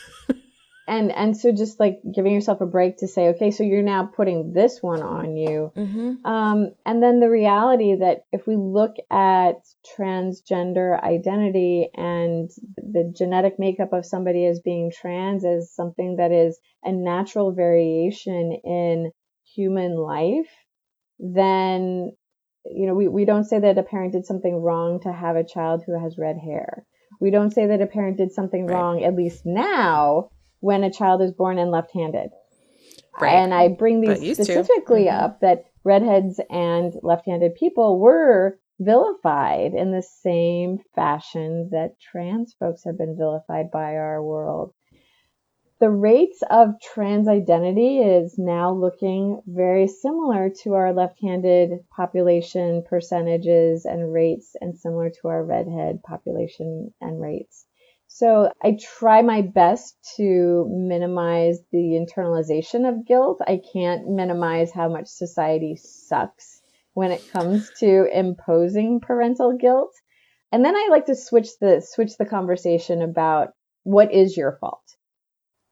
and 0.89 1.13
and 1.13 1.37
so 1.37 1.53
just 1.53 1.79
like 1.79 2.01
giving 2.15 2.33
yourself 2.33 2.61
a 2.61 2.67
break 2.67 2.97
to 2.97 3.07
say 3.07 3.29
okay 3.29 3.51
so 3.51 3.63
you're 3.63 3.83
now 3.83 4.05
putting 4.05 4.53
this 4.53 4.79
one 4.81 5.03
on 5.03 5.37
you 5.37 5.71
mm-hmm. 5.77 6.27
um, 6.27 6.71
and 6.87 7.03
then 7.03 7.21
the 7.21 7.29
reality 7.29 7.95
that 7.97 8.25
if 8.33 8.47
we 8.47 8.57
look 8.57 8.97
at 9.11 9.57
transgender 9.97 11.01
identity 11.03 11.89
and 11.95 12.51
the 12.77 13.13
genetic 13.17 13.59
makeup 13.59 13.93
of 13.93 14.07
somebody 14.07 14.47
as 14.47 14.61
being 14.61 14.91
trans 14.91 15.45
as 15.45 15.73
something 15.73 16.17
that 16.17 16.33
is 16.33 16.59
a 16.83 16.91
natural 16.91 17.53
variation 17.53 18.59
in 18.65 19.11
human 19.55 19.95
life 19.95 20.51
then 21.19 22.13
you 22.65 22.87
know 22.87 22.95
we, 22.95 23.09
we 23.09 23.25
don't 23.25 23.45
say 23.45 23.61
that 23.61 23.79
a 23.79 23.83
parent 23.83 24.13
did 24.13 24.25
something 24.25 24.57
wrong 24.57 25.01
to 25.01 25.13
have 25.13 25.37
a 25.37 25.45
child 25.45 25.83
who 25.87 26.03
has 26.03 26.19
red 26.19 26.37
hair 26.39 26.85
we 27.21 27.31
don't 27.31 27.53
say 27.53 27.67
that 27.67 27.83
a 27.83 27.87
parent 27.87 28.17
did 28.17 28.33
something 28.33 28.67
right. 28.67 28.75
wrong 28.75 29.05
at 29.05 29.15
least 29.15 29.45
now 29.45 30.29
when 30.61 30.85
a 30.85 30.93
child 30.93 31.23
is 31.23 31.33
born 31.33 31.59
and 31.59 31.71
left-handed. 31.71 32.31
Right. 33.21 33.35
And 33.35 33.53
I 33.53 33.69
bring 33.69 34.01
these 34.01 34.37
specifically 34.37 35.07
mm-hmm. 35.07 35.25
up 35.25 35.41
that 35.41 35.65
redheads 35.85 36.41
and 36.51 36.93
left-handed 37.03 37.57
people 37.57 37.99
were 37.99 38.59
vilified 38.81 39.75
in 39.75 39.91
the 39.91 40.03
same 40.03 40.79
fashion 40.95 41.71
that 41.73 41.99
trans 42.01 42.55
folks 42.61 42.85
have 42.85 42.97
been 42.97 43.17
vilified 43.17 43.71
by 43.71 43.97
our 43.97 44.23
world. 44.23 44.73
The 45.81 45.91
rates 45.91 46.43
of 46.51 46.81
trans 46.81 47.29
identity 47.29 48.01
is 48.01 48.37
now 48.37 48.73
looking 48.73 49.41
very 49.47 49.87
similar 49.87 50.51
to 50.63 50.75
our 50.75 50.93
left-handed 50.93 51.89
population 51.89 52.83
percentages 52.83 53.85
and 53.85 54.13
rates 54.13 54.57
and 54.61 54.77
similar 54.77 55.11
to 55.11 55.29
our 55.29 55.45
redhead 55.45 56.03
population 56.03 56.93
and 57.01 57.21
rates. 57.21 57.68
So 58.09 58.51
I 58.63 58.77
try 58.81 59.23
my 59.23 59.43
best 59.43 59.97
to 60.17 60.67
minimize 60.71 61.61
the 61.71 61.79
internalization 61.79 62.89
of 62.89 63.07
guilt. 63.07 63.41
I 63.47 63.61
can't 63.73 64.09
minimize 64.09 64.73
how 64.73 64.89
much 64.89 65.07
society 65.07 65.77
sucks 65.77 66.63
when 66.95 67.13
it 67.13 67.31
comes 67.31 67.71
to 67.81 68.09
imposing 68.13 69.01
parental 69.01 69.57
guilt. 69.57 69.95
And 70.51 70.65
then 70.65 70.75
I 70.75 70.89
like 70.91 71.07
to 71.07 71.15
switch 71.15 71.59
the 71.61 71.81
switch 71.81 72.17
the 72.17 72.25
conversation 72.25 73.03
about 73.03 73.51
what 73.85 74.13
is 74.13 74.37
your 74.37 74.57
fault 74.59 74.97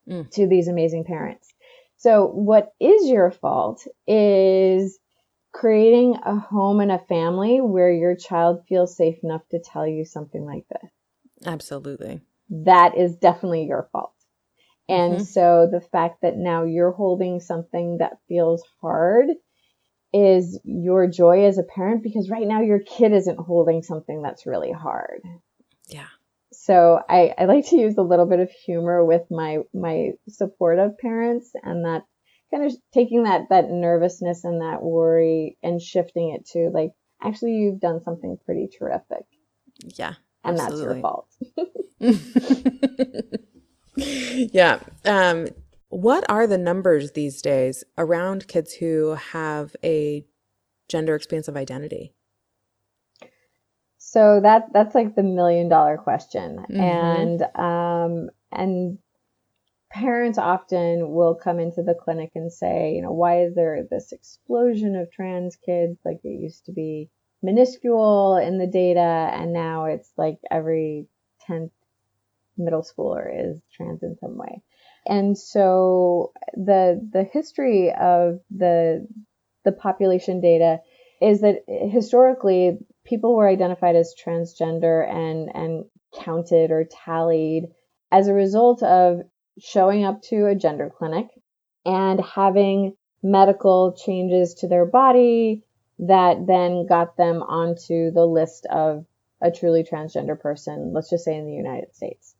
mm. 0.08 0.30
to 0.32 0.46
these 0.46 0.68
amazing 0.68 1.04
parents. 1.04 1.52
So 1.96 2.26
what 2.26 2.74
is 2.78 3.08
your 3.08 3.30
fault 3.30 3.82
is 4.06 4.98
creating 5.52 6.18
a 6.22 6.38
home 6.38 6.80
and 6.80 6.92
a 6.92 6.98
family 6.98 7.62
where 7.62 7.90
your 7.90 8.14
child 8.14 8.60
feels 8.68 8.94
safe 8.94 9.24
enough 9.24 9.48
to 9.52 9.58
tell 9.58 9.86
you 9.86 10.04
something 10.04 10.44
like 10.44 10.66
this. 10.68 10.90
Absolutely. 11.46 12.20
That 12.50 12.96
is 12.96 13.16
definitely 13.16 13.64
your 13.64 13.88
fault. 13.92 14.12
And 14.88 15.14
mm-hmm. 15.14 15.24
so 15.24 15.68
the 15.70 15.80
fact 15.80 16.22
that 16.22 16.36
now 16.36 16.64
you're 16.64 16.92
holding 16.92 17.40
something 17.40 17.98
that 17.98 18.18
feels 18.28 18.62
hard 18.80 19.28
is 20.12 20.60
your 20.64 21.08
joy 21.08 21.44
as 21.44 21.58
a 21.58 21.64
parent 21.64 22.02
because 22.02 22.30
right 22.30 22.46
now 22.46 22.62
your 22.62 22.78
kid 22.78 23.12
isn't 23.12 23.38
holding 23.38 23.82
something 23.82 24.22
that's 24.22 24.46
really 24.46 24.72
hard. 24.72 25.22
Yeah. 25.88 26.06
So 26.52 27.00
I, 27.08 27.34
I 27.36 27.44
like 27.46 27.66
to 27.68 27.76
use 27.76 27.96
a 27.98 28.02
little 28.02 28.26
bit 28.26 28.40
of 28.40 28.50
humor 28.50 29.04
with 29.04 29.22
my 29.30 29.58
my 29.74 30.12
supportive 30.28 30.96
parents 30.98 31.50
and 31.62 31.84
that 31.84 32.04
kind 32.52 32.64
of 32.64 32.72
taking 32.94 33.24
that 33.24 33.48
that 33.50 33.68
nervousness 33.68 34.44
and 34.44 34.62
that 34.62 34.82
worry 34.82 35.58
and 35.62 35.82
shifting 35.82 36.30
it 36.30 36.46
to 36.52 36.70
like 36.72 36.92
actually 37.20 37.54
you've 37.54 37.80
done 37.80 38.02
something 38.04 38.38
pretty 38.46 38.68
terrific. 38.78 39.26
Yeah 39.82 40.14
and 40.46 40.60
Absolutely. 40.60 40.86
that's 40.86 40.94
your 40.94 41.02
fault. 41.02 41.28
yeah. 44.52 44.80
Um, 45.04 45.48
what 45.88 46.24
are 46.28 46.46
the 46.46 46.58
numbers 46.58 47.12
these 47.12 47.40
days 47.40 47.84
around 47.96 48.48
kids 48.48 48.74
who 48.74 49.14
have 49.14 49.74
a 49.82 50.24
gender 50.88 51.14
expansive 51.14 51.56
identity? 51.56 52.12
So 53.98 54.40
that 54.42 54.72
that's 54.72 54.94
like 54.94 55.14
the 55.14 55.22
million 55.22 55.68
dollar 55.68 55.96
question, 55.96 56.58
mm-hmm. 56.58 56.80
and 56.80 57.42
um, 57.54 58.30
and 58.52 58.98
parents 59.90 60.38
often 60.38 61.10
will 61.10 61.34
come 61.34 61.58
into 61.58 61.82
the 61.82 61.94
clinic 61.94 62.30
and 62.34 62.52
say, 62.52 62.92
you 62.94 63.02
know, 63.02 63.12
why 63.12 63.42
is 63.42 63.54
there 63.54 63.84
this 63.90 64.12
explosion 64.12 64.96
of 64.96 65.10
trans 65.10 65.56
kids? 65.56 65.98
Like 66.04 66.20
it 66.24 66.40
used 66.40 66.66
to 66.66 66.72
be 66.72 67.10
minuscule 67.46 68.36
in 68.36 68.58
the 68.58 68.66
data, 68.66 69.00
and 69.00 69.52
now 69.52 69.84
it's 69.84 70.10
like 70.16 70.38
every 70.50 71.06
10th 71.48 71.70
middle 72.58 72.82
schooler 72.82 73.26
is 73.32 73.62
trans 73.72 74.02
in 74.02 74.16
some 74.18 74.36
way. 74.36 74.62
And 75.06 75.38
so 75.38 76.32
the 76.54 77.00
the 77.12 77.22
history 77.22 77.92
of 77.92 78.40
the 78.50 79.06
the 79.64 79.72
population 79.72 80.40
data 80.40 80.80
is 81.22 81.40
that 81.42 81.64
historically 81.68 82.78
people 83.04 83.36
were 83.36 83.48
identified 83.48 83.94
as 83.94 84.14
transgender 84.14 85.08
and 85.08 85.48
and 85.54 85.84
counted 86.20 86.70
or 86.72 86.84
tallied 86.84 87.68
as 88.10 88.26
a 88.26 88.34
result 88.34 88.82
of 88.82 89.20
showing 89.58 90.04
up 90.04 90.22
to 90.22 90.46
a 90.46 90.54
gender 90.54 90.90
clinic 90.98 91.26
and 91.84 92.20
having 92.20 92.96
medical 93.22 93.92
changes 93.92 94.54
to 94.54 94.68
their 94.68 94.84
body 94.84 95.62
that 95.98 96.46
then 96.46 96.86
got 96.86 97.16
them 97.16 97.42
onto 97.42 98.10
the 98.10 98.26
list 98.26 98.66
of 98.66 99.06
a 99.42 99.50
truly 99.50 99.84
transgender 99.84 100.38
person, 100.38 100.92
let's 100.92 101.10
just 101.10 101.24
say 101.24 101.36
in 101.36 101.46
the 101.46 101.52
United 101.52 101.94
States. 101.94 102.34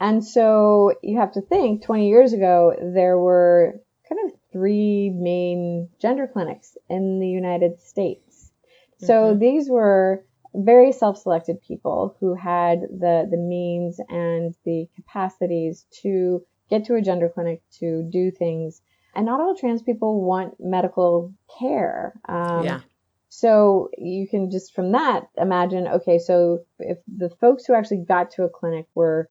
And 0.00 0.24
so 0.24 0.94
you 1.02 1.18
have 1.18 1.32
to 1.32 1.40
think 1.40 1.82
20 1.82 2.08
years 2.08 2.32
ago, 2.32 2.74
there 2.80 3.18
were 3.18 3.80
kind 4.08 4.20
of 4.26 4.38
three 4.52 5.10
main 5.10 5.88
gender 6.00 6.26
clinics 6.26 6.76
in 6.88 7.18
the 7.18 7.28
United 7.28 7.80
States. 7.80 8.50
So 8.98 9.14
mm-hmm. 9.14 9.38
these 9.38 9.68
were 9.68 10.24
very 10.54 10.92
self-selected 10.92 11.60
people 11.62 12.16
who 12.20 12.34
had 12.34 12.80
the, 12.82 13.28
the 13.30 13.36
means 13.36 14.00
and 14.08 14.54
the 14.64 14.88
capacities 14.96 15.86
to 16.02 16.42
get 16.70 16.86
to 16.86 16.94
a 16.94 17.02
gender 17.02 17.28
clinic 17.28 17.62
to 17.80 18.08
do 18.10 18.30
things. 18.30 18.80
And 19.14 19.26
not 19.26 19.40
all 19.40 19.56
trans 19.56 19.82
people 19.82 20.22
want 20.22 20.54
medical 20.58 21.32
care. 21.58 22.14
Um, 22.28 22.64
yeah. 22.64 22.80
So 23.28 23.90
you 23.98 24.26
can 24.26 24.50
just 24.50 24.74
from 24.74 24.92
that 24.92 25.28
imagine, 25.36 25.86
okay, 25.86 26.18
so 26.18 26.64
if 26.78 26.98
the 27.06 27.30
folks 27.40 27.66
who 27.66 27.74
actually 27.74 28.04
got 28.08 28.30
to 28.32 28.44
a 28.44 28.48
clinic 28.48 28.86
were 28.94 29.28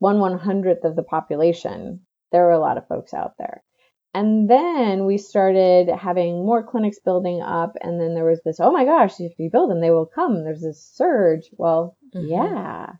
one 0.00 0.18
one 0.18 0.38
hundredth 0.38 0.84
of 0.84 0.96
the 0.96 1.02
population, 1.02 2.00
there 2.32 2.42
were 2.42 2.50
a 2.50 2.58
lot 2.58 2.76
of 2.76 2.88
folks 2.88 3.14
out 3.14 3.34
there. 3.38 3.62
And 4.12 4.48
then 4.48 5.06
we 5.06 5.18
started 5.18 5.88
having 5.88 6.46
more 6.46 6.62
clinics 6.62 6.98
building 7.04 7.42
up. 7.42 7.76
And 7.80 8.00
then 8.00 8.14
there 8.14 8.24
was 8.24 8.40
this, 8.44 8.60
oh 8.60 8.70
my 8.70 8.84
gosh, 8.84 9.18
if 9.18 9.32
you 9.38 9.50
build 9.50 9.70
them, 9.70 9.80
they 9.80 9.90
will 9.90 10.06
come. 10.06 10.44
There's 10.44 10.62
this 10.62 10.80
surge. 10.94 11.50
Well, 11.56 11.96
mm-hmm. 12.14 12.28
yeah. 12.28 12.92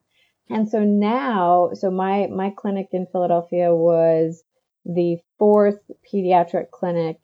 And 0.51 0.69
so 0.69 0.81
now, 0.81 1.71
so 1.75 1.91
my, 1.91 2.27
my 2.27 2.51
clinic 2.51 2.89
in 2.93 3.07
Philadelphia 3.07 3.75
was 3.75 4.43
the 4.85 5.19
fourth 5.39 5.79
pediatric 6.13 6.71
clinic 6.71 7.19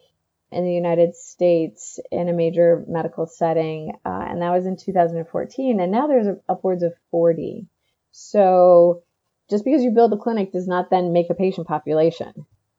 in 0.53 0.65
the 0.65 0.73
United 0.73 1.15
States 1.15 1.99
in 2.11 2.29
a 2.29 2.33
major 2.33 2.85
medical 2.89 3.27
setting. 3.27 3.93
Uh, 4.05 4.25
and 4.29 4.43
that 4.43 4.51
was 4.51 4.67
in 4.67 4.77
2014. 4.77 5.81
And 5.81 5.93
now 5.93 6.07
there's 6.07 6.27
upwards 6.49 6.83
of 6.83 6.93
40. 7.11 7.67
So 8.13 9.03
just 9.49 9.65
because 9.65 9.83
you 9.83 9.91
build 9.91 10.13
a 10.13 10.17
clinic 10.17 10.53
does 10.53 10.67
not 10.67 10.91
then 10.91 11.13
make 11.13 11.31
a 11.31 11.35
patient 11.35 11.67
population. 11.67 12.33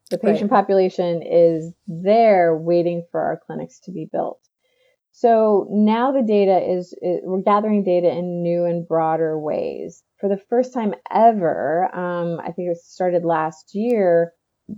The 0.10 0.18
patient 0.18 0.52
right. 0.52 0.60
population 0.60 1.22
is 1.24 1.74
there 1.88 2.56
waiting 2.58 3.06
for 3.12 3.22
our 3.22 3.40
clinics 3.46 3.80
to 3.82 3.92
be 3.92 4.10
built. 4.12 4.40
So 5.14 5.68
now 5.70 6.12
the 6.12 6.22
data 6.22 6.58
is, 6.58 6.94
is 7.02 7.22
we're 7.24 7.42
gathering 7.42 7.84
data 7.84 8.10
in 8.10 8.42
new 8.42 8.66
and 8.66 8.88
broader 8.88 9.40
ways. 9.40 10.04
For 10.20 10.30
the 10.30 10.42
first 10.50 10.74
time 10.74 10.94
ever, 11.10 11.94
um, 11.94 12.40
I 12.40 12.52
think 12.52 12.70
it 12.70 12.78
started 12.78 13.26
last 13.26 13.74
year, 13.74 14.34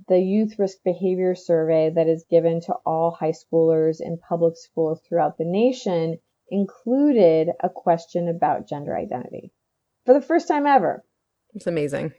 the 0.07 0.19
Youth 0.19 0.57
Risk 0.57 0.77
Behavior 0.83 1.35
Survey 1.35 1.91
that 1.95 2.07
is 2.07 2.25
given 2.29 2.61
to 2.61 2.73
all 2.85 3.11
high 3.11 3.33
schoolers 3.33 3.97
in 3.99 4.17
public 4.17 4.55
schools 4.57 5.01
throughout 5.07 5.37
the 5.37 5.45
nation 5.45 6.19
included 6.49 7.49
a 7.61 7.69
question 7.69 8.27
about 8.27 8.67
gender 8.67 8.95
identity 8.95 9.51
for 10.05 10.13
the 10.13 10.21
first 10.21 10.47
time 10.47 10.65
ever. 10.67 11.03
It's 11.53 11.67
amazing. 11.67 12.13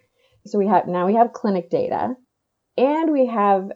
So 0.47 0.59
we 0.59 0.66
have 0.66 0.87
now 0.87 1.07
we 1.07 1.14
have 1.14 1.33
clinic 1.33 1.70
data 1.70 2.14
and 2.77 3.12
we 3.12 3.27
have 3.27 3.72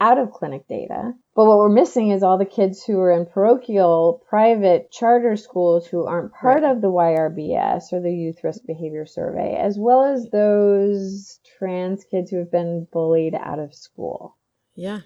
out 0.00 0.18
of 0.18 0.32
clinic 0.32 0.66
data. 0.68 1.12
But 1.34 1.46
what 1.46 1.58
we're 1.58 1.68
missing 1.68 2.10
is 2.10 2.22
all 2.22 2.38
the 2.38 2.44
kids 2.44 2.84
who 2.84 2.98
are 3.00 3.12
in 3.12 3.26
parochial, 3.26 4.22
private, 4.28 4.90
charter 4.90 5.36
schools 5.36 5.86
who 5.86 6.04
aren't 6.04 6.32
part 6.32 6.62
right. 6.62 6.70
of 6.70 6.80
the 6.80 6.90
YRBS 6.90 7.92
or 7.92 8.00
the 8.00 8.12
Youth 8.12 8.42
Risk 8.44 8.62
Behavior 8.66 9.06
Survey, 9.06 9.56
as 9.56 9.78
well 9.78 10.04
as 10.04 10.28
those 10.30 11.40
trans 11.58 12.04
kids 12.04 12.30
who 12.30 12.38
have 12.38 12.50
been 12.50 12.86
bullied 12.92 13.34
out 13.34 13.58
of 13.58 13.74
school. 13.74 14.36
Yeah. 14.74 15.00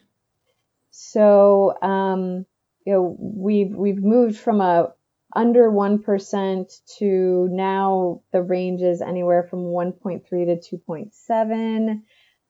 So, 0.90 1.80
um, 1.82 2.46
you 2.84 2.92
know, 2.92 3.16
we've 3.18 3.74
we've 3.74 4.02
moved 4.02 4.38
from 4.38 4.60
a 4.60 4.92
under 5.34 5.70
1% 5.70 6.80
to 6.98 7.48
now 7.52 8.22
the 8.32 8.42
range 8.42 8.82
is 8.82 9.00
anywhere 9.00 9.44
from 9.44 9.60
1.3 9.60 10.24
to 10.28 10.76
2.7. 10.76 12.02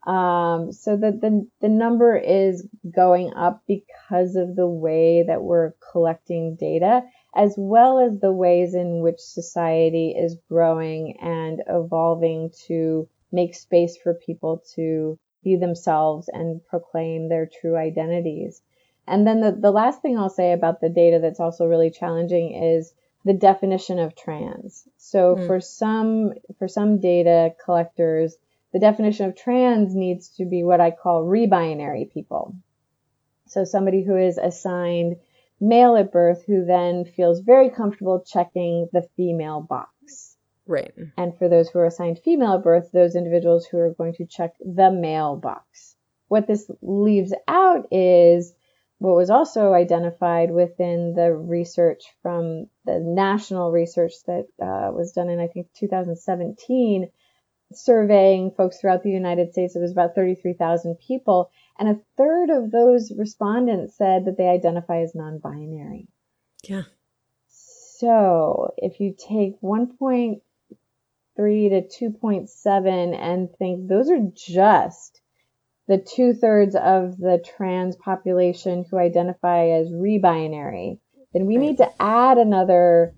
Um, 0.07 0.72
so 0.72 0.96
the, 0.96 1.12
the, 1.12 1.46
the 1.61 1.68
number 1.68 2.16
is 2.16 2.66
going 2.94 3.34
up 3.34 3.62
because 3.68 4.34
of 4.34 4.57
the 4.57 4.66
way 4.66 5.24
that 5.26 5.42
we're 5.42 5.72
collecting 5.92 6.57
data, 6.57 7.03
as 7.36 7.55
well 7.59 7.98
as 7.98 8.18
the 8.18 8.32
ways 8.32 8.74
in 8.74 9.03
which 9.03 9.20
society 9.20 10.14
is 10.18 10.38
growing 10.48 11.18
and 11.20 11.62
evolving 11.68 12.51
to 12.66 13.09
make 13.30 13.55
space 13.55 13.96
for 13.96 14.14
people 14.14 14.64
to 14.74 15.18
be 15.44 15.57
themselves 15.57 16.28
and 16.32 16.64
proclaim 16.66 17.28
their 17.28 17.46
true 17.61 17.76
identities. 17.76 18.62
And 19.07 19.26
then 19.26 19.40
the, 19.40 19.53
the 19.53 19.70
last 19.70 20.03
thing 20.03 20.18
I'll 20.18 20.30
say 20.30 20.53
about 20.53 20.80
the 20.80 20.88
data 20.88 21.18
that's 21.20 21.40
also 21.40 21.66
really 21.66 21.90
challenging 21.90 22.55
is 22.55 22.92
the 23.24 23.34
definition 23.34 23.98
of 23.98 24.16
trans. 24.16 24.84
So 24.96 25.36
mm. 25.36 25.46
for 25.46 25.61
some, 25.61 26.32
for 26.59 26.68
some 26.68 27.01
data 27.01 27.55
collectors, 27.62 28.36
the 28.73 28.79
definition 28.79 29.27
of 29.27 29.37
trans 29.37 29.95
needs 29.95 30.29
to 30.37 30.45
be 30.45 30.62
what 30.62 30.81
I 30.81 30.91
call 30.91 31.25
rebinary 31.25 32.12
people. 32.12 32.55
So 33.47 33.64
somebody 33.64 34.05
who 34.05 34.16
is 34.16 34.39
assigned 34.39 35.16
male 35.61 35.97
at 35.97 36.12
birth 36.12 36.45
who 36.47 36.64
then 36.64 37.05
feels 37.05 37.41
very 37.41 37.71
comfortable 37.71 38.25
checking 38.27 38.89
the 38.93 39.03
female 39.16 39.61
box. 39.61 40.37
Right. 40.66 40.93
And 41.16 41.37
for 41.37 41.49
those 41.49 41.68
who 41.68 41.81
are 41.81 41.87
assigned 41.87 42.21
female 42.21 42.55
at 42.55 42.62
birth, 42.62 42.91
those 42.93 43.16
individuals 43.16 43.66
who 43.66 43.79
are 43.79 43.93
going 43.95 44.14
to 44.14 44.27
check 44.27 44.53
the 44.61 44.91
male 44.91 45.37
box. 45.37 45.97
What 46.29 46.47
this 46.47 46.71
leaves 46.81 47.35
out 47.49 47.89
is 47.91 48.55
what 48.99 49.16
was 49.16 49.31
also 49.31 49.73
identified 49.73 50.53
within 50.53 51.14
the 51.14 51.33
research 51.33 52.05
from 52.23 52.66
the 52.85 53.01
national 53.01 53.73
research 53.73 54.12
that 54.27 54.47
uh, 54.62 54.93
was 54.93 55.12
done 55.12 55.29
in, 55.29 55.41
I 55.41 55.49
think, 55.49 55.68
2017 55.75 57.11
surveying 57.73 58.51
folks 58.51 58.81
throughout 58.81 59.03
the 59.03 59.11
United 59.11 59.53
States. 59.53 59.77
It 59.77 59.81
was 59.81 59.93
about 59.93 60.14
33,000 60.14 60.97
people. 60.97 61.51
And 61.79 61.89
a 61.89 62.01
third 62.16 62.51
of 62.51 62.71
those 62.71 63.12
respondents 63.16 63.97
said 63.97 64.25
that 64.25 64.37
they 64.37 64.49
identify 64.49 65.01
as 65.01 65.14
non 65.14 65.39
binary. 65.39 66.09
Yeah. 66.64 66.83
So 67.49 68.75
if 68.77 69.01
you 69.01 69.14
take 69.16 69.61
1.3 69.61 70.41
to 71.37 72.11
2.7 72.11 73.21
and 73.21 73.49
think 73.59 73.89
those 73.89 74.11
are 74.11 74.21
just 74.35 75.21
the 75.87 75.99
two 75.99 76.35
thirds 76.35 76.75
of 76.75 77.18
the 77.18 77.45
trans 77.57 77.97
population 77.97 78.85
who 78.91 78.99
identify 78.99 79.68
as 79.71 79.91
rebinary, 79.91 80.99
then 81.33 81.47
we 81.47 81.57
right. 81.57 81.66
need 81.66 81.77
to 81.79 81.91
add 82.01 82.39
another 82.39 83.14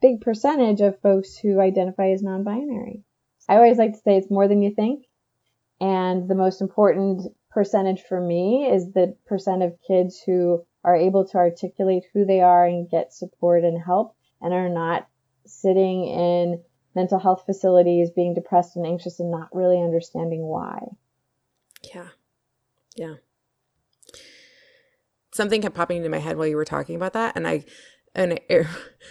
big 0.00 0.20
percentage 0.20 0.80
of 0.80 1.00
folks 1.00 1.36
who 1.36 1.60
identify 1.60 2.10
as 2.10 2.22
non 2.22 2.44
binary. 2.44 3.04
I 3.50 3.56
always 3.56 3.78
like 3.78 3.94
to 3.94 3.98
say 3.98 4.16
it's 4.16 4.30
more 4.30 4.46
than 4.46 4.62
you 4.62 4.72
think. 4.72 5.06
And 5.80 6.28
the 6.28 6.36
most 6.36 6.60
important 6.60 7.32
percentage 7.50 8.02
for 8.02 8.20
me 8.20 8.70
is 8.70 8.92
the 8.92 9.16
percent 9.26 9.64
of 9.64 9.76
kids 9.86 10.22
who 10.24 10.64
are 10.84 10.94
able 10.94 11.26
to 11.26 11.36
articulate 11.36 12.04
who 12.14 12.24
they 12.24 12.40
are 12.40 12.64
and 12.64 12.88
get 12.88 13.12
support 13.12 13.64
and 13.64 13.82
help 13.82 14.14
and 14.40 14.54
are 14.54 14.68
not 14.68 15.08
sitting 15.46 16.04
in 16.06 16.62
mental 16.94 17.18
health 17.18 17.42
facilities 17.44 18.10
being 18.10 18.34
depressed 18.34 18.76
and 18.76 18.86
anxious 18.86 19.18
and 19.18 19.32
not 19.32 19.48
really 19.52 19.82
understanding 19.82 20.42
why. 20.42 20.86
Yeah. 21.92 22.08
Yeah. 22.94 23.14
Something 25.32 25.60
kept 25.60 25.74
popping 25.74 25.96
into 25.96 26.08
my 26.08 26.18
head 26.18 26.36
while 26.36 26.46
you 26.46 26.56
were 26.56 26.64
talking 26.64 26.94
about 26.94 27.14
that 27.14 27.34
and 27.34 27.48
I 27.48 27.64
and 28.14 28.40
it, 28.48 28.66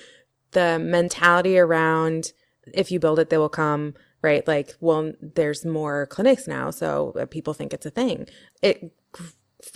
the 0.51 0.79
mentality 0.79 1.59
around 1.59 2.31
if 2.73 2.89
you 2.89 2.99
build 2.99 3.19
it 3.19 3.29
they 3.29 3.37
will 3.37 3.49
come 3.49 3.95
right? 4.21 4.47
Like, 4.47 4.75
well, 4.79 5.13
there's 5.21 5.65
more 5.65 6.05
clinics 6.07 6.47
now, 6.47 6.71
so 6.71 7.13
uh, 7.19 7.25
people 7.25 7.53
think 7.53 7.73
it's 7.73 7.85
a 7.85 7.91
thing. 7.91 8.27
It, 8.61 8.91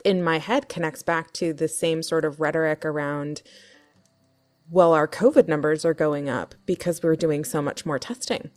in 0.04 0.24
my 0.24 0.40
head, 0.40 0.70
connects 0.70 1.04
back 1.04 1.34
to 1.34 1.54
the 1.54 1.68
same 1.68 2.04
sort 2.04 2.26
of 2.26 2.40
rhetoric 2.40 2.86
around, 2.86 3.42
well, 4.70 4.94
our 4.94 5.08
COVID 5.08 5.48
numbers 5.48 5.86
are 5.86 5.94
going 5.94 6.30
up 6.30 6.56
because 6.66 7.04
we're 7.04 7.16
doing 7.16 7.44
so 7.44 7.62
much 7.62 7.86
more 7.86 8.00
testing, 8.00 8.50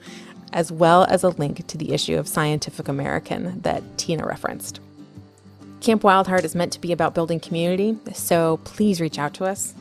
as 0.51 0.71
well 0.71 1.03
as 1.05 1.23
a 1.23 1.29
link 1.29 1.67
to 1.67 1.77
the 1.77 1.93
issue 1.93 2.17
of 2.17 2.27
Scientific 2.27 2.87
American 2.87 3.61
that 3.61 3.83
Tina 3.97 4.25
referenced. 4.25 4.79
Camp 5.81 6.01
Wildheart 6.01 6.43
is 6.43 6.55
meant 6.55 6.71
to 6.73 6.81
be 6.81 6.91
about 6.91 7.13
building 7.13 7.39
community, 7.39 7.97
so 8.13 8.57
please 8.63 9.01
reach 9.01 9.19
out 9.19 9.33
to 9.33 9.45
us. 9.45 9.73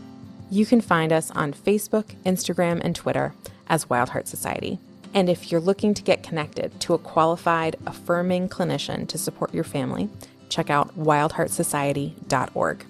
You 0.50 0.66
can 0.66 0.80
find 0.80 1.12
us 1.12 1.30
on 1.30 1.52
Facebook, 1.52 2.14
Instagram, 2.26 2.80
and 2.82 2.96
Twitter 2.96 3.34
as 3.68 3.84
Wildheart 3.86 4.26
Society. 4.26 4.78
And 5.14 5.28
if 5.30 5.52
you're 5.52 5.60
looking 5.60 5.94
to 5.94 6.02
get 6.02 6.22
connected 6.22 6.80
to 6.80 6.94
a 6.94 6.98
qualified, 6.98 7.76
affirming 7.86 8.48
clinician 8.48 9.06
to 9.08 9.18
support 9.18 9.54
your 9.54 9.64
family, 9.64 10.08
check 10.48 10.70
out 10.70 10.98
wildheartsociety.org. 10.98 12.86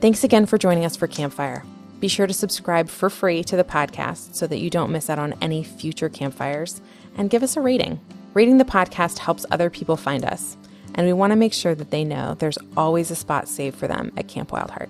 Thanks 0.00 0.22
again 0.22 0.46
for 0.46 0.58
joining 0.58 0.84
us 0.84 0.94
for 0.94 1.08
Campfire. 1.08 1.64
Be 1.98 2.06
sure 2.06 2.28
to 2.28 2.32
subscribe 2.32 2.88
for 2.88 3.10
free 3.10 3.42
to 3.42 3.56
the 3.56 3.64
podcast 3.64 4.32
so 4.32 4.46
that 4.46 4.60
you 4.60 4.70
don't 4.70 4.92
miss 4.92 5.10
out 5.10 5.18
on 5.18 5.34
any 5.40 5.64
future 5.64 6.08
campfires 6.08 6.80
and 7.16 7.28
give 7.28 7.42
us 7.42 7.56
a 7.56 7.60
rating. 7.60 7.98
Rating 8.32 8.58
the 8.58 8.64
podcast 8.64 9.18
helps 9.18 9.44
other 9.50 9.70
people 9.70 9.96
find 9.96 10.24
us, 10.24 10.56
and 10.94 11.04
we 11.04 11.12
want 11.12 11.32
to 11.32 11.36
make 11.36 11.52
sure 11.52 11.74
that 11.74 11.90
they 11.90 12.04
know 12.04 12.34
there's 12.34 12.58
always 12.76 13.10
a 13.10 13.16
spot 13.16 13.48
saved 13.48 13.76
for 13.76 13.88
them 13.88 14.12
at 14.16 14.28
Camp 14.28 14.50
Wildheart. 14.50 14.88